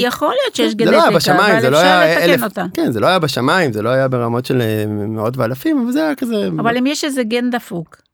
יכול 0.06 0.34
להיות 0.42 0.56
שיש 0.56 0.74
זה 0.78 0.84
לא 0.84 0.90
היה 0.90 1.00
גנטיקה, 1.00 1.16
בשמיים, 1.16 1.52
אבל 1.52 1.60
זה 1.60 1.70
לא 1.70 1.76
אפשר 1.76 1.88
היה 1.88 2.24
אלף, 2.24 2.30
לתקן 2.32 2.44
אותה. 2.44 2.66
כן, 2.74 2.92
זה 2.92 3.00
לא 3.00 3.06
היה 3.06 3.18
בשמיים, 3.18 3.72
זה 3.72 3.82
לא 3.82 3.88
היה 3.88 4.08
ברמות 4.08 4.46
של 4.46 4.60
אה, 4.60 4.84
מאות 4.86 5.36
ואלפים, 5.36 5.82
אבל 5.82 5.92
זה 5.92 6.04
היה 6.04 6.14
כזה, 6.14 6.48
אבל 6.58 6.76
אם 6.76 6.86
יש 6.86 7.04
איזה 7.04 7.22
גן 7.22 7.50
דפוק, 7.50 8.05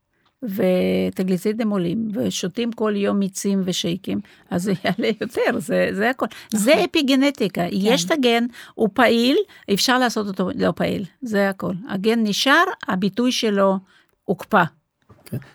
וטגליצידים 0.42 1.70
עולים, 1.70 2.08
ושותים 2.14 2.72
כל 2.72 2.92
יום 2.96 3.18
מיצים 3.18 3.62
ושייקים, 3.64 4.20
אז 4.50 4.62
זה 4.62 4.72
יעלה 4.84 5.12
יותר, 5.20 5.58
זה, 5.58 5.88
זה 5.92 6.10
הכל. 6.10 6.26
זה 6.54 6.84
אפיגנטיקה, 6.84 7.62
יש 7.70 8.04
את 8.04 8.10
הגן, 8.10 8.44
הוא 8.74 8.88
פעיל, 8.92 9.36
אפשר 9.72 9.98
לעשות 9.98 10.26
אותו 10.26 10.50
לא 10.54 10.72
פעיל, 10.76 11.04
זה 11.22 11.48
הכל. 11.48 11.72
הגן 11.88 12.22
נשאר, 12.22 12.64
הביטוי 12.88 13.32
שלו 13.32 13.78
הוקפא. 14.24 14.62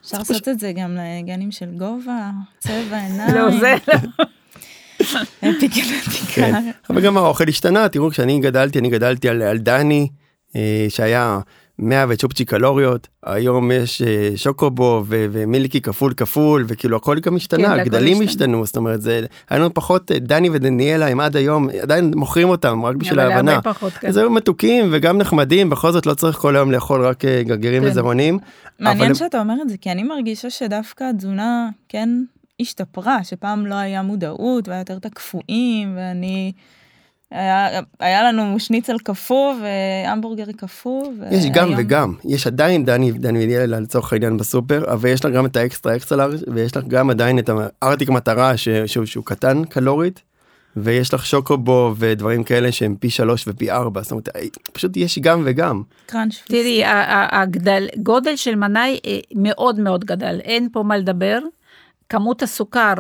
אפשר 0.02 0.18
לעשות 0.18 0.48
את 0.48 0.60
זה 0.60 0.72
גם 0.76 0.98
לגנים 0.98 1.52
של 1.52 1.66
גובה, 1.66 2.30
צבע 2.60 2.98
עיניים. 3.08 3.36
לא, 3.36 3.60
זה 3.60 3.76
אפיגנטיקה. 5.40 6.34
כן. 6.34 6.72
אבל 6.90 7.02
גם 7.02 7.18
האוכל 7.18 7.48
השתנה, 7.48 7.90
תראו, 7.90 8.10
כשאני 8.10 8.40
גדלתי, 8.40 8.80
אני 8.80 8.90
גדלתי 8.90 9.30
על, 9.30 9.42
על 9.42 9.58
דני, 9.58 10.08
אה, 10.56 10.86
שהיה 10.90 11.40
100 11.80 12.06
וצ'ופצ'י 12.10 12.46
קלוריות, 12.46 13.08
היום 13.26 13.72
יש 13.72 14.02
אה, 14.02 14.32
שוקובו 14.36 15.04
ו- 15.08 15.26
ומילקי 15.32 15.82
כפול 15.82 16.14
כפול, 16.14 16.66
וכאילו 16.68 16.98
הכל 16.98 17.16
גם 17.20 17.32
כן, 17.32 17.36
השתנה, 17.36 17.74
הגדלים 17.74 18.12
השתנה. 18.14 18.26
השתנו, 18.30 18.66
זאת 18.66 18.78
אומרת, 18.78 19.02
זה, 19.02 19.26
היה 19.50 19.60
לנו 19.60 19.74
פחות, 19.74 20.12
אה, 20.12 20.20
דני 20.20 20.50
ודניאלה 20.50 21.08
הם 21.08 21.20
עד 21.20 21.36
היום, 21.36 21.68
עדיין 21.82 22.12
מוכרים 22.16 22.50
אותם, 22.50 22.86
רק 22.86 22.96
בשביל 22.96 23.20
ההבנה. 23.20 23.62
פחות, 23.62 23.94
כן. 23.94 24.08
אז 24.08 24.18
היו 24.18 24.30
מתוקים 24.30 24.90
וגם 24.92 25.18
נחמדים, 25.18 25.70
בכל 25.70 25.92
זאת 25.92 26.06
לא 26.06 26.14
צריך 26.14 26.38
כל 26.38 26.56
היום 26.56 26.72
לאכול 26.72 27.06
רק 27.06 27.26
אה, 27.26 27.44
גרגירים 27.44 27.84
כן. 27.84 27.90
וזרעונים. 27.90 28.40
מעניין 28.80 29.06
אבל- 29.06 29.14
שאתה 29.14 29.40
אומר 29.40 29.56
את 29.62 29.70
זה, 29.70 29.78
כי 29.78 29.92
אני 29.92 30.04
מרגישה 30.04 30.50
שדווקא 30.50 31.04
התזונה 31.04 31.70
כן 31.90 32.10
השתפרה, 32.60 33.24
שפעם 33.24 33.66
לא 33.66 33.76
היה 33.76 34.02
מודעות 34.02 34.68
והיה 34.68 34.80
יותר 34.82 34.98
את 34.98 35.06
הקפואים, 35.06 35.94
ואני... 35.98 36.52
היה, 37.32 37.70
היה 38.00 38.24
לנו 38.24 38.60
שניצל 38.60 38.98
קפוא 39.04 39.54
והמבורגר 39.62 40.46
קפוא. 40.58 41.08
יש 41.32 41.46
גם 41.54 41.70
וגם, 41.78 42.14
יש 42.26 42.48
עדיין 42.48 42.86
דני 42.86 43.12
דני 43.12 43.44
ודניאלה 43.44 43.80
לצורך 43.80 44.14
העניין 44.14 44.38
בסופר, 44.38 44.94
אבל 44.94 45.10
יש 45.10 45.26
לך 45.26 45.34
גם 45.34 45.46
את 45.46 45.56
ה 45.56 45.62
extra 45.62 45.96
extra 45.96 46.28
large 46.28 46.40
ויש 46.54 46.78
לך 46.78 46.84
גם 46.88 47.10
עדיין 47.10 47.40
את 47.40 47.50
הארטיק 47.82 48.10
מטרה 48.10 48.58
ש- 48.58 48.70
שהוא, 48.70 49.06
שהוא 49.06 49.26
קטן 49.26 49.64
קלורית, 49.64 50.22
ויש 50.78 51.14
לך 51.14 51.26
שוקובו 51.26 51.94
ודברים 51.98 52.44
כאלה 52.44 52.72
שהם 52.72 52.96
פי 53.00 53.10
שלוש 53.10 53.48
ופי 53.48 53.72
ארבע, 53.72 54.02
זאת 54.02 54.12
אומרת 54.12 54.30
פשוט 54.74 54.98
יש 54.98 55.20
גם 55.20 55.42
וגם. 55.46 55.82
קראנץ' 56.06 56.36
תראי, 56.48 56.84
ה- 56.84 56.92
ה- 56.92 57.42
הגדל, 57.42 57.88
גודל 58.04 58.36
של 58.36 58.56
מנה 58.56 59.00
אה, 59.06 59.20
מאוד 59.36 59.80
מאוד 59.80 60.06
גדל, 60.06 60.40
אין 60.44 60.70
פה 60.72 60.84
מה 60.84 60.98
לדבר. 60.98 61.40
כמות 62.10 62.44
הסוכר 62.44 62.94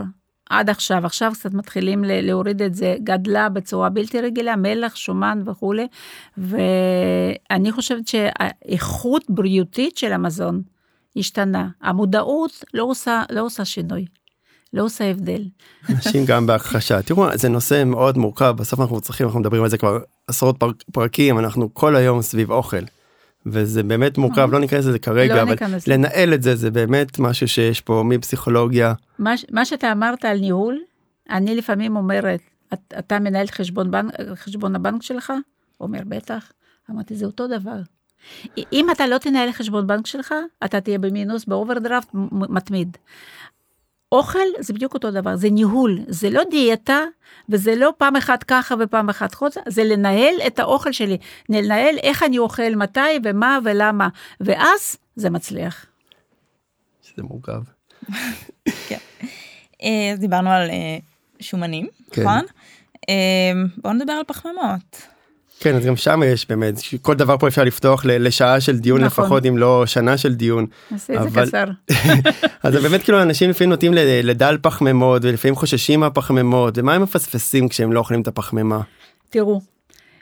עד 0.49 0.69
עכשיו, 0.69 1.05
עכשיו 1.05 1.31
קצת 1.33 1.53
מתחילים 1.53 2.03
להוריד 2.07 2.61
את 2.61 2.75
זה, 2.75 2.95
גדלה 3.03 3.49
בצורה 3.49 3.89
בלתי 3.89 4.21
רגילה, 4.21 4.55
מלח, 4.55 4.95
שומן 4.95 5.41
וכולי, 5.45 5.87
ואני 6.37 7.71
חושבת 7.71 8.07
שהאיכות 8.07 9.23
בריאותית 9.29 9.97
של 9.97 10.13
המזון 10.13 10.61
השתנה. 11.15 11.67
המודעות 11.81 12.63
לא 12.73 12.83
עושה, 12.83 13.23
לא 13.29 13.41
עושה 13.41 13.65
שינוי, 13.65 14.05
לא 14.73 14.83
עושה 14.83 15.11
הבדל. 15.11 15.41
אנשים 15.89 16.25
גם 16.25 16.47
בהכחשה. 16.47 17.01
תראו, 17.01 17.27
זה 17.33 17.49
נושא 17.49 17.83
מאוד 17.85 18.17
מורכב, 18.17 18.53
בסוף 18.57 18.79
אנחנו 18.79 19.01
צריכים, 19.01 19.27
אנחנו 19.27 19.39
מדברים 19.39 19.63
על 19.63 19.69
זה 19.69 19.77
כבר 19.77 19.99
עשרות 20.27 20.57
פרק, 20.59 20.75
פרקים, 20.91 21.39
אנחנו 21.39 21.73
כל 21.73 21.95
היום 21.95 22.21
סביב 22.21 22.51
אוכל. 22.51 22.83
וזה 23.51 23.83
באמת 23.83 24.17
מורכב, 24.17 24.49
לא 24.51 24.59
ניכנס 24.59 24.85
לזה 24.85 24.99
כרגע, 24.99 25.35
לא 25.35 25.41
אבל. 25.41 25.55
לנהל 25.87 26.33
את 26.33 26.43
זה, 26.43 26.55
זה 26.55 26.71
באמת 26.71 27.19
משהו 27.19 27.47
שיש 27.47 27.81
פה 27.81 28.03
מפסיכולוגיה. 28.05 28.93
מה, 29.19 29.33
מה 29.51 29.65
שאתה 29.65 29.91
אמרת 29.91 30.25
על 30.25 30.39
ניהול, 30.39 30.79
אני 31.29 31.55
לפעמים 31.55 31.95
אומרת, 31.95 32.39
את, 32.73 32.93
אתה 32.99 33.19
מנהל 33.19 33.47
חשבון, 33.47 33.91
בנק, 33.91 34.13
חשבון 34.35 34.75
הבנק 34.75 35.03
שלך? 35.03 35.33
אומר, 35.81 35.99
בטח. 36.07 36.51
אמרתי, 36.91 37.15
זה 37.15 37.25
אותו 37.25 37.47
דבר. 37.47 37.79
אם 38.73 38.91
אתה 38.91 39.07
לא 39.07 39.17
תנהל 39.17 39.51
חשבון 39.51 39.87
בנק 39.87 40.07
שלך, 40.07 40.33
אתה 40.65 40.81
תהיה 40.81 40.99
במינוס, 40.99 41.45
באוברדרפט 41.45 42.09
מתמיד. 42.31 42.97
אוכל 44.11 44.39
זה 44.59 44.73
בדיוק 44.73 44.93
אותו 44.93 45.11
דבר, 45.11 45.35
זה 45.35 45.49
ניהול, 45.49 45.99
זה 46.07 46.29
לא 46.29 46.43
דיאטה, 46.49 46.99
וזה 47.49 47.75
לא 47.75 47.93
פעם 47.97 48.15
אחת 48.15 48.43
ככה 48.43 48.75
ופעם 48.79 49.09
אחת 49.09 49.33
חוצה, 49.33 49.61
זה 49.67 49.83
לנהל 49.83 50.35
את 50.47 50.59
האוכל 50.59 50.91
שלי, 50.91 51.17
לנהל 51.49 51.95
איך 52.03 52.23
אני 52.23 52.37
אוכל, 52.37 52.75
מתי 52.75 52.99
ומה 53.23 53.59
ולמה, 53.63 54.07
ואז 54.41 54.97
זה 55.15 55.29
מצליח. 55.29 55.85
שזה 57.01 57.23
מורכב. 57.23 57.61
אה, 59.83 60.11
אז 60.13 60.19
דיברנו 60.19 60.49
על 60.49 60.69
אה, 60.69 60.97
שומנים, 61.39 61.87
כן. 62.11 62.21
נכון? 62.21 62.45
אה, 63.09 63.51
בואו 63.77 63.93
נדבר 63.93 64.13
על 64.13 64.23
פחמימות. 64.27 65.07
כן, 65.59 65.75
אז 65.75 65.85
גם 65.85 65.95
שם 65.95 66.21
יש 66.25 66.47
באמת, 66.49 66.75
כל 67.01 67.13
דבר 67.15 67.37
פה 67.37 67.47
אפשר 67.47 67.63
לפתוח 67.63 68.05
ל- 68.05 68.27
לשעה 68.27 68.61
של 68.61 68.77
דיון 68.79 69.03
נכון. 69.03 69.23
לפחות, 69.23 69.45
אם 69.45 69.57
לא 69.57 69.85
שנה 69.85 70.17
של 70.17 70.33
דיון. 70.35 70.65
את 70.93 71.09
אבל- 71.09 71.45
זה 71.45 71.51
קצר. 71.51 71.65
אז 72.63 72.73
זה 72.73 72.81
באמת 72.81 73.03
כאילו 73.03 73.21
אנשים 73.21 73.49
לפעמים 73.49 73.69
נוטים 73.69 73.93
לדל 74.23 74.57
פחמימות, 74.61 75.21
ולפעמים 75.25 75.55
חוששים 75.55 75.99
מהפחמימות, 75.99 76.77
ומה 76.77 76.93
הם 76.93 77.01
מפספסים 77.03 77.69
כשהם 77.69 77.93
לא 77.93 77.99
אוכלים 77.99 78.21
את 78.21 78.27
הפחמימה? 78.27 78.79
תראו, 79.29 79.61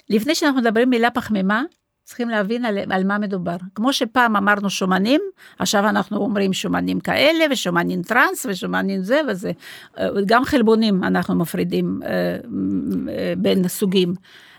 לפני 0.09 0.36
שאנחנו 0.36 0.61
מדברים 0.61 0.89
מילה 0.89 1.09
פחמימה, 1.11 1.63
צריכים 2.03 2.29
להבין 2.29 2.65
על, 2.65 2.77
על 2.89 3.03
מה 3.03 3.17
מדובר. 3.17 3.55
כמו 3.75 3.93
שפעם 3.93 4.36
אמרנו 4.36 4.69
שומנים, 4.69 5.21
עכשיו 5.59 5.89
אנחנו 5.89 6.17
אומרים 6.17 6.53
שומנים 6.53 6.99
כאלה, 6.99 7.45
ושומנים 7.51 8.01
טראנס, 8.01 8.45
ושומנים 8.49 9.03
זה 9.03 9.21
וזה. 9.29 9.51
אה, 9.99 10.07
גם 10.25 10.45
חלבונים 10.45 11.03
אנחנו 11.03 11.36
מפרידים 11.36 11.99
אה, 12.05 12.09
אה, 12.09 13.33
בין 13.38 13.67
סוגים. 13.67 14.13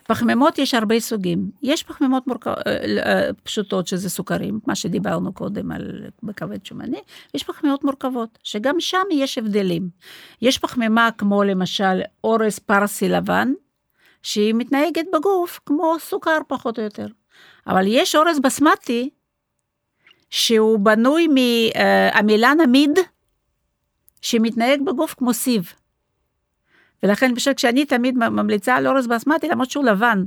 פחמימות 0.09 0.59
יש 0.59 0.75
הרבה 0.75 1.01
סוגים. 1.01 1.51
יש 1.63 1.83
פחמימות 1.83 2.27
מורכ... 2.27 2.47
אה, 2.47 2.53
אה, 2.67 3.33
פשוטות 3.43 3.87
שזה 3.87 4.11
סוכרים, 4.11 4.61
מה 4.67 4.75
שדיברנו 4.75 5.33
קודם 5.33 5.73
על 5.73 6.05
בכבד 6.23 6.67
שומני, 6.67 7.01
יש 7.35 7.43
פחמימות 7.45 7.85
מורכבות, 7.85 8.39
שגם 8.43 8.81
שם 8.81 9.03
יש 9.13 9.39
הבדלים. 9.39 9.89
יש 10.43 10.59
פחמימה 10.59 11.09
כמו 11.19 11.45
למשל 11.45 12.01
אורז 12.25 12.59
פרסי 12.59 13.09
לבן, 13.09 13.53
שהיא 14.23 14.55
מתנהגת 14.55 15.05
בגוף 15.13 15.61
כמו 15.67 15.95
סוכר 15.99 16.39
פחות 16.49 16.79
או 16.79 16.85
יותר. 16.85 17.07
אבל 17.67 17.85
יש 17.89 18.15
אורז 18.15 18.41
בסמטי, 18.41 19.11
שהוא 20.31 20.79
בנוי 20.79 21.27
מעמילן 21.29 22.57
עמיד, 22.63 22.99
שמתנהג 24.23 24.81
בגוף 24.85 25.15
כמו 25.15 25.35
סיב. 25.35 25.73
ולכן 27.03 27.31
למשל 27.31 27.55
כשאני 27.55 27.85
תמיד 27.85 28.19
ממליצה 28.19 28.77
על 28.77 28.87
אורז 28.87 29.07
בסמטי, 29.07 29.49
למרות 29.49 29.71
שהוא 29.71 29.85
לבן, 29.85 30.25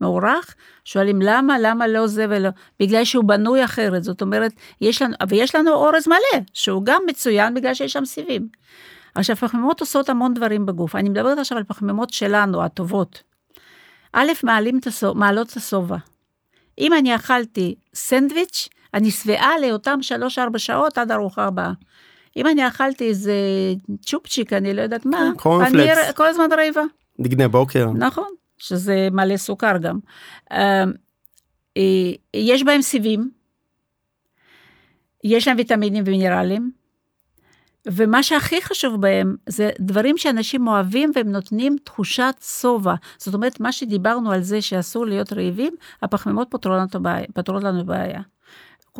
מאורך, 0.00 0.54
שואלים 0.84 1.22
למה, 1.22 1.58
למה 1.58 1.86
לא 1.86 2.06
זה 2.06 2.26
ולא, 2.28 2.48
בגלל 2.80 3.04
שהוא 3.04 3.24
בנוי 3.24 3.64
אחרת, 3.64 4.04
זאת 4.04 4.22
אומרת, 4.22 4.52
יש 4.80 5.02
לנו, 5.02 5.14
ויש 5.28 5.54
לנו 5.54 5.72
אורז 5.72 6.08
מלא, 6.08 6.42
שהוא 6.52 6.82
גם 6.84 7.02
מצוין 7.06 7.54
בגלל 7.54 7.74
שיש 7.74 7.92
שם 7.92 8.04
סיבים. 8.04 8.48
עכשיו, 9.14 9.36
פחמימות 9.36 9.80
עושות 9.80 10.08
המון 10.08 10.34
דברים 10.34 10.66
בגוף, 10.66 10.96
אני 10.96 11.08
מדברת 11.08 11.38
עכשיו 11.38 11.58
על 11.58 11.64
פחמימות 11.64 12.10
שלנו, 12.10 12.64
הטובות. 12.64 13.22
א', 14.12 14.28
מעלים 14.42 14.78
את 14.78 14.86
הסוב, 14.86 15.18
מעלות 15.18 15.50
את 15.50 15.56
השובע. 15.56 15.96
אם 16.78 16.92
אני 16.92 17.14
אכלתי 17.14 17.74
סנדוויץ', 17.94 18.68
אני 18.94 19.10
שבעה 19.10 19.58
לאותם 19.58 19.98
3-4 20.54 20.58
שעות 20.58 20.98
עד 20.98 21.10
ארוחה 21.10 21.44
הבאה. 21.44 21.72
אם 22.36 22.46
אני 22.46 22.68
אכלתי 22.68 23.08
איזה 23.08 23.34
צ'ופצ'יק, 24.02 24.52
אני 24.52 24.74
לא 24.74 24.82
יודעת 24.82 25.06
מה, 25.06 25.30
קורנפלקס. 25.36 25.98
אני 26.04 26.14
כל 26.14 26.26
הזמן 26.26 26.48
רעבה. 26.52 26.82
דגני 27.20 27.48
בוקר. 27.48 27.90
נכון, 27.90 28.28
שזה 28.58 29.08
מלא 29.12 29.36
סוכר 29.36 29.78
גם. 29.78 29.98
אה, 30.52 30.84
אה, 31.76 32.12
יש 32.34 32.62
בהם 32.62 32.82
סיבים, 32.82 33.30
יש 35.24 35.48
להם 35.48 35.56
ויטמינים 35.56 36.04
ומינרלים, 36.06 36.70
ומה 37.86 38.22
שהכי 38.22 38.62
חשוב 38.62 39.00
בהם 39.00 39.36
זה 39.48 39.70
דברים 39.80 40.18
שאנשים 40.18 40.68
אוהבים 40.68 41.10
והם 41.14 41.28
נותנים 41.28 41.76
תחושת 41.84 42.34
שובע. 42.60 42.94
זאת 43.18 43.34
אומרת, 43.34 43.60
מה 43.60 43.72
שדיברנו 43.72 44.32
על 44.32 44.42
זה 44.42 44.62
שאסור 44.62 45.06
להיות 45.06 45.32
רעבים, 45.32 45.74
הפחמימות 46.02 46.48
פותרות 47.34 47.62
לנו 47.62 47.84
בעיה. 47.84 48.20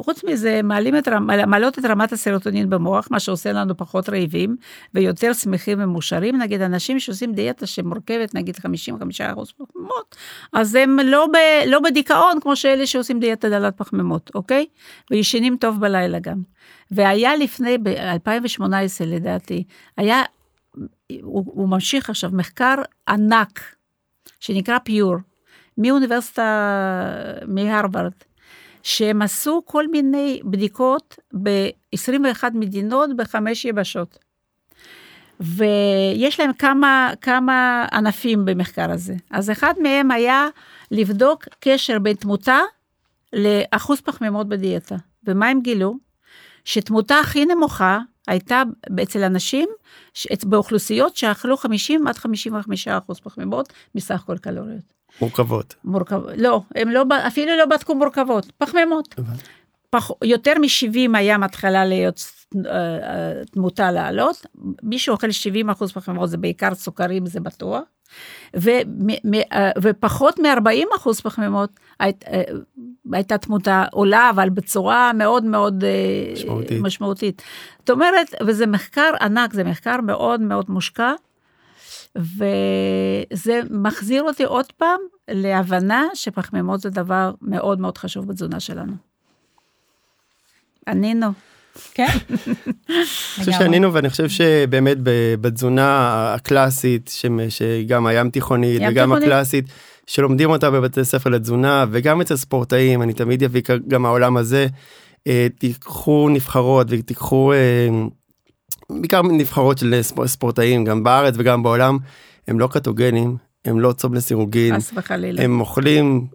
חוץ 0.02 0.24
מזה, 0.24 0.60
את, 0.98 1.08
מעלות 1.46 1.78
את 1.78 1.84
רמת 1.84 2.12
הסרוטונין 2.12 2.70
במוח, 2.70 3.08
מה 3.10 3.20
שעושה 3.20 3.52
לנו 3.52 3.76
פחות 3.76 4.08
רעבים 4.08 4.56
ויותר 4.94 5.32
שמחים 5.32 5.78
ומאושרים. 5.82 6.36
נגיד, 6.36 6.60
אנשים 6.60 7.00
שעושים 7.00 7.32
דיאטה 7.32 7.66
שמורכבת, 7.66 8.34
נגיד 8.34 8.56
55 8.56 9.20
אחוז 9.20 9.52
פחמימות, 9.52 10.16
אז 10.52 10.74
הם 10.74 10.98
לא, 11.04 11.26
ב, 11.26 11.36
לא 11.66 11.80
בדיכאון 11.80 12.40
כמו 12.40 12.56
שאלה 12.56 12.86
שעושים 12.86 13.20
דיאטה 13.20 13.48
דלת 13.48 13.76
פחמימות, 13.76 14.30
אוקיי? 14.34 14.66
וישנים 15.10 15.56
טוב 15.56 15.80
בלילה 15.80 16.18
גם. 16.18 16.42
והיה 16.90 17.36
לפני, 17.36 17.78
ב-2018 17.78 19.04
לדעתי, 19.06 19.64
היה, 19.96 20.22
הוא, 21.22 21.44
הוא 21.46 21.68
ממשיך 21.68 22.10
עכשיו, 22.10 22.30
מחקר 22.32 22.74
ענק, 23.08 23.60
שנקרא 24.40 24.78
פיור, 24.78 25.16
מאוניברסיטה, 25.78 26.80
מהרווארד. 27.46 28.12
שהם 28.84 29.22
עשו 29.22 29.62
כל 29.64 29.88
מיני 29.88 30.40
בדיקות 30.44 31.16
ב-21 31.42 32.44
מדינות 32.54 33.16
בחמש 33.16 33.64
יבשות. 33.64 34.18
ויש 35.40 36.40
להם 36.40 36.52
כמה, 36.52 37.12
כמה 37.20 37.86
ענפים 37.92 38.44
במחקר 38.44 38.90
הזה. 38.90 39.14
אז 39.30 39.50
אחד 39.50 39.74
מהם 39.82 40.10
היה 40.10 40.48
לבדוק 40.90 41.44
קשר 41.60 41.98
בין 41.98 42.16
תמותה 42.16 42.58
לאחוז 43.32 44.00
פחמימות 44.00 44.48
בדיאטה. 44.48 44.96
ומה 45.26 45.48
הם 45.48 45.60
גילו? 45.60 45.94
שתמותה 46.64 47.18
הכי 47.18 47.46
נמוכה 47.46 47.98
הייתה 48.28 48.62
אצל 49.02 49.24
אנשים 49.24 49.68
באוכלוסיות 50.44 51.16
שאכלו 51.16 51.56
50 51.56 52.06
עד 52.06 52.16
55 52.16 52.88
אחוז 52.88 53.20
פחמימות 53.20 53.72
מסך 53.94 54.22
כל 54.26 54.38
קלוריות. 54.38 54.94
מורכבות. 55.20 55.74
מורכב, 55.84 56.20
לא, 56.36 56.60
הם 56.74 56.88
לא, 56.88 57.04
אפילו 57.26 57.56
לא 57.56 57.66
בדקו 57.66 57.94
מורכבות, 57.94 58.52
פחמימות. 58.58 59.14
פח, 59.90 60.10
יותר 60.24 60.52
מ-70 60.60 61.16
היה 61.16 61.38
מתחילה 61.38 61.84
להיות 61.84 62.18
uh, 62.18 62.58
uh, 62.58 63.50
תמותה 63.50 63.90
לעלות, 63.90 64.46
מי 64.82 64.98
שאוכל 64.98 65.30
70 65.30 65.70
אחוז 65.70 65.92
פחמימות 65.92 66.30
זה 66.30 66.36
בעיקר 66.36 66.74
סוכרים, 66.74 67.26
זה 67.26 67.40
בטוח. 67.40 67.82
ו, 68.56 68.70
uh, 68.80 69.54
ופחות 69.82 70.38
מ-40 70.38 70.96
אחוז 70.96 71.20
פחמימות 71.20 71.70
היית, 72.00 72.24
הייתה 73.12 73.38
תמותה 73.38 73.84
עולה, 73.92 74.30
אבל 74.30 74.50
בצורה 74.50 75.12
מאוד 75.12 75.44
מאוד 75.44 75.84
משמעותית. 76.32 76.80
משמעותית. 76.80 77.42
זאת 77.78 77.90
אומרת, 77.90 78.34
וזה 78.46 78.66
מחקר 78.66 79.10
ענק, 79.20 79.52
זה 79.52 79.64
מחקר 79.64 80.00
מאוד 80.00 80.40
מאוד 80.40 80.64
מושקע. 80.68 81.12
וזה 82.16 83.60
מחזיר 83.70 84.22
אותי 84.22 84.44
עוד 84.44 84.72
פעם 84.72 85.00
להבנה 85.28 86.04
שפחמימות 86.14 86.80
זה 86.80 86.90
דבר 86.90 87.32
מאוד 87.42 87.80
מאוד 87.80 87.98
חשוב 87.98 88.28
בתזונה 88.28 88.60
שלנו. 88.60 88.92
ענינו. 90.88 91.26
כן. 91.94 92.06
אני 92.88 93.04
חושב 93.38 93.52
שענינו 93.52 93.92
ואני 93.92 94.10
חושב 94.10 94.28
שבאמת 94.28 94.96
בתזונה 95.40 96.34
הקלאסית 96.34 97.10
שגם 97.48 98.06
הים 98.06 98.30
תיכונית 98.30 98.82
וגם 98.88 99.12
הקלאסית 99.12 99.64
שלומדים 100.06 100.50
אותה 100.50 100.70
בבתי 100.70 101.04
ספר 101.04 101.30
לתזונה 101.30 101.84
וגם 101.90 102.20
אצל 102.20 102.36
ספורטאים 102.36 103.02
אני 103.02 103.12
תמיד 103.12 103.42
אביא 103.44 103.62
גם 103.88 104.06
העולם 104.06 104.36
הזה 104.36 104.66
אה, 105.26 105.46
תיקחו 105.58 106.28
נבחרות 106.28 106.86
ותיקחו 106.90 107.52
אה, 107.52 107.88
בעיקר 108.90 109.22
נבחרות 109.22 109.78
של 109.78 110.00
ספורטאים 110.26 110.84
גם 110.84 111.04
בארץ 111.04 111.34
וגם 111.38 111.62
בעולם 111.62 111.98
הם 112.48 112.58
לא 112.58 112.66
קטוגנים 112.66 113.36
הם 113.64 113.80
לא 113.80 113.92
צום 113.92 114.14
לסירוגין 114.14 114.74
הם 115.38 115.60
אוכלים 115.60 116.26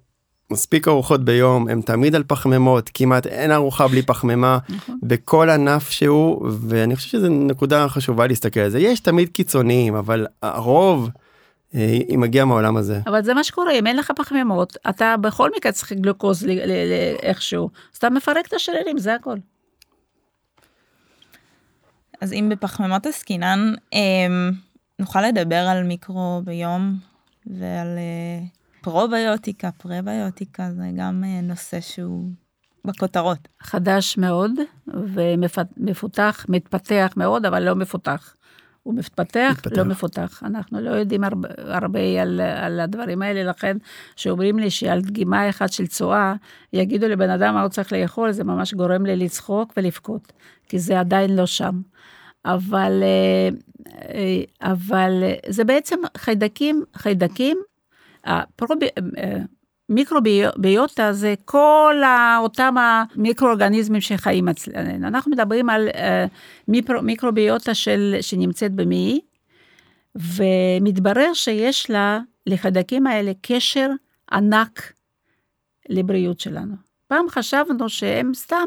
מספיק 0.52 0.88
ארוחות 0.88 1.26
ביום 1.26 1.68
הם 1.68 1.82
תמיד 1.82 2.16
על 2.16 2.24
פחמימות 2.28 2.90
כמעט 2.94 3.28
אין 3.28 3.52
ארוחה 3.52 3.88
בלי 3.88 4.02
פחמימה 4.02 4.58
נכון. 4.70 5.00
בכל 5.04 5.50
ענף 5.50 5.90
שהוא 5.90 6.48
ואני 6.62 6.96
חושב 6.96 7.08
שזו 7.08 7.30
נקודה 7.30 7.88
חשובה 7.90 8.28
להסתכל 8.28 8.60
על 8.60 8.70
זה 8.70 8.80
יש 8.80 9.00
תמיד 9.00 9.30
קיצוניים 9.30 9.96
אבל 9.96 10.28
הרוב. 10.44 11.10
אה, 11.76 11.98
היא 12.08 12.18
מגיעה 12.18 12.46
מהעולם 12.46 12.78
הזה. 12.78 13.00
אבל 13.08 13.24
זה 13.24 13.34
מה 13.34 13.44
שקורה, 13.44 13.72
אם 13.72 13.88
אין 13.88 13.98
לך 13.98 14.12
פחמימות, 14.16 14.78
אתה 14.90 15.16
בכל 15.22 15.50
מקרה 15.58 15.72
צריך 15.72 15.94
גלוקוז 15.94 16.46
איכשהו, 17.22 17.70
אז 17.94 17.98
אתה 17.98 18.10
מפרק 18.10 18.48
את 18.48 18.54
השרירים, 18.54 18.98
זה 18.98 19.16
הכל. 19.16 19.36
אז 22.22 22.34
אם 22.34 22.50
בפחמימות 22.52 23.06
עסקינן, 23.06 23.74
אמ, 23.94 24.52
נוכל 25.00 25.22
לדבר 25.22 25.56
על 25.70 25.84
מיקרוביום 25.84 26.98
ועל 27.46 27.98
אה, 27.98 28.46
פרוביוטיקה, 28.82 29.72
פרביוטיקה, 29.72 30.72
זה 30.72 30.84
גם 30.96 31.24
אה, 31.24 31.42
נושא 31.42 31.82
שהוא 31.82 32.30
בכותרות. 32.86 33.48
חדש 33.62 34.18
מאוד 34.18 34.52
ומפותח, 34.88 36.46
מתפתח 36.50 37.14
מאוד, 37.18 37.46
אבל 37.46 37.64
לא 37.64 37.76
מפותח. 37.76 38.36
הוא 38.84 38.94
מתפתח, 38.94 39.52
מתפתח. 39.58 39.78
לא 39.78 39.84
מפותח. 39.84 40.44
אנחנו 40.46 40.82
לא 40.82 40.90
יודעים 40.90 41.24
הרבה, 41.24 41.50
הרבה 41.58 42.22
על, 42.22 42.42
על 42.42 42.80
הדברים 42.80 43.22
האלה, 43.22 43.44
לכן 43.44 43.78
שאומרים 44.16 44.60
לי 44.60 44.70
שעל 44.70 45.02
דגימה 45.02 45.50
אחת 45.50 45.72
של 45.72 45.88
צואה, 45.88 46.34
יגידו 46.74 47.08
לבן 47.08 47.30
אדם 47.30 47.54
מה 47.54 47.62
הוא 47.62 47.70
צריך 47.70 47.94
לאכול, 47.94 48.32
זה 48.32 48.44
ממש 48.44 48.74
גורם 48.74 49.06
לי 49.06 49.16
לצחוק 49.16 49.74
ולבכות, 49.78 50.34
כי 50.70 50.80
זה 50.80 51.00
עדיין 51.00 51.36
לא 51.36 51.46
שם. 51.46 51.82
אבל, 52.46 53.04
אה, 53.04 53.50
אה, 54.14 54.72
אבל 54.72 55.24
זה 55.50 55.64
בעצם 55.64 56.00
חיידקים, 56.18 56.84
חיידקים, 56.96 57.58
הפרובי, 58.24 58.88
אה, 59.18 59.38
מיקרוביוטה 59.90 61.14
זה 61.14 61.34
כל 61.46 61.96
אותם 62.40 62.76
המיקרואורגניזמים 62.78 64.02
שחיים 64.02 64.50
אצלנו. 64.50 65.08
אנחנו 65.08 65.32
מדברים 65.32 65.70
על 65.70 65.90
מיקרוביוטה 67.02 67.74
של, 67.74 68.16
שנמצאת 68.22 68.72
במעי, 68.72 69.20
ומתברר 70.16 71.34
שיש 71.34 71.90
לה, 71.90 72.20
לחיידקים 72.48 73.08
האלה, 73.08 73.32
קשר 73.42 73.90
ענק 74.32 74.94
לבריאות 75.90 76.40
שלנו. 76.40 76.89
פעם 77.10 77.26
חשבנו 77.30 77.90
שהם 77.90 78.32
סתם 78.36 78.66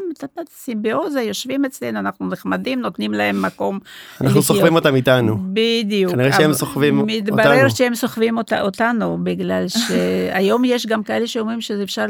סימביוזה, 0.49 1.21
יושבים 1.21 1.65
אצלנו, 1.65 1.99
אנחנו 1.99 2.27
נחמדים, 2.27 2.81
נותנים 2.81 3.13
להם 3.13 3.41
מקום. 3.41 3.79
אנחנו 4.21 4.41
סוחבים 4.41 4.75
אותם 4.75 4.95
איתנו. 4.95 5.37
בדיוק. 5.53 6.11
כנראה 6.11 6.31
שהם 6.31 6.53
סוחבים 6.53 6.99
אותנו. 6.99 7.17
מתברר 7.17 7.69
שהם 7.69 7.95
סוחבים 7.95 8.37
אות, 8.37 8.53
אותנו, 8.53 9.17
בגלל 9.23 9.65
שהיום 9.87 10.65
יש 10.65 10.85
גם 10.85 11.03
כאלה 11.03 11.27
שאומרים 11.27 11.61
שאפשר 11.61 12.05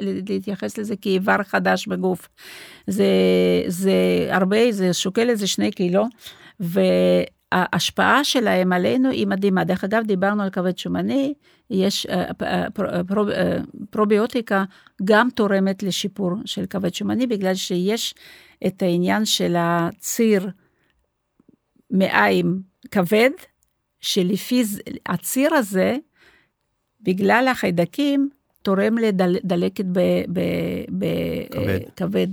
להתייחס 0.00 0.78
לזה 0.78 0.94
כאיבר 1.00 1.36
חדש 1.42 1.86
בגוף. 1.86 2.28
זה, 2.86 3.04
זה 3.66 3.92
הרבה, 4.30 4.72
זה 4.72 4.92
שוקל 4.92 5.30
איזה 5.30 5.46
שני 5.46 5.70
קילו, 5.70 6.04
ו... 6.60 6.80
ההשפעה 7.54 8.24
שלהם 8.24 8.72
עלינו 8.72 9.10
היא 9.10 9.26
מדהימה. 9.26 9.64
דרך 9.64 9.84
אגב, 9.84 10.04
דיברנו 10.06 10.42
על 10.42 10.50
כבד 10.50 10.78
שומני, 10.78 11.34
יש 11.70 12.06
אה, 12.06 12.24
אה, 12.42 12.66
אה, 12.78 13.58
פרוביוטיקה 13.90 14.64
גם 15.04 15.28
תורמת 15.34 15.82
לשיפור 15.82 16.32
של 16.44 16.66
כבד 16.66 16.94
שומני, 16.94 17.26
בגלל 17.26 17.54
שיש 17.54 18.14
את 18.66 18.82
העניין 18.82 19.24
של 19.24 19.54
הציר 19.58 20.50
מעיים 21.90 22.60
כבד, 22.90 23.30
שלפי 24.00 24.64
הציר 25.06 25.54
הזה, 25.54 25.96
בגלל 27.00 27.48
החיידקים, 27.50 28.28
תורם 28.64 28.98
לדלקת 28.98 29.84
בכבד, 30.88 32.26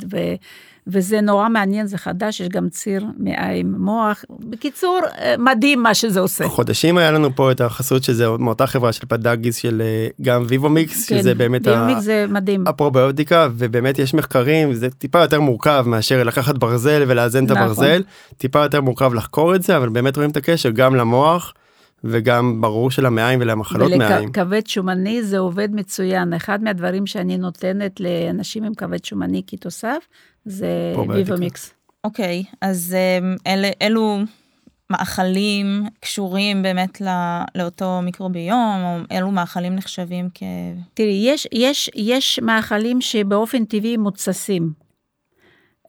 וזה 0.87 1.21
נורא 1.21 1.49
מעניין, 1.49 1.87
זה 1.87 1.97
חדש, 1.97 2.39
יש 2.39 2.49
גם 2.49 2.69
ציר 2.69 3.05
מעיים 3.17 3.75
מוח. 3.77 4.25
בקיצור, 4.39 4.99
אה, 5.17 5.35
מדהים 5.39 5.83
מה 5.83 5.93
שזה 5.93 6.19
עושה. 6.19 6.47
חודשים 6.47 6.97
היה 6.97 7.11
לנו 7.11 7.35
פה 7.35 7.51
את 7.51 7.61
החסות 7.61 8.03
שזה 8.03 8.29
מאותה 8.29 8.67
חברה 8.67 8.93
של 8.93 9.05
פדאגיס 9.07 9.55
של 9.55 9.81
אה, 9.85 10.07
גם 10.21 10.43
ויבומיקס, 10.47 11.09
כן, 11.09 11.17
שזה 11.17 11.35
באמת 11.35 11.67
ויבומיקס 11.67 11.99
ה... 11.99 12.01
זה 12.01 12.25
מדהים. 12.29 12.67
הפרוביוטיקה, 12.67 13.47
ובאמת 13.57 13.99
יש 13.99 14.13
מחקרים, 14.13 14.73
זה 14.73 14.89
טיפה 14.89 15.21
יותר 15.21 15.41
מורכב 15.41 15.83
מאשר 15.87 16.23
לקחת 16.23 16.57
ברזל 16.57 17.03
ולאזן 17.07 17.43
נכון. 17.43 17.57
את 17.57 17.63
הברזל, 17.63 18.03
טיפה 18.37 18.59
יותר 18.59 18.81
מורכב 18.81 19.13
לחקור 19.13 19.55
את 19.55 19.63
זה, 19.63 19.77
אבל 19.77 19.89
באמת 19.89 20.15
רואים 20.15 20.31
את 20.31 20.37
הקשר 20.37 20.69
גם 20.69 20.95
למוח. 20.95 21.53
וגם 22.03 22.61
ברור 22.61 22.91
של 22.91 23.05
המעיים 23.05 23.39
ולמחלות 23.41 23.91
מעיים. 23.91 24.25
ולכבד 24.25 24.67
שומני 24.67 25.23
זה 25.23 25.37
עובד 25.39 25.69
מצוין. 25.71 26.33
אחד 26.33 26.63
מהדברים 26.63 27.07
שאני 27.07 27.37
נותנת 27.37 27.99
לאנשים 27.99 28.63
עם 28.63 28.73
כבד 28.73 29.05
שומני 29.05 29.41
כתוסף, 29.47 30.07
זה 30.45 30.93
ויבומיקס. 31.09 31.73
אוקיי, 32.03 32.43
okay, 32.47 32.55
אז 32.61 32.95
אמ, 33.19 33.35
אל, 33.47 33.65
אלו 33.81 34.19
מאכלים 34.91 35.83
קשורים 35.99 36.63
באמת 36.63 37.01
לא, 37.01 37.11
לאותו 37.55 37.99
מיקרוביום, 38.03 38.81
או 38.83 39.17
אלו 39.17 39.31
מאכלים 39.31 39.75
נחשבים 39.75 40.29
כ... 40.33 40.43
תראי, 40.93 41.23
יש, 41.25 41.47
יש, 41.51 41.89
יש 41.95 42.39
מאכלים 42.39 43.01
שבאופן 43.01 43.65
טבעי 43.65 43.97
מוצסים. 43.97 44.80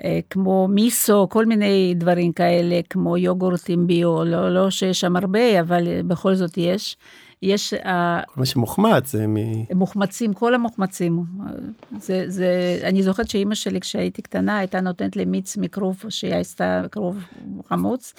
אה, 0.04 0.20
כמו 0.30 0.68
מיסו, 0.68 1.28
כל 1.30 1.46
מיני 1.46 1.94
דברים 1.96 2.32
כאלה, 2.32 2.80
כמו 2.90 3.16
יוגורטים 3.16 3.86
ביו, 3.86 4.24
לא, 4.24 4.54
לא 4.54 4.70
שיש 4.70 5.00
שם 5.00 5.16
הרבה, 5.16 5.60
אבל 5.60 6.02
בכל 6.06 6.34
זאת 6.34 6.58
יש. 6.58 6.96
יש... 7.42 7.74
אה, 7.74 8.20
כל 8.26 8.40
מה 8.40 8.46
שמוחמץ 8.46 9.12
זה 9.12 9.26
מ... 9.26 9.36
מוחמצים, 9.74 10.32
כל 10.32 10.54
המוחמצים. 10.54 11.24
זה, 11.98 12.24
זה, 12.28 12.78
אני 12.82 13.02
זוכרת 13.02 13.30
שאימא 13.30 13.54
שלי 13.54 13.80
כשהייתי 13.80 14.22
קטנה 14.22 14.58
הייתה 14.58 14.80
נותנת 14.80 15.16
לי 15.16 15.24
מיץ 15.24 15.56
מכרוב 15.56 16.04
שהיא 16.08 16.34
עשתה 16.34 16.82
כרוב 16.92 17.24
חמוץ. 17.68 18.14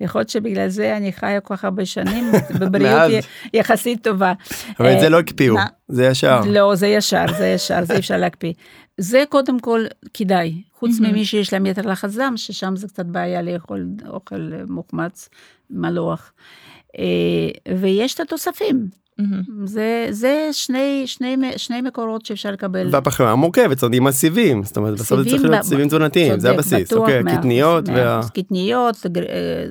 יכול 0.00 0.18
להיות 0.18 0.28
שבגלל 0.28 0.68
זה 0.68 0.96
אני 0.96 1.12
חיה 1.12 1.40
כל 1.40 1.56
כך 1.56 1.64
הרבה 1.64 1.86
שנים 1.86 2.24
בבריאות 2.60 3.24
יחסית 3.54 4.04
טובה. 4.04 4.32
אבל 4.80 4.92
את 4.94 5.00
זה 5.00 5.08
לא 5.08 5.18
הקפיאו, 5.18 5.56
זה 5.88 6.06
ישר. 6.06 6.40
לא, 6.46 6.74
זה 6.74 6.86
ישר, 6.86 7.24
זה 7.38 7.46
ישר, 7.46 7.84
זה 7.84 7.98
אפשר 7.98 8.16
להקפיא. 8.16 8.52
זה 8.98 9.24
קודם 9.28 9.60
כל 9.60 9.84
כדאי, 10.14 10.62
חוץ 10.72 11.00
ממי 11.00 11.24
שיש 11.24 11.52
להם 11.52 11.66
יתר 11.66 11.82
לחץ 11.82 12.14
דם, 12.14 12.32
ששם 12.36 12.76
זה 12.76 12.88
קצת 12.88 13.06
בעיה 13.06 13.42
לאכול 13.42 13.86
אוכל 14.08 14.50
מוחמץ, 14.68 15.28
מלוח. 15.70 16.32
אה, 16.98 17.74
ויש 17.78 18.14
את 18.14 18.20
התוספים. 18.20 19.03
Mm-hmm. 19.20 19.50
זה, 19.64 20.06
זה 20.10 20.48
שני, 20.52 21.02
שני, 21.06 21.36
שני 21.56 21.80
מקורות 21.80 22.26
שאפשר 22.26 22.50
לקבל. 22.50 22.88
והפחמימה 22.90 23.34
מורכבת, 23.34 23.78
זאת 23.78 23.82
אומרת, 23.82 23.96
עם 23.96 24.06
הסיבים, 24.06 24.62
זאת 24.62 24.76
אומרת, 24.76 24.94
בסוף 24.94 25.18
זה 25.22 25.30
צריך 25.30 25.44
להיות 25.44 25.62
סיבים 25.62 25.86
תזונתיים, 25.86 26.40
זה 26.40 26.50
הבסיס, 26.50 26.92
אוקיי, 26.92 27.22
קטניות. 27.24 27.88
וה... 27.88 28.20
קטניות, 28.34 28.96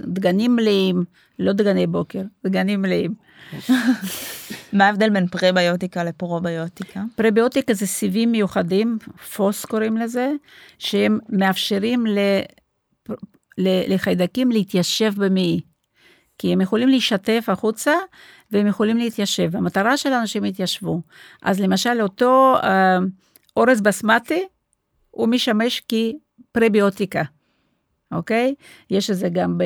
דגנים 0.07 0.55
מלאים, 0.55 1.03
לא 1.39 1.53
דגני 1.53 1.87
בוקר, 1.87 2.21
דגנים 2.45 2.81
מלאים. 2.81 3.13
מה 4.73 4.85
ההבדל 4.85 5.09
בין 5.09 5.27
פרביוטיקה 5.27 6.03
לפרוביוטיקה? 6.03 7.01
פרביוטיקה 7.15 7.73
זה 7.73 7.87
סיבים 7.87 8.31
מיוחדים, 8.31 8.97
פוס 9.35 9.65
קוראים 9.65 9.97
לזה, 9.97 10.31
שהם 10.79 11.19
מאפשרים 11.29 12.07
ל... 12.07 12.19
לחיידקים 13.57 14.51
להתיישב 14.51 15.13
במעי. 15.17 15.61
כי 16.37 16.53
הם 16.53 16.61
יכולים 16.61 16.89
להישטף 16.89 17.45
החוצה 17.47 17.93
והם 18.53 18.67
יכולים 18.67 18.97
להתיישב. 18.97 19.55
המטרה 19.55 19.97
שלנו 19.97 20.27
שהם 20.27 20.45
יתיישבו. 20.45 21.01
אז 21.41 21.59
למשל 21.59 22.01
אותו 22.01 22.55
אה, 22.63 22.97
אורז 23.57 23.81
בסמטי, 23.81 24.47
הוא 25.11 25.27
משמש 25.27 25.81
כפרביוטיקה, 25.87 27.23
אוקיי? 28.11 28.55
יש 28.89 29.09
את 29.09 29.15
זה 29.15 29.29
גם 29.29 29.57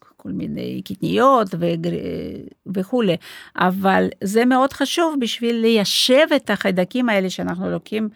בכל 0.00 0.28
מיני 0.30 0.82
קטניות 0.84 1.48
וגר... 1.58 1.90
וכולי, 2.74 3.16
אבל 3.56 4.08
זה 4.24 4.44
מאוד 4.44 4.72
חשוב 4.72 5.16
בשביל 5.20 5.56
ליישב 5.56 6.26
את 6.36 6.50
החיידקים 6.50 7.08
האלה 7.08 7.30
שאנחנו 7.30 7.70
לוקחים. 7.70 8.08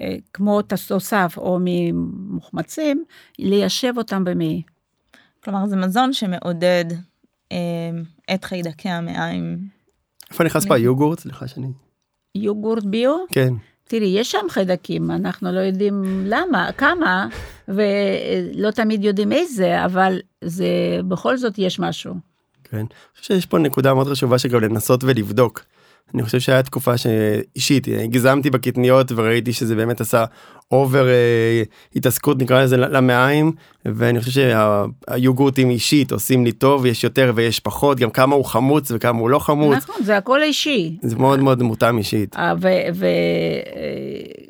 אה, 0.00 0.16
כמו 0.32 0.62
תוסף 0.62 1.34
או 1.36 1.58
ממוחמצים, 1.60 3.04
ליישב 3.38 3.92
אותם 3.96 4.24
במעי. 4.24 4.62
כלומר 5.44 5.66
זה 5.66 5.76
מזון 5.76 6.12
שמעודד 6.12 6.84
את 8.34 8.44
חיידקי 8.44 8.88
המעיים. 8.88 9.58
איפה 10.30 10.44
נכנס 10.44 10.66
פה 10.66 10.78
יוגורט? 10.78 11.20
סליחה 11.20 11.48
שאני... 11.48 11.66
יוגורט 12.34 12.84
ביו? 12.84 13.16
כן. 13.28 13.54
תראי, 13.84 14.06
יש 14.06 14.30
שם 14.30 14.46
חיידקים, 14.48 15.10
אנחנו 15.10 15.52
לא 15.52 15.60
יודעים 15.60 16.02
למה, 16.26 16.72
כמה, 16.72 17.28
ולא 17.68 18.70
תמיד 18.70 19.04
יודעים 19.04 19.32
איזה, 19.32 19.84
אבל 19.84 20.18
זה, 20.44 20.66
בכל 21.08 21.36
זאת 21.36 21.58
יש 21.58 21.78
משהו. 21.78 22.14
כן, 22.64 22.76
אני 22.76 22.86
חושב 23.20 23.34
שיש 23.34 23.46
פה 23.46 23.58
נקודה 23.58 23.94
מאוד 23.94 24.08
חשובה 24.08 24.38
שגם 24.38 24.60
לנסות 24.60 25.04
ולבדוק. 25.04 25.64
אני 26.14 26.22
חושב 26.22 26.40
שהיה 26.40 26.62
תקופה 26.62 26.96
שאישית 26.96 27.86
הגזמתי 28.04 28.50
בקטניות 28.50 29.12
וראיתי 29.12 29.52
שזה 29.52 29.74
באמת 29.74 30.00
עשה 30.00 30.24
אובר 30.70 31.08
אה, 31.08 31.62
התעסקות 31.96 32.42
נקרא 32.42 32.62
לזה 32.62 32.76
למעיים 32.76 33.52
ואני 33.84 34.20
חושב 34.20 34.30
שהיוגורטים 34.30 35.70
אישית 35.70 36.12
עושים 36.12 36.44
לי 36.44 36.52
טוב 36.52 36.86
יש 36.86 37.04
יותר 37.04 37.32
ויש 37.34 37.60
פחות 37.60 37.98
גם 37.98 38.10
כמה 38.10 38.34
הוא 38.34 38.44
חמוץ 38.44 38.90
וכמה 38.94 39.20
הוא 39.20 39.30
לא 39.30 39.38
חמוץ. 39.38 39.76
נכון 39.76 40.04
זה 40.04 40.16
הכל 40.16 40.42
אישי. 40.42 40.96
זה 41.02 41.16
מאוד 41.16 41.40
מאוד 41.40 41.62
מותאם 41.62 41.98
אישית. 41.98 42.36
אה, 42.36 42.54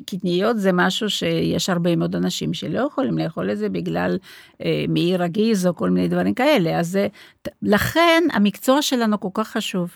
וקטניות 0.01 0.55
אה, 0.55 0.61
זה 0.61 0.71
משהו 0.73 1.09
שיש 1.09 1.69
הרבה 1.69 1.95
מאוד 1.95 2.15
אנשים 2.15 2.53
שלא 2.53 2.79
יכולים 2.79 3.17
לאכול 3.17 3.51
את 3.51 3.57
זה 3.57 3.69
בגלל 3.69 4.17
אה, 4.65 4.85
מעי 4.89 5.17
רגיז 5.17 5.67
או 5.67 5.75
כל 5.75 5.89
מיני 5.89 6.07
דברים 6.07 6.33
כאלה 6.33 6.79
אז 6.79 6.87
זה, 6.87 7.07
לכן 7.61 8.23
המקצוע 8.33 8.81
שלנו 8.81 9.19
כל 9.19 9.29
כך 9.33 9.47
חשוב. 9.47 9.89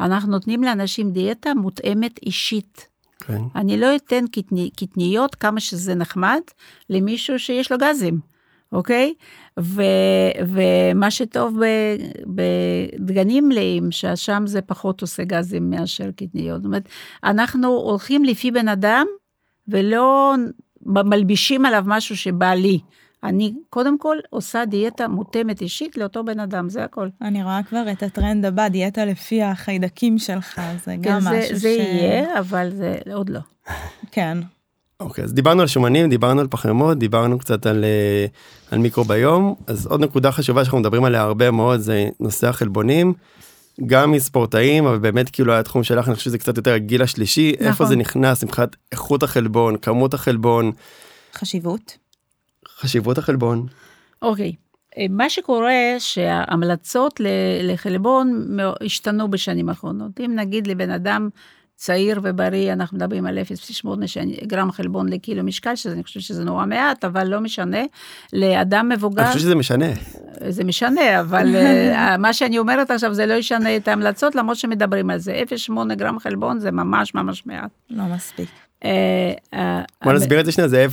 אנחנו 0.00 0.30
נותנים 0.30 0.62
לאנשים 0.62 1.10
דיאטה 1.10 1.54
מותאמת 1.54 2.18
אישית. 2.26 2.88
כן. 3.20 3.42
אני 3.54 3.76
לא 3.76 3.96
אתן 3.96 4.24
קטני, 4.32 4.70
קטניות, 4.76 5.34
כמה 5.34 5.60
שזה 5.60 5.94
נחמד, 5.94 6.40
למישהו 6.90 7.38
שיש 7.38 7.72
לו 7.72 7.78
גזים, 7.78 8.18
אוקיי? 8.72 9.14
ו, 9.60 9.82
ומה 10.46 11.10
שטוב 11.10 11.58
בדגנים 12.26 13.48
מלאים, 13.48 13.90
ששם 13.90 14.42
זה 14.46 14.62
פחות 14.62 15.00
עושה 15.02 15.24
גזים 15.24 15.70
מאשר 15.70 16.10
קטניות. 16.10 16.62
זאת 16.62 16.66
אומרת, 16.66 16.88
אנחנו 17.24 17.68
הולכים 17.68 18.24
לפי 18.24 18.50
בן 18.50 18.68
אדם, 18.68 19.06
ולא 19.68 20.34
מלבישים 20.86 21.66
עליו 21.66 21.84
משהו 21.86 22.16
שבא 22.16 22.54
לי. 22.54 22.80
אני 23.24 23.54
קודם 23.70 23.98
כל 23.98 24.16
עושה 24.30 24.64
דיאטה 24.64 25.08
מותאמת 25.08 25.60
אישית 25.60 25.96
לאותו 25.96 26.24
בן 26.24 26.40
אדם, 26.40 26.68
זה 26.68 26.84
הכל. 26.84 27.08
אני 27.22 27.42
רואה 27.42 27.60
כבר 27.68 27.84
את 27.92 28.02
הטרנד 28.02 28.44
הבא, 28.44 28.68
דיאטה 28.68 29.04
לפי 29.04 29.42
החיידקים 29.42 30.18
שלך, 30.18 30.60
זה 30.84 30.94
כן, 31.02 31.10
גם 31.10 31.20
זה, 31.20 31.30
משהו 31.30 31.56
זה 31.56 31.58
ש... 31.58 31.62
זה 31.62 31.68
יהיה, 31.68 32.38
אבל 32.38 32.70
זה 32.70 32.98
עוד 33.14 33.30
לא. 33.30 33.40
כן. 34.10 34.38
אוקיי, 35.00 35.24
אז 35.24 35.34
דיברנו 35.34 35.60
על 35.60 35.66
שומנים, 35.66 36.10
דיברנו 36.10 36.40
על 36.40 36.46
פחמימות, 36.50 36.98
דיברנו 36.98 37.38
קצת 37.38 37.66
על, 37.66 37.84
אה, 37.84 38.26
על 38.70 38.78
מיקרוביום, 38.78 39.54
אז 39.66 39.86
עוד 39.86 40.00
נקודה 40.00 40.32
חשובה 40.32 40.64
שאנחנו 40.64 40.78
מדברים 40.78 41.04
עליה 41.04 41.20
הרבה 41.20 41.50
מאוד 41.50 41.80
זה 41.80 42.08
נושא 42.20 42.48
החלבונים. 42.48 43.14
גם 43.86 44.12
מספורטאים 44.12 44.86
אבל 44.86 44.98
באמת 44.98 45.30
כאילו 45.30 45.52
היה 45.52 45.62
תחום 45.62 45.84
שלך 45.84 46.08
אני 46.08 46.14
חושב 46.14 46.24
שזה 46.24 46.38
קצת 46.38 46.56
יותר 46.56 46.74
הגיל 46.74 47.02
השלישי 47.02 47.52
נכון. 47.54 47.66
איפה 47.66 47.84
זה 47.86 47.96
נכנס 47.96 48.44
מבחינת 48.44 48.76
איכות 48.92 49.22
החלבון 49.22 49.76
כמות 49.76 50.14
החלבון. 50.14 50.72
חשיבות. 51.34 52.03
חשיבות 52.80 53.18
החלבון. 53.18 53.66
אוקיי. 54.22 54.52
Okay. 54.52 54.64
מה 55.10 55.30
שקורה 55.30 55.72
שההמלצות 55.98 57.20
לחלבון 57.62 58.56
השתנו 58.84 59.30
בשנים 59.30 59.68
האחרונות. 59.68 60.20
אם 60.20 60.34
נגיד 60.34 60.66
לבן 60.66 60.90
אדם 60.90 61.28
צעיר 61.76 62.20
ובריא, 62.22 62.72
אנחנו 62.72 62.96
מדברים 62.96 63.26
על 63.26 63.38
0.8 63.84 63.88
גרם 64.46 64.72
חלבון 64.72 65.08
לקילו 65.08 65.44
משקל, 65.44 65.76
שאני 65.76 66.02
חושב 66.02 66.20
שזה 66.20 66.44
נורא 66.44 66.66
מעט, 66.66 67.04
אבל 67.04 67.28
לא 67.28 67.40
משנה. 67.40 67.82
לאדם 68.32 68.88
מבוגר... 68.88 69.22
אני 69.22 69.28
חושב 69.28 69.40
שזה 69.40 69.54
משנה. 69.54 69.86
זה 70.48 70.64
משנה, 70.64 71.20
אבל 71.20 71.56
אה, 71.56 72.16
מה 72.16 72.32
שאני 72.32 72.58
אומרת 72.58 72.90
עכשיו 72.90 73.14
זה 73.14 73.26
לא 73.26 73.34
ישנה 73.34 73.76
את 73.76 73.88
ההמלצות, 73.88 74.34
למרות 74.34 74.56
שמדברים 74.56 75.10
על 75.10 75.18
זה. 75.18 75.42
0.8 75.68 75.94
גרם 75.94 76.18
חלבון 76.18 76.58
זה 76.58 76.70
ממש 76.70 77.14
ממש 77.14 77.46
מעט. 77.46 77.70
לא 77.90 78.04
מספיק. 78.04 78.48
אה, 78.84 79.32
אה, 79.54 79.82
בוא 80.04 80.12
נסביר 80.12 80.40
את 80.40 80.46
זה 80.46 80.52
שנייה 80.52 80.68
זה 80.68 80.86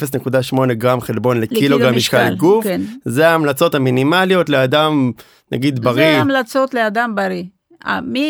0.8 0.54 0.74
גרם 0.74 1.02
חלבון 1.02 1.42
לקילוגרם 1.42 1.96
משקל 1.96 2.36
גוף 2.36 2.64
כן. 2.64 2.82
זה 3.06 3.30
ההמלצות 3.30 3.76
המינימליות 3.76 4.50
לאדם 4.50 5.12
נגיד 5.52 5.80
בריא. 5.80 5.96
זה 5.96 6.22
המלצות 6.22 6.74
לאדם 6.74 7.16
בריא. 7.16 7.44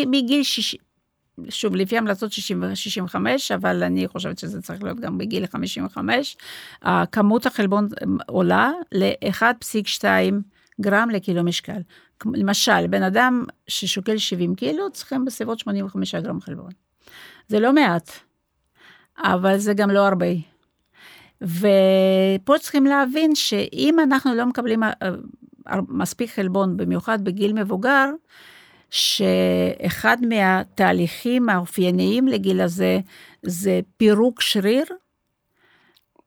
מגיל 0.07 0.43
60 0.43 0.79
שוב, 1.49 1.75
לפי 1.75 1.97
המלצות 1.97 2.31
65, 2.31 3.51
אבל 3.51 3.83
אני 3.83 4.07
חושבת 4.07 4.37
שזה 4.37 4.61
צריך 4.61 4.83
להיות 4.83 4.99
גם 4.99 5.17
בגיל 5.17 5.45
55. 5.47 6.37
כמות 7.11 7.45
החלבון 7.45 7.87
עולה 8.27 8.71
ל-1.2 8.91 10.03
גרם 10.81 11.09
לקילו 11.09 11.43
משקל. 11.43 11.81
למשל, 12.33 12.87
בן 12.87 13.03
אדם 13.03 13.45
ששוקל 13.67 14.17
70 14.17 14.55
קילו, 14.55 14.91
צריכים 14.91 15.25
בסביבות 15.25 15.59
85 15.59 16.15
גרם 16.15 16.41
חלבון. 16.41 16.71
זה 17.47 17.59
לא 17.59 17.73
מעט, 17.73 18.11
אבל 19.23 19.57
זה 19.57 19.73
גם 19.73 19.89
לא 19.89 20.07
הרבה. 20.07 20.27
ופה 21.41 22.53
צריכים 22.59 22.85
להבין 22.85 23.35
שאם 23.35 23.97
אנחנו 24.03 24.35
לא 24.35 24.45
מקבלים 24.45 24.83
אה, 24.83 24.91
אה, 25.67 25.79
מספיק 25.89 26.31
חלבון, 26.31 26.77
במיוחד 26.77 27.23
בגיל 27.23 27.53
מבוגר, 27.53 28.09
שאחד 28.89 30.17
מהתהליכים 30.29 31.49
האופייניים 31.49 32.27
לגיל 32.27 32.61
הזה 32.61 32.99
זה 33.41 33.79
פירוק 33.97 34.41
שריר, 34.41 34.85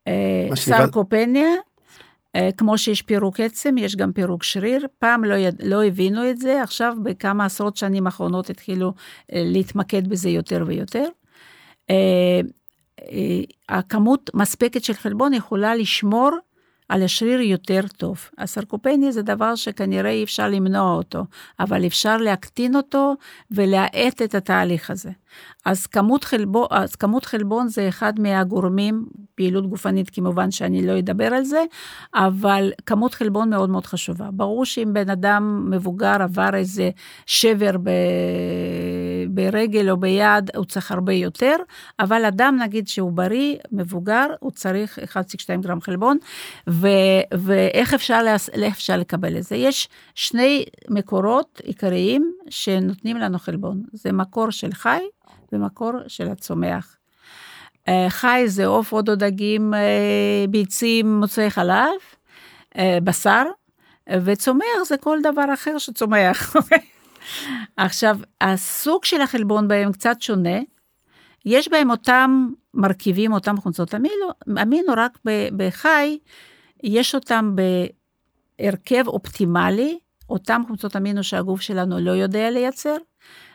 אה, 0.09 0.49
סרקופניה, 0.55 1.49
כמו 2.57 2.78
שיש 2.78 3.03
פירוק 3.03 3.40
עצם, 3.40 3.78
יש 3.78 3.97
גם 3.97 4.12
פירוק 4.12 4.42
שריר. 4.42 4.86
פעם 4.99 5.24
לא, 5.24 5.34
יד... 5.34 5.62
לא 5.64 5.84
הבינו 5.84 6.30
את 6.30 6.38
זה, 6.38 6.62
עכשיו 6.62 6.95
בכמה 7.03 7.45
עשרות 7.45 7.76
שנים 7.76 8.07
האחרונות 8.07 8.51
התחילו 8.51 8.92
להתמקד 9.32 10.09
בזה 10.09 10.28
יותר 10.28 10.64
ויותר. 10.66 11.09
אה, 13.01 13.40
הכמות 13.68 14.30
מספקת 14.34 14.84
של 14.84 14.92
חלבון 14.92 15.34
יכולה 15.34 15.74
לשמור 15.74 16.30
על 16.88 17.03
השריר 17.03 17.40
יותר 17.40 17.80
טוב. 17.97 18.28
הסרקופניה 18.38 19.12
זה 19.12 19.22
דבר 19.22 19.55
שכנראה 19.55 20.11
אי 20.11 20.24
אפשר 20.24 20.49
למנוע 20.49 20.95
אותו, 20.95 21.24
אבל 21.61 21.86
אפשר 21.86 22.16
להקטין 22.16 22.76
אותו 22.76 23.14
ולהאט 23.51 24.22
את 24.22 24.34
התהליך 24.34 24.90
הזה. 24.90 25.11
אז 25.64 25.86
כמות, 25.86 26.24
חלבון, 26.24 26.66
אז 26.70 26.97
כמות 26.97 27.24
חלבון 27.24 27.68
זה 27.68 27.88
אחד 27.88 28.20
מהגורמים, 28.20 29.07
פעילות 29.34 29.66
גופנית 29.66 30.11
כמובן 30.11 30.51
שאני 30.51 30.86
לא 30.86 30.99
אדבר 30.99 31.34
על 31.34 31.45
זה, 31.45 31.64
אבל 32.14 32.72
כמות 32.86 33.14
חלבון 33.14 33.51
מאוד 33.51 33.70
מאוד 33.70 33.86
חשובה. 33.86 34.28
ברור 34.32 34.64
שאם 34.64 34.90
בן 34.92 35.11
אדם 35.11 35.70
מבוגר 35.70 36.22
עבר 36.22 36.51
איזה 36.55 36.90
שבר 37.26 37.76
ב... 37.82 37.90
ברגל 39.35 39.91
או 39.91 39.97
ביד, 39.97 40.51
הוא 40.57 40.64
צריך 40.64 40.93
הרבה 40.93 41.12
יותר, 41.12 41.57
אבל 42.01 42.24
אדם 42.24 42.59
נגיד 42.62 42.89
שהוא 42.89 43.12
בריא, 43.12 43.57
מבוגר, 43.72 44.26
הוא 44.41 44.51
צריך 44.51 44.99
1.2 44.99 45.61
גרם 45.61 45.80
חלבון, 45.80 46.18
ו... 46.70 46.89
ואיך 47.32 47.95
אפשר, 47.95 48.22
לה... 48.22 48.37
אפשר 48.68 48.97
לקבל 48.97 49.37
את 49.37 49.43
זה? 49.43 49.57
יש 49.57 49.89
שני 50.14 50.64
מקורות 50.89 51.61
עיקריים 51.64 52.32
שנותנים 52.51 53.16
לנו 53.16 53.39
חלבון, 53.39 53.82
זה 53.93 54.12
מקור 54.12 54.51
של 54.51 54.72
חי, 54.72 55.01
במקור 55.53 55.93
של 56.09 56.28
הצומח. 56.28 56.97
אה, 57.89 58.07
חי 58.09 58.43
זה 58.47 58.66
עוף, 58.66 58.93
עוד 58.93 59.11
דגים, 59.11 59.74
אה, 59.74 60.45
ביצים, 60.51 61.20
מוצאי 61.20 61.51
חלב, 61.51 61.91
אה, 62.78 62.99
בשר, 63.05 63.45
וצומח 64.24 64.82
זה 64.87 64.97
כל 64.97 65.18
דבר 65.22 65.55
אחר 65.55 65.78
שצומח. 65.78 66.57
עכשיו, 67.76 68.18
הסוג 68.40 69.04
של 69.04 69.20
החלבון 69.20 69.68
בהם 69.68 69.92
קצת 69.92 70.16
שונה, 70.20 70.58
יש 71.44 71.68
בהם 71.68 71.90
אותם 71.90 72.48
מרכיבים, 72.74 73.32
אותם 73.32 73.56
חומצות. 73.56 73.94
אמינו, 73.94 74.26
אמינו 74.62 74.92
רק 74.96 75.18
בחי, 75.56 76.18
יש 76.82 77.14
אותם 77.14 77.56
בהרכב 78.58 79.08
אופטימלי, 79.08 79.98
אותם 80.30 80.62
חומצות 80.66 80.96
אמינו 80.96 81.24
שהגוף 81.24 81.60
שלנו 81.60 82.00
לא 82.00 82.10
יודע 82.10 82.50
לייצר, 82.50 82.96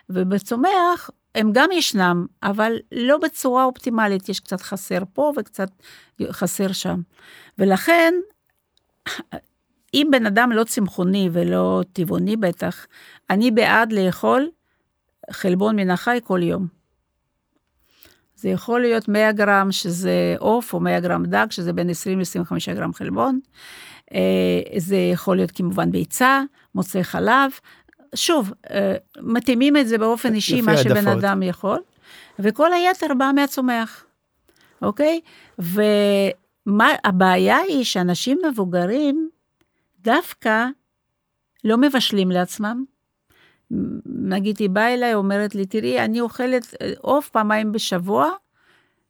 ובצומח 0.09 1.09
הם 1.35 1.51
גם 1.53 1.69
ישנם, 1.71 2.25
אבל 2.43 2.73
לא 2.91 3.17
בצורה 3.17 3.63
אופטימלית, 3.63 4.29
יש 4.29 4.39
קצת 4.39 4.61
חסר 4.61 4.99
פה 5.13 5.33
וקצת 5.37 5.69
חסר 6.31 6.71
שם. 6.71 7.01
ולכן, 7.57 8.13
אם 9.93 10.07
בן 10.11 10.25
אדם 10.25 10.51
לא 10.51 10.63
צמחוני 10.63 11.29
ולא 11.31 11.81
טבעוני 11.93 12.37
בטח, 12.37 12.87
אני 13.29 13.51
בעד 13.51 13.91
לאכול 13.91 14.49
חלבון 15.31 15.75
מן 15.75 15.89
החי 15.89 16.19
כל 16.23 16.43
יום. 16.43 16.67
זה 18.35 18.49
יכול 18.49 18.81
להיות 18.81 19.07
100 19.07 19.31
גרם 19.31 19.71
שזה 19.71 20.35
עוף, 20.39 20.73
או 20.73 20.79
100 20.79 20.99
גרם 20.99 21.25
דג, 21.25 21.47
שזה 21.49 21.73
בין 21.73 21.89
20 21.89 22.19
ל-25 22.19 22.75
גרם 22.75 22.93
חלבון. 22.93 23.39
אה, 24.13 24.19
זה 24.77 24.97
יכול 24.97 25.35
להיות 25.35 25.51
כמובן 25.51 25.91
ביצה, 25.91 26.41
מוצאי 26.75 27.03
חלב, 27.03 27.51
שוב, 28.15 28.53
אה, 28.71 28.95
מתאימים 29.21 29.77
את 29.77 29.87
זה 29.87 29.97
באופן 29.97 30.33
אישי, 30.33 30.61
מה 30.61 30.77
שבן 30.77 30.97
הדפות. 30.97 31.23
אדם 31.23 31.43
יכול, 31.43 31.79
וכל 32.39 32.73
היתר 32.73 33.13
בא 33.17 33.31
מהצומח, 33.35 34.05
אוקיי? 34.81 35.19
והבעיה 36.67 37.57
היא 37.57 37.83
שאנשים 37.83 38.39
מבוגרים 38.49 39.29
דווקא 40.01 40.65
לא 41.63 41.77
מבשלים 41.77 42.31
לעצמם. 42.31 42.83
נגיד 44.05 44.55
היא 44.59 44.69
באה 44.69 44.93
אליי, 44.93 45.13
אומרת 45.13 45.55
לי, 45.55 45.65
תראי, 45.65 45.99
אני 45.99 46.21
אוכלת 46.21 46.73
אה, 46.81 46.91
עוף 46.97 47.29
פעמיים 47.29 47.71
בשבוע, 47.71 48.29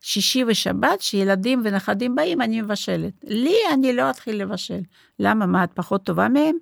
שישי 0.01 0.43
ושבת, 0.47 1.01
שילדים 1.01 1.61
ונכדים 1.63 2.15
באים, 2.15 2.41
אני 2.41 2.61
מבשלת. 2.61 3.13
לי, 3.23 3.55
אני 3.73 3.93
לא 3.93 4.09
אתחיל 4.09 4.41
לבשל. 4.41 4.79
למה, 5.19 5.45
מה, 5.45 5.63
את 5.63 5.69
פחות 5.73 6.03
טובה 6.03 6.29
מהם? 6.29 6.55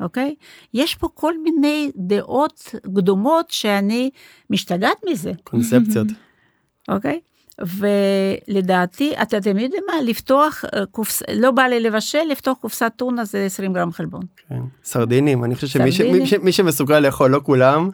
אוקיי? 0.00 0.34
יש 0.74 0.94
פה 0.94 1.08
כל 1.14 1.38
מיני 1.38 1.90
דעות 1.96 2.74
קדומות 2.96 3.50
שאני 3.50 4.10
משתגעת 4.50 4.96
מזה. 5.10 5.32
קונספציות. 5.44 6.06
אוקיי? 6.88 7.20
ולדעתי, 7.60 9.12
אתה 9.22 9.36
אתם 9.36 9.58
יודעים 9.58 9.82
מה, 9.86 10.02
לפתוח 10.02 10.64
אה, 10.64 10.86
קופס, 10.86 11.22
לא 11.34 11.50
בא 11.50 11.62
לי 11.62 11.80
לבשל, 11.80 12.22
לפתוח 12.30 12.58
קופסת 12.60 12.92
טונה 12.96 13.24
זה 13.24 13.44
20 13.44 13.72
גרם 13.72 13.92
חלבון. 13.92 14.22
כן, 14.48 14.60
סרדינים, 14.84 15.44
אני 15.44 15.54
חושב 15.54 15.66
שמי 15.66 15.92
ש, 15.92 16.00
מי, 16.00 16.26
ש, 16.26 16.34
מי 16.34 16.52
שמסוגל 16.52 16.98
לאכול, 16.98 17.30
לא 17.30 17.40
כולם, 17.44 17.90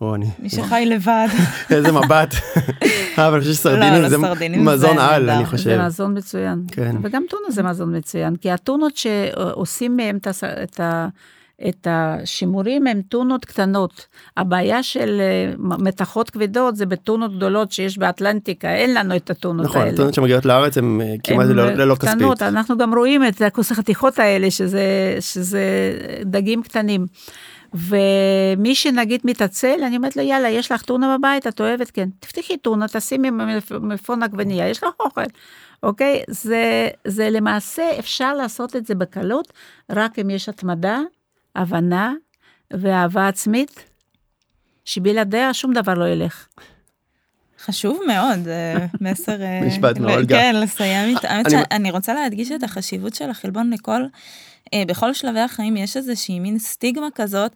רוני. 0.00 0.30
מי 0.38 0.50
שחי 0.50 0.84
לבד. 0.86 1.28
איזה 1.70 1.92
מבט. 1.92 2.34
אה, 3.18 3.28
אבל 3.28 3.34
אני 3.34 3.40
חושב 3.40 3.52
שסרדינים 3.54 4.02
לא, 4.02 4.08
זה 4.08 4.18
מזון 4.48 4.98
על, 4.98 5.30
אני 5.30 5.46
חושב. 5.46 5.64
זה 5.64 5.82
מזון 5.86 6.18
מצוין. 6.18 6.64
כן. 6.72 6.96
וגם 7.02 7.24
טונה 7.30 7.50
זה 7.50 7.62
מזון 7.62 7.96
מצוין, 7.96 8.36
כי 8.36 8.50
הטונות 8.50 8.96
שעושים 8.96 9.96
מהם 9.96 10.18
את 10.62 10.80
ה... 10.80 11.08
את 11.68 11.86
השימורים 11.90 12.86
הם 12.86 13.02
טונות 13.08 13.44
קטנות. 13.44 14.06
הבעיה 14.36 14.82
של 14.82 15.20
אה, 15.20 15.54
מתכות 15.58 16.30
כבדות 16.30 16.76
זה 16.76 16.86
בטונות 16.86 17.36
גדולות 17.36 17.72
שיש 17.72 17.98
באטלנטיקה, 17.98 18.74
אין 18.74 18.94
לנו 18.94 19.16
את 19.16 19.30
הטונות 19.30 19.66
נכון, 19.66 19.76
האלה. 19.76 19.86
נכון, 19.90 19.94
הטונות 19.94 20.14
שמגיעות 20.14 20.44
לארץ 20.44 20.78
הן 20.78 21.00
אה, 21.00 21.14
כמעט 21.24 21.46
ללא, 21.46 21.70
ללא 21.70 21.94
כספית. 21.94 22.10
קטנות, 22.10 22.42
אנחנו 22.42 22.78
גם 22.78 22.94
רואים 22.94 23.26
את 23.26 23.42
הכוס 23.42 23.72
החתיכות 23.72 24.18
האלה, 24.18 24.50
שזה, 24.50 25.16
שזה 25.20 25.62
דגים 26.24 26.62
קטנים. 26.62 27.06
ומי 27.74 28.74
שנגיד 28.74 29.20
מתעצל, 29.24 29.80
אני 29.86 29.96
אומרת 29.96 30.16
לו, 30.16 30.22
יאללה, 30.22 30.48
יש 30.48 30.72
לך 30.72 30.82
טונה 30.82 31.18
בבית, 31.18 31.46
את 31.46 31.60
אוהבת? 31.60 31.90
כן. 31.90 32.08
תפתחי 32.20 32.56
טונה, 32.56 32.86
תשימי 32.88 33.30
מלפון 33.80 34.22
עגבנייה, 34.22 34.68
יש 34.68 34.82
לך 34.82 34.90
אוכל. 35.00 35.24
אוקיי? 35.82 36.22
זה, 36.28 36.88
זה 37.04 37.30
למעשה, 37.30 37.82
אפשר 37.98 38.34
לעשות 38.34 38.76
את 38.76 38.86
זה 38.86 38.94
בקלות, 38.94 39.52
רק 39.90 40.18
אם 40.18 40.30
יש 40.30 40.48
התמדה 40.48 41.00
הבנה 41.54 42.12
ואהבה 42.70 43.28
עצמית, 43.28 43.84
שבלעדיה 44.84 45.54
שום 45.54 45.72
דבר 45.72 45.94
לא 45.94 46.08
ילך. 46.08 46.46
חשוב 47.64 48.00
מאוד, 48.06 48.48
מסר... 49.00 49.42
אה, 49.42 49.60
משפט 49.66 49.98
מאולגה. 49.98 50.36
כן, 50.38 50.56
לסיים 50.56 51.16
איתה. 51.16 51.30
האמת 51.30 51.50
שאני 51.50 51.90
רוצה 51.90 52.14
להדגיש 52.14 52.52
את 52.52 52.62
החשיבות 52.62 53.14
של 53.14 53.30
החלבון 53.30 53.70
לכל, 53.70 54.02
אה, 54.74 54.82
בכל 54.88 55.14
שלבי 55.14 55.40
החיים 55.40 55.76
יש 55.76 55.96
איזושהי 55.96 56.40
מין 56.40 56.58
סטיגמה 56.58 57.08
כזאת, 57.14 57.52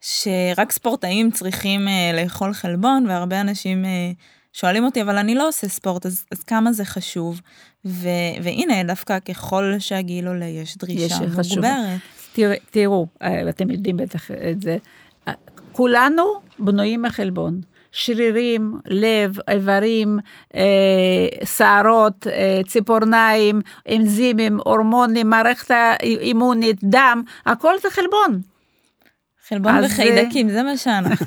שרק 0.00 0.72
ספורטאים 0.72 1.30
צריכים 1.30 1.88
אה, 1.88 2.22
לאכול 2.22 2.52
חלבון, 2.52 3.06
והרבה 3.08 3.40
אנשים 3.40 3.84
שואלים 4.52 4.84
אותי, 4.84 5.02
אבל 5.02 5.18
אני 5.18 5.34
לא 5.34 5.48
עושה 5.48 5.68
ספורט, 5.68 6.06
אז, 6.06 6.24
אז 6.32 6.42
כמה 6.42 6.72
זה 6.72 6.84
חשוב? 6.84 7.40
ו, 7.84 8.08
והנה, 8.42 8.82
דווקא 8.84 9.18
ככל 9.18 9.74
שהגיל 9.78 10.26
עולה, 10.26 10.46
יש 10.46 10.76
דרישה 10.76 11.18
מוגברת. 11.36 12.00
תרא, 12.32 12.54
תראו, 12.70 13.06
אה, 13.22 13.48
אתם 13.48 13.70
יודעים 13.70 13.96
בטח 13.96 14.30
את 14.30 14.62
זה, 14.62 14.76
אה, 15.28 15.32
כולנו 15.72 16.24
בנויים 16.58 17.02
מחלבון. 17.02 17.60
שרירים, 17.92 18.74
לב, 18.86 19.36
איברים, 19.50 20.18
אה, 20.54 20.60
שערות, 21.44 22.26
אה, 22.26 22.60
ציפורניים, 22.66 23.60
אנזימים, 23.90 24.58
הורמונים, 24.64 25.30
מערכת 25.30 25.70
האימונית, 25.70 26.84
דם, 26.84 27.22
הכל 27.46 27.74
זה 27.82 27.90
חלבון. 27.90 28.40
חלבון 29.48 29.84
וחיידקים, 29.84 30.50
זה 30.50 30.62
מה 30.62 30.76
שאנחנו. 30.76 31.26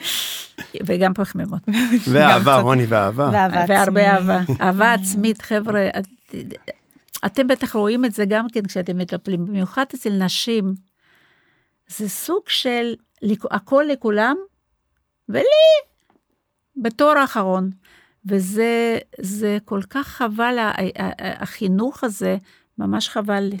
וגם 0.86 1.14
פחמימות. 1.14 1.60
ואהבה, 2.08 2.56
רוני, 2.56 2.86
ואהבה. 2.86 3.30
והרבה 3.68 4.12
אהבה. 4.12 4.40
אהבה 4.60 4.92
עצמית, 4.92 5.42
חבר'ה, 5.42 5.88
אתם 7.26 7.46
בטח 7.46 7.76
רואים 7.76 8.04
את 8.04 8.14
זה 8.14 8.24
גם 8.24 8.46
כן 8.52 8.66
כשאתם 8.66 8.98
מטפלים, 8.98 9.46
במיוחד 9.46 9.84
אצל 9.94 10.10
נשים. 10.10 10.74
זה 11.88 12.08
סוג 12.08 12.42
של 12.46 12.94
הכל 13.50 13.84
לכולם, 13.88 14.36
ולי, 15.28 15.44
בתור 16.76 17.10
האחרון. 17.10 17.70
וזה 18.26 18.98
זה 19.20 19.58
כל 19.64 19.80
כך 19.90 20.08
חבל, 20.08 20.56
החינוך 21.18 22.04
הזה, 22.04 22.36
ממש 22.78 23.08
חבל 23.08 23.40
לי. 23.40 23.58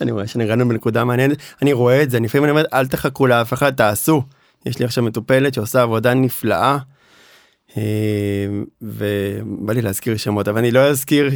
אני 0.00 0.10
רואה 0.10 0.26
שנגענו 0.26 0.68
בנקודה 0.68 1.04
מעניינת, 1.04 1.38
אני 1.62 1.72
רואה 1.72 2.02
את 2.02 2.10
זה, 2.10 2.20
לפעמים 2.20 2.44
אני 2.44 2.50
אומר, 2.50 2.64
אל 2.72 2.86
תחכו 2.86 3.26
לאף 3.26 3.52
אחד, 3.52 3.74
תעשו. 3.74 4.22
יש 4.66 4.78
לי 4.78 4.84
עכשיו 4.84 5.04
מטופלת 5.04 5.54
שעושה 5.54 5.82
עבודה 5.82 6.14
נפלאה, 6.14 6.78
ובא 8.82 9.72
לי 9.72 9.82
להזכיר 9.82 10.16
שמות 10.16 10.48
אבל 10.48 10.58
אני 10.58 10.70
לא 10.70 10.80
אזכיר. 10.80 11.30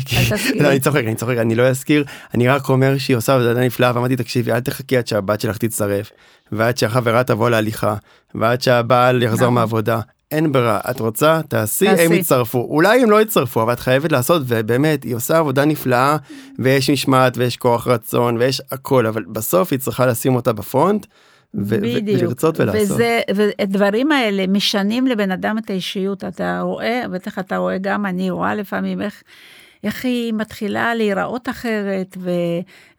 לא, 0.54 0.70
אני 0.70 0.80
צוחק 0.80 1.02
אני 1.04 1.14
צוחק 1.14 1.36
אני 1.36 1.54
לא 1.54 1.62
אזכיר 1.62 2.04
אני 2.34 2.48
רק 2.48 2.68
אומר 2.68 2.98
שהיא 2.98 3.16
עושה 3.16 3.34
עבודה 3.34 3.60
נפלאה 3.60 3.92
ואמרתי 3.94 4.16
תקשיבי 4.16 4.52
אל 4.52 4.60
תחכי 4.60 4.96
עד 4.96 5.06
שהבת 5.06 5.40
שלך 5.40 5.58
תצטרף 5.58 6.10
ועד 6.52 6.78
שהחברה 6.78 7.24
תבוא 7.24 7.50
להליכה 7.50 7.94
ועד 8.34 8.62
שהבעל 8.62 9.22
יחזור 9.22 9.40
נכון. 9.40 9.54
מהעבודה 9.54 10.00
אין 10.32 10.52
ברירה 10.52 10.80
את 10.90 11.00
רוצה 11.00 11.40
תעשי 11.48 11.88
הם. 11.88 12.12
יצטרפו 12.12 12.66
אולי 12.70 13.02
הם 13.02 13.10
לא 13.10 13.22
יצטרפו 13.22 13.62
אבל 13.62 13.72
את 13.72 13.80
חייבת 13.80 14.12
לעשות 14.12 14.42
ובאמת 14.46 15.04
היא 15.04 15.14
עושה 15.14 15.38
עבודה 15.38 15.64
נפלאה 15.64 16.16
ויש 16.58 16.90
משמעת 16.90 17.38
ויש 17.38 17.56
כוח 17.56 17.88
רצון 17.88 18.36
ויש 18.36 18.62
הכל 18.72 19.06
אבל 19.06 19.24
בסוף 19.28 19.72
היא 19.72 19.78
צריכה 19.78 20.06
לשים 20.06 20.34
אותה 20.34 20.52
בפרונט. 20.52 21.06
ו- 21.54 21.80
בדיוק. 21.80 22.22
ולרצות 22.22 22.60
ולעשות. 22.60 22.82
וזה, 22.82 23.20
והדברים 23.34 24.12
האלה 24.12 24.46
משנים 24.46 25.06
לבן 25.06 25.30
אדם 25.30 25.58
את 25.58 25.70
האישיות, 25.70 26.24
אתה 26.24 26.60
רואה, 26.60 27.02
בטח 27.12 27.38
אתה 27.38 27.56
רואה 27.56 27.78
גם, 27.78 28.06
אני 28.06 28.30
רואה 28.30 28.54
לפעמים 28.54 29.02
איך, 29.02 29.22
איך 29.84 30.04
היא 30.04 30.32
מתחילה 30.32 30.94
להיראות 30.94 31.48
אחרת 31.48 32.16
ו, 32.18 32.30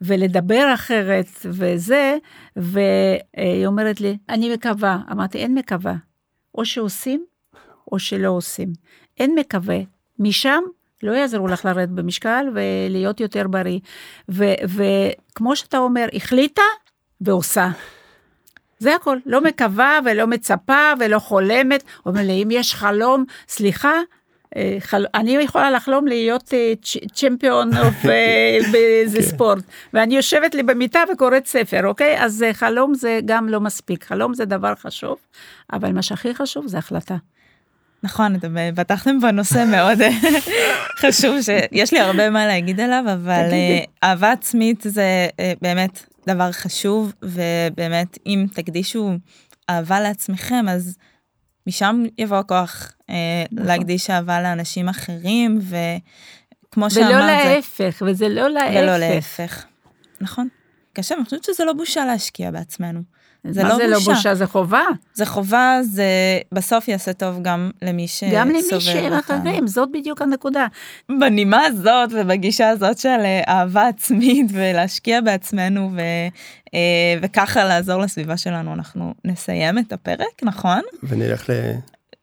ולדבר 0.01 0.71
אחרת 0.73 1.25
וזה, 1.45 2.17
והיא 2.55 3.65
אומרת 3.65 4.01
לי, 4.01 4.17
אני 4.29 4.53
מקווה, 4.53 4.99
אמרתי, 5.11 5.37
אין 5.37 5.55
מקווה, 5.55 5.95
או 6.55 6.65
שעושים 6.65 7.25
או 7.91 7.99
שלא 7.99 8.29
עושים, 8.29 8.73
אין 9.19 9.35
מקווה, 9.39 9.77
משם 10.19 10.63
לא 11.03 11.11
יעזרו 11.11 11.47
לך 11.47 11.65
לרדת 11.65 11.89
במשקל 11.89 12.45
ולהיות 12.53 13.19
יותר 13.19 13.47
בריא. 13.47 13.79
ו- 14.29 14.53
וכמו 14.67 15.55
שאתה 15.55 15.77
אומר, 15.77 16.07
החליטה 16.13 16.61
ועושה. 17.21 17.69
זה 18.79 18.95
הכל, 18.95 19.17
לא 19.25 19.41
מקווה 19.41 19.99
ולא 20.05 20.27
מצפה 20.27 20.91
ולא 20.99 21.19
חולמת, 21.19 21.83
אומר 22.05 22.21
לי, 22.21 22.43
אם 22.43 22.51
יש 22.51 22.75
חלום, 22.75 23.25
סליחה, 23.47 23.99
אה, 24.55 24.77
חל... 24.79 25.05
אני 25.15 25.31
יכולה 25.31 25.71
לחלום 25.71 26.07
להיות 26.07 26.53
אה, 26.53 26.73
צ'מפיון 27.13 27.69
אוף 27.85 28.05
אה, 28.05 28.57
באיזה 28.71 29.21
ספורט, 29.21 29.63
ואני 29.93 30.15
יושבת 30.15 30.55
לי 30.55 30.63
במיטה 30.63 30.99
וקוראת 31.13 31.45
ספר, 31.45 31.87
אוקיי? 31.87 32.23
אז 32.23 32.45
חלום 32.53 32.93
זה 32.93 33.19
גם 33.25 33.49
לא 33.49 33.59
מספיק, 33.59 34.03
חלום 34.03 34.33
זה 34.33 34.45
דבר 34.45 34.75
חשוב, 34.75 35.17
אבל 35.73 35.91
מה 35.91 36.01
שהכי 36.01 36.35
חשוב 36.35 36.67
זה 36.67 36.77
החלטה. 36.77 37.15
נכון, 38.03 38.35
אתם 38.35 38.55
פתחתם 38.75 39.19
בנושא 39.19 39.65
מאוד 39.71 39.99
חשוב, 41.01 41.41
שיש 41.41 41.93
לי 41.93 41.99
הרבה 41.99 42.29
מה 42.29 42.47
להגיד 42.47 42.79
עליו, 42.79 43.03
אבל. 43.13 43.49
אה, 43.51 43.79
אהבה 44.03 44.31
עצמית 44.31 44.81
זה 44.81 45.27
באמת 45.61 46.14
דבר 46.27 46.51
חשוב, 46.51 47.13
ובאמת, 47.21 48.17
אם 48.25 48.45
תקדישו 48.53 49.11
אהבה 49.69 49.99
לעצמכם, 49.99 50.65
אז 50.69 50.97
משם 51.67 52.03
יבוא 52.17 52.37
הכוח 52.37 52.91
אה, 53.09 53.15
נכון. 53.51 53.67
להקדיש 53.67 54.09
אהבה 54.09 54.41
לאנשים 54.41 54.89
אחרים, 54.89 55.59
וכמו 55.61 56.83
ולא 56.83 56.89
שאמרת, 56.89 57.43
זה- 57.43 57.53
להפך, 57.55 58.03
וזה 58.07 58.29
לא 58.29 58.49
להפך. 58.49 58.71
ולא 58.81 58.97
להפך. 58.97 59.65
נכון. 60.21 60.47
קשה, 60.93 61.15
אני 61.15 61.23
חושבת 61.25 61.43
שזה 61.43 61.63
לא 61.65 61.73
בושה 61.73 62.05
להשקיע 62.05 62.51
בעצמנו. 62.51 62.99
זה 63.49 63.63
מה 63.63 63.69
לא 63.69 63.75
זה 63.75 63.87
לא 63.87 63.97
בושה. 63.97 64.13
בושה, 64.13 64.35
זה 64.35 64.47
חובה. 64.47 64.83
זה 65.13 65.25
חובה, 65.25 65.79
זה 65.83 66.05
בסוף 66.51 66.87
יעשה 66.87 67.13
טוב 67.13 67.39
גם 67.41 67.71
למי 67.81 68.07
שסובב 68.07 68.33
גם 68.33 68.49
למי. 68.49 68.61
שהם 68.81 69.13
אחרים, 69.13 69.67
זאת 69.67 69.89
בדיוק 69.93 70.21
הנקודה. 70.21 70.67
בנימה 71.19 71.65
הזאת 71.65 72.09
ובגישה 72.13 72.69
הזאת 72.69 72.97
של 72.97 73.09
אה, 73.09 73.41
אהבה 73.47 73.87
עצמית 73.87 74.47
ולהשקיע 74.53 75.21
בעצמנו 75.21 75.91
ו, 75.93 75.99
אה, 76.73 76.79
וככה 77.21 77.63
לעזור 77.63 78.01
לסביבה 78.01 78.37
שלנו 78.37 78.73
אנחנו 78.73 79.13
נסיים 79.25 79.79
את 79.79 79.93
הפרק 79.93 80.43
נכון? 80.43 80.81
ונלך 81.03 81.49
ל... 81.49 81.53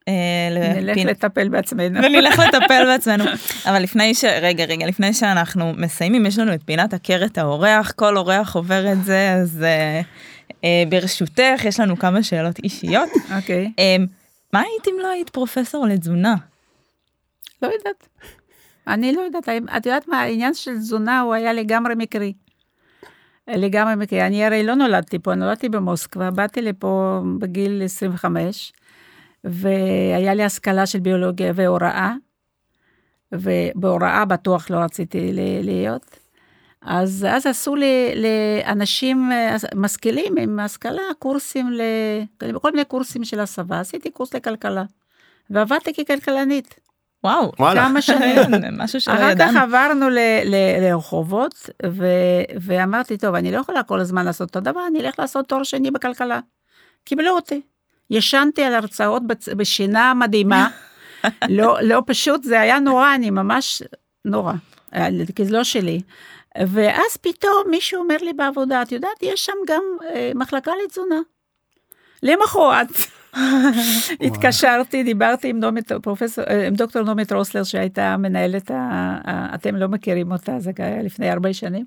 אה, 0.09 0.75
נלך 0.81 0.97
לטפל 0.97 1.49
בעצמנו. 1.49 1.99
ונלך 2.03 2.39
לטפל 2.39 2.85
בעצמנו 2.85 3.25
אבל 3.67 3.83
לפני 3.83 4.15
ש... 4.15 4.25
רגע 4.25 4.65
רגע 4.65 4.87
לפני 4.87 5.13
שאנחנו 5.13 5.73
מסיימים 5.77 6.27
יש 6.27 6.39
לנו 6.39 6.55
את 6.55 6.61
פינת 6.65 6.95
הכרת 6.95 7.39
האורח 7.39 7.93
כל 7.97 8.17
אורח 8.17 8.57
עובר 8.57 8.93
את 8.93 9.05
זה 9.05 9.33
אז 9.33 9.65
ברשותך 10.89 11.65
יש 11.65 11.81
לנו 11.81 11.97
כמה 11.97 12.23
שאלות 12.23 12.59
אישיות 12.59 13.09
אוקיי. 13.37 13.73
אה, 13.79 13.97
מה 14.53 14.61
היית 14.61 14.89
אם 14.89 14.95
לא 15.03 15.09
היית 15.09 15.31
פרופסור 15.31 15.87
לתזונה? 15.87 16.35
לא 17.63 17.69
יודעת. 17.69 18.09
אני 18.87 19.13
לא 19.13 19.21
יודעת, 19.21 19.49
את 19.77 19.87
יודעת 19.87 20.09
מה, 20.09 20.21
העניין 20.21 20.55
של 20.55 20.77
תזונה 20.77 21.21
הוא 21.21 21.35
היה 21.35 21.53
לגמרי 21.53 21.95
מקרי. 21.97 22.33
לגמרי 23.49 23.95
מקרי. 23.95 24.27
אני 24.27 24.45
הרי 24.45 24.63
לא 24.63 24.75
נולדתי 24.75 25.19
פה, 25.19 25.35
נולדתי 25.35 25.69
במוסקבה, 25.69 26.31
באתי 26.31 26.63
לפה 26.63 27.21
בגיל 27.39 27.83
25, 27.85 28.73
והיה 29.45 30.35
לי 30.35 30.45
השכלה 30.45 30.87
של 30.87 31.01
ביולוגיה 31.01 31.53
והוראה, 31.55 32.15
ובהוראה 33.33 34.25
בטוח 34.25 34.71
לא 34.71 34.77
רציתי 34.77 35.33
להיות. 35.63 36.22
אז, 36.85 37.27
אז 37.31 37.47
עשו 37.47 37.75
לי, 37.75 38.13
לאנשים 38.17 39.33
אה, 39.33 39.57
משכילים 39.75 40.35
עם 40.39 40.59
השכלה 40.61 41.03
קורסים, 41.19 41.73
ל, 41.73 41.81
כל 42.61 42.71
מיני 42.71 42.85
קורסים 42.85 43.25
של 43.25 43.41
הסבה, 43.41 43.81
עשיתי 43.81 44.11
קורס 44.11 44.35
לכלכלה, 44.35 44.85
ועבדתי 45.51 45.93
ככלכלנית. 45.95 46.75
וואו 47.25 47.53
וואלה. 47.59 47.81
כמה 47.89 48.03
שנים. 48.03 48.39
משהו 48.83 49.01
שלא 49.01 49.15
אחר 49.15 49.23
כך 49.25 49.31
ידענו. 49.33 49.59
עברנו 49.61 50.09
ל- 50.11 50.19
ל- 50.45 50.81
לרחובות, 50.91 51.71
ו- 51.87 52.07
ואמרתי, 52.61 53.19
טוב, 53.19 53.35
אני 53.35 53.53
לא 53.53 53.59
יכולה 53.61 53.83
כל 53.83 54.01
הזמן 54.01 54.25
לעשות 54.25 54.49
אותו 54.57 54.61
דבר, 54.71 54.81
אני 54.87 55.01
אלך 55.01 55.19
לעשות 55.19 55.49
תואר 55.49 55.63
שני 55.63 55.91
בכלכלה. 55.91 56.41
קיבלו 57.05 57.31
אותי. 57.31 57.61
ישנתי 58.11 58.63
על 58.63 58.75
הרצאות 58.75 59.23
בצ- 59.23 59.55
בשינה 59.57 60.15
מדהימה, 60.15 60.69
לא, 61.49 61.79
לא 61.83 62.03
פשוט, 62.07 62.43
זה 62.45 62.61
היה 62.61 62.79
נורא, 62.79 63.15
אני 63.15 63.31
ממש 63.31 63.83
נורא, 64.25 64.53
אה, 64.95 65.09
כי 65.37 65.45
זה 65.45 65.53
לא 65.53 65.65
שלי. 65.65 66.01
ואז 66.59 67.17
פתאום 67.21 67.63
מישהו 67.71 68.01
אומר 68.01 68.17
לי 68.21 68.33
בעבודה, 68.33 68.83
את 68.83 68.93
יודעת, 68.93 69.23
יש 69.23 69.45
שם 69.45 69.53
גם 69.67 69.83
אה, 70.15 70.33
מחלקה 70.35 70.73
לתזונה. 70.85 71.21
למחרת. 72.23 72.89
התקשרתי, 74.27 75.03
דיברתי 75.03 75.49
עם, 75.49 75.61
נומית, 75.61 75.93
פרופסור, 75.93 76.45
אה, 76.45 76.67
עם 76.67 76.75
דוקטור 76.75 77.03
נעמי 77.03 77.23
רוסלר, 77.33 77.65
שהייתה 77.65 78.17
מנהלת, 78.17 78.71
ה, 78.71 78.75
ה, 79.25 79.55
אתם 79.55 79.77
לא 79.77 79.89
מכירים 79.89 80.33
אותה, 80.33 80.59
זה 80.59 80.71
היה 80.79 81.03
לפני 81.03 81.31
הרבה 81.31 81.53
שנים. 81.53 81.85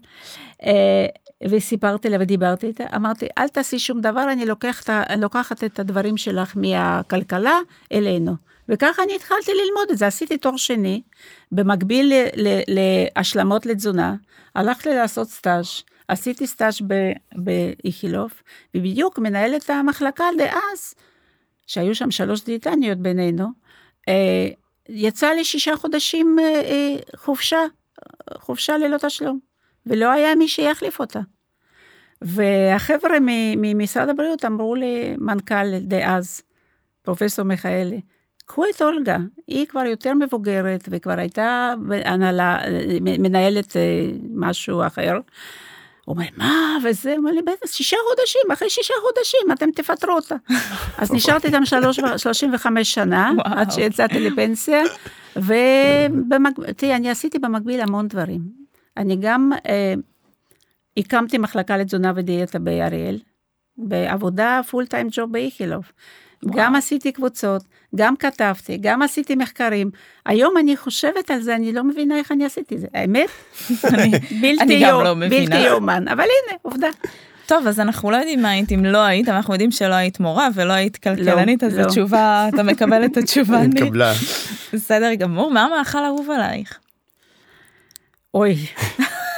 אה, 0.64 1.06
וסיפרתי 1.50 2.10
לה 2.10 2.18
ודיברתי 2.20 2.68
איתה, 2.68 2.84
אמרתי, 2.96 3.28
אל 3.38 3.48
תעשי 3.48 3.80
שום 3.80 4.02
דבר, 4.02 4.32
אני 4.32 4.46
לוקחת, 4.46 4.90
אני 4.90 5.22
לוקחת 5.22 5.64
את 5.64 5.80
הדברים 5.80 6.18
שלך 6.18 6.54
מהכלכלה 6.56 7.60
אלינו. 7.92 8.36
וככה 8.70 9.04
אני 9.04 9.16
התחלתי 9.16 9.52
ללמוד 9.52 9.92
את 9.92 9.98
זה, 9.98 10.08
עשיתי 10.08 10.38
תואר 10.38 10.58
שני, 10.58 11.02
במקביל 11.52 12.14
להשלמות 12.68 13.66
לתזונה, 13.66 14.16
הלכתי 14.56 14.90
לעשות 14.90 15.30
סטאז', 15.30 15.84
עשיתי 16.08 16.48
סטאז' 16.48 16.78
באיכילוב, 17.36 18.32
ובדיוק 18.76 19.20
מנהלת 19.20 19.70
המחלקה 19.70 20.26
דאז, 20.38 20.94
שהיו 21.68 21.96
שם 21.96 22.12
שלוש 22.12 22.44
דיאטניות 22.44 22.98
בינינו, 22.98 23.48
אה, 24.08 24.48
יצא 24.90 25.28
לי 25.28 25.44
שישה 25.44 25.76
חודשים 25.76 26.40
אה, 26.40 26.46
אה, 26.46 26.96
חופשה, 27.16 27.60
חופשה 28.38 28.78
ללא 28.78 28.98
תשלום, 28.98 29.40
ולא 29.86 30.12
היה 30.12 30.36
מי 30.36 30.48
שיחליף 30.48 31.00
אותה. 31.00 31.20
והחבר'ה 32.22 33.18
ממשרד 33.58 34.10
הבריאות 34.10 34.46
אמרו 34.46 34.76
לי, 34.76 35.16
מנכ"ל 35.18 35.80
דאז, 35.80 36.42
פרופסור 37.02 37.46
מיכאלי, 37.46 38.02
קחו 38.46 38.64
את 38.76 38.82
אולגה, 38.82 39.18
היא 39.48 39.66
כבר 39.66 39.86
יותר 39.86 40.14
מבוגרת 40.14 40.90
וכבר 40.92 41.20
הייתה 41.20 41.74
הנהלה, 42.06 42.60
מנהלת 43.02 43.78
אה, 43.78 43.82
משהו 44.36 44.88
אחר. 44.88 45.14
הוא 46.06 46.14
אומר, 46.14 46.26
מה, 46.38 46.78
וזה, 46.84 47.10
הוא 47.12 47.18
אומר 47.18 47.32
לי, 47.32 47.42
בטח, 47.42 47.72
שישה 47.72 47.98
חודשים, 48.10 48.52
אחרי 48.54 48.70
שישה 48.70 48.94
חודשים 49.02 49.52
אתם 49.54 49.72
תפטרו 49.72 50.14
אותה. 50.14 50.36
אז 50.98 51.12
נשארתי 51.12 51.48
איתם 51.48 51.66
שלוש, 51.66 52.00
35 52.18 52.94
שנה. 52.94 53.32
עד 53.46 53.72
שיצאתי 53.72 54.20
לפנסיה, 54.20 54.84
ותראי, 55.36 56.96
אני 56.96 57.10
עשיתי 57.10 57.40
במקביל 57.40 57.82
המון 57.82 58.08
דברים. 58.08 58.42
אני 58.98 59.18
גם 59.22 59.52
אה, 59.70 59.94
הקמתי 60.98 61.38
מחלקה 61.38 61.78
לתזונה 61.78 62.12
ודיאטה 62.16 62.60
באריאל, 62.60 63.20
בעבודה 63.78 64.62
פול 64.70 64.86
טיים 64.86 65.08
ג'וב 65.12 65.32
באיכילוב. 65.32 65.92
גם 66.52 66.76
עשיתי 66.76 67.12
קבוצות, 67.12 67.64
גם 67.96 68.16
כתבתי, 68.18 68.78
גם 68.82 69.02
עשיתי 69.02 69.36
מחקרים. 69.36 69.90
היום 70.26 70.54
אני 70.58 70.78
חושבת 70.78 71.32
על 71.32 71.42
זה, 71.42 71.56
אני 71.56 71.74
לא 71.74 71.84
מבינה 71.84 72.18
איך 72.18 72.32
אני 72.32 72.46
עשיתי 72.46 72.76
את 72.76 72.80
זה. 72.80 72.88
האמת, 72.94 73.30
אני- 73.94 74.12
בלתי 74.42 74.74
יאו- 74.74 75.04
לא 75.04 75.16
מבינה. 75.16 75.46
בלתי 75.56 75.68
יאומן, 75.68 76.08
אבל 76.08 76.20
הנה, 76.24 76.58
עובדה. 76.62 76.88
טוב 77.48 77.68
אז 77.68 77.80
אנחנו 77.80 78.12
לא 78.12 78.18
יודעים 78.18 78.42
מה 78.42 78.50
היית 78.50 78.72
אם 78.72 78.86
לא 78.86 78.98
היית 78.98 79.28
אבל 79.30 79.36
אנחנו 79.38 79.54
יודעים 79.54 79.72
שלא 79.72 79.94
היית 79.94 80.20
מורה 80.20 80.48
ולא 80.54 80.74
היית 80.74 80.98
כלכלנית 80.98 81.64
אז 81.64 81.78
לא. 81.78 81.84
התשובה 81.84 82.50
אתה 82.54 82.64
מקבל 82.64 83.06
את 83.06 83.18
התשובה 83.18 83.58
אני- 83.62 83.82
התקבלה. 83.82 84.14
בסדר 84.74 85.14
גמור 85.14 85.52
מה 85.52 85.64
המאכל 85.64 85.98
האהוב 86.04 86.30
עלייך? 86.32 86.80
אוי, 88.34 88.58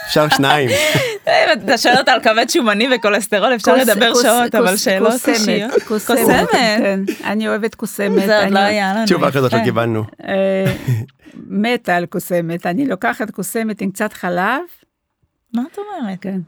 אפשר 0.07 0.29
שניים. 0.29 0.69
אתה 1.53 1.77
שואל 1.77 1.97
אותה 1.97 2.11
על 2.11 2.21
כבד 2.21 2.49
שומני 2.49 2.87
וכולסטרול, 2.95 3.55
אפשר 3.55 3.75
לדבר 3.75 4.13
שעות, 4.21 4.55
אבל 4.55 4.77
שאלות 4.77 5.27
אישיות. 5.27 5.83
קוסמת. 5.87 6.49
כן, 6.51 6.99
אני 7.23 7.47
אוהבת 7.47 7.75
קוסמת. 7.75 8.25
זה 8.25 8.43
עוד 8.43 8.53
לא 8.53 8.59
היה 8.59 8.93
לנו. 8.93 9.05
תשובה 9.05 9.31
כזאת 9.31 9.53
לא 9.53 9.63
קיבלנו. 9.63 10.03
מתה 11.47 11.95
על 11.95 12.05
קוסמת, 12.05 12.65
אני 12.65 12.85
לוקחת 12.85 13.31
קוסמת 13.31 13.81
עם 13.81 13.91
קצת 13.91 14.13
חלב. 14.13 14.61
מה 15.53 15.63
את 15.73 15.77
אומרת? 15.77 16.19
כן. 16.21 16.39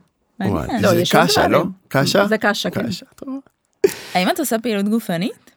זה 0.80 1.04
קשה, 1.12 1.48
לא? 1.48 1.64
קשה? 1.88 2.28
זה 2.28 2.38
קשה, 2.38 2.70
כן. 2.70 2.86
האם 4.14 4.30
את 4.30 4.40
עושה 4.40 4.60
פעילות 4.60 4.90
גופנית? 4.90 5.52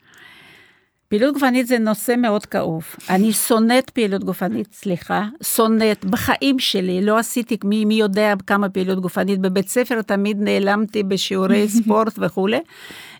פעילות 1.12 1.34
גופנית 1.34 1.66
זה 1.66 1.78
נושא 1.78 2.14
מאוד 2.18 2.46
כאוב. 2.46 2.84
אני 3.10 3.32
שונאת 3.32 3.90
פעילות 3.90 4.24
גופנית, 4.24 4.74
סליחה, 4.74 5.24
שונאת. 5.42 6.04
בחיים 6.04 6.58
שלי 6.58 7.04
לא 7.04 7.18
עשיתי, 7.18 7.56
מי, 7.64 7.84
מי 7.84 7.94
יודע 7.94 8.34
כמה 8.46 8.68
פעילות 8.68 9.00
גופנית. 9.00 9.40
בבית 9.40 9.68
ספר 9.68 10.02
תמיד 10.02 10.36
נעלמתי 10.40 11.02
בשיעורי 11.02 11.68
ספורט 11.78 12.12
וכולי. 12.18 12.60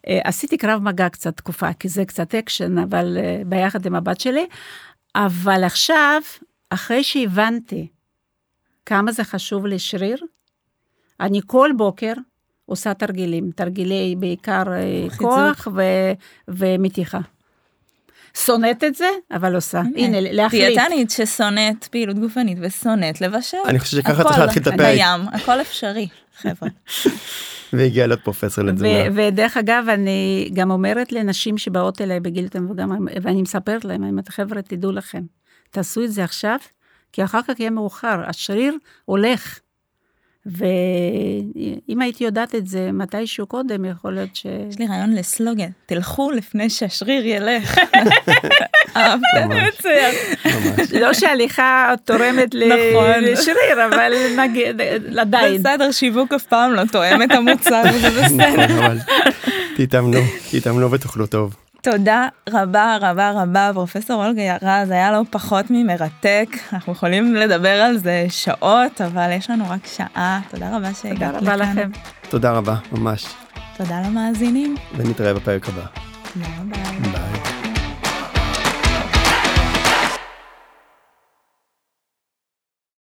עשיתי 0.07 0.57
קרב 0.57 0.83
מגע 0.83 1.09
קצת 1.09 1.37
תקופה, 1.37 1.73
כי 1.73 1.89
זה 1.89 2.05
קצת 2.05 2.35
אקשן, 2.35 2.79
אבל 2.79 3.19
ביחד 3.47 3.87
עם 3.87 3.95
הבת 3.95 4.21
שלי. 4.21 4.47
אבל 5.15 5.65
עכשיו, 5.65 6.21
אחרי 6.71 7.05
שהבנתי 7.05 7.87
כמה 8.87 9.13
זה 9.13 9.25
חשוב 9.25 9.67
לשריר, 9.67 10.19
אני 11.21 11.41
כל 11.47 11.71
בוקר 11.77 12.13
עושה 12.67 12.95
תרגילים, 12.95 13.51
תרגילי 13.51 14.15
בעיקר 14.19 14.63
כוח 15.19 15.69
ו- 15.75 16.13
ומתיחה. 16.49 17.21
שונאת 18.37 18.85
את 18.85 18.95
זה, 18.95 19.09
אבל 19.31 19.55
עושה. 19.55 19.83
הנה, 19.97 20.17
להחליט. 20.21 20.79
דיאטנית 20.79 21.11
ששונאת 21.11 21.85
פעילות 21.85 22.19
גופנית 22.19 22.59
ושונאת 22.61 23.21
לבשל. 23.21 23.57
אני 23.67 23.79
חושב 23.79 23.97
שככה 23.97 24.25
צריך 24.25 24.39
להתחיל 24.39 24.63
את 24.63 24.67
הפרק. 24.67 24.95
בים, 24.95 25.29
הכל 25.33 25.61
אפשרי, 25.61 26.09
חבר'ה. 26.37 26.69
והגיע 27.73 28.07
להיות 28.07 28.21
פרופסור 28.21 28.65
לתזונה. 28.65 28.91
ודרך 29.15 29.57
אגב, 29.57 29.85
אני 29.89 30.51
גם 30.55 30.71
אומרת 30.71 31.13
לנשים 31.13 31.59
שבאות 31.59 32.01
אליי 32.01 32.21
בגיל 32.21 32.45
יותר 32.45 32.61
מבוגר, 32.61 32.85
ואני 33.23 33.43
מספרת 33.43 33.85
להם, 33.85 34.05
אם 34.05 34.19
אתם 34.19 34.31
חבר'ה, 34.33 34.63
תדעו 34.63 34.93
לכם, 34.93 35.23
תעשו 35.71 36.05
את 36.05 36.13
זה 36.13 36.25
עכשיו, 36.25 36.59
כי 37.13 37.25
אחר 37.25 37.41
כך 37.49 37.61
יהיה 37.61 37.71
מאוחר, 37.71 38.21
השריר 38.27 38.75
הולך. 39.05 39.59
ואם 40.47 42.01
הייתי 42.01 42.25
יודעת 42.25 42.55
את 42.55 42.67
זה 42.67 42.91
מתישהו 42.93 43.47
קודם, 43.47 43.85
יכול 43.85 44.15
להיות 44.15 44.37
ש... 44.37 44.47
יש 44.71 44.79
לי 44.79 44.87
רעיון 44.87 45.15
לסלוגן, 45.15 45.69
תלכו 45.87 46.31
לפני 46.31 46.71
שהשריר 46.71 47.27
ילך. 47.27 47.79
מצוין. 49.69 50.15
לא 51.01 51.13
שהליכה 51.13 51.95
תורמת 52.05 52.55
לשריר, 53.21 53.87
אבל 53.89 54.13
נגיד, 54.37 54.81
עדיין. 55.19 55.63
בסדר, 55.63 55.91
שיווק 55.91 56.33
אף 56.33 56.43
פעם 56.43 56.73
לא 56.73 56.83
תואם 56.93 57.23
את 57.23 57.31
המוצר, 57.31 57.83
זה 58.01 58.11
בסדר. 58.21 58.95
תתאמנו, 59.77 60.21
תתאמנו 60.51 60.91
ותאכלו 60.91 61.27
טוב. 61.27 61.57
תודה 61.83 62.29
רבה 62.49 62.97
רבה 63.01 63.31
רבה 63.31 63.71
פרופסור 63.75 64.25
אולגה 64.25 64.57
רז 64.63 64.91
היה 64.91 65.13
לא 65.13 65.23
פחות 65.31 65.67
ממרתק 65.71 66.49
אנחנו 66.73 66.93
יכולים 66.93 67.35
לדבר 67.35 67.69
על 67.83 67.99
זה 67.99 68.27
שעות 68.29 69.01
אבל 69.01 69.31
יש 69.33 69.51
לנו 69.51 69.65
רק 69.69 69.87
שעה 69.87 70.41
תודה 70.51 70.77
רבה 70.77 70.95
שהגעת 70.95 71.35
לכאן. 71.35 71.41
תודה 71.41 71.55
רבה 71.55 71.57
לכם. 71.57 71.91
תודה 72.29 72.53
רבה 72.53 72.77
ממש. 72.93 73.27
תודה 73.77 74.03
למאזינים. 74.07 74.77
ונתראה 74.97 75.35
בפרק 75.35 75.69
הבא. 75.69 75.85
תודה 76.33 76.47
רבה. 76.61 77.32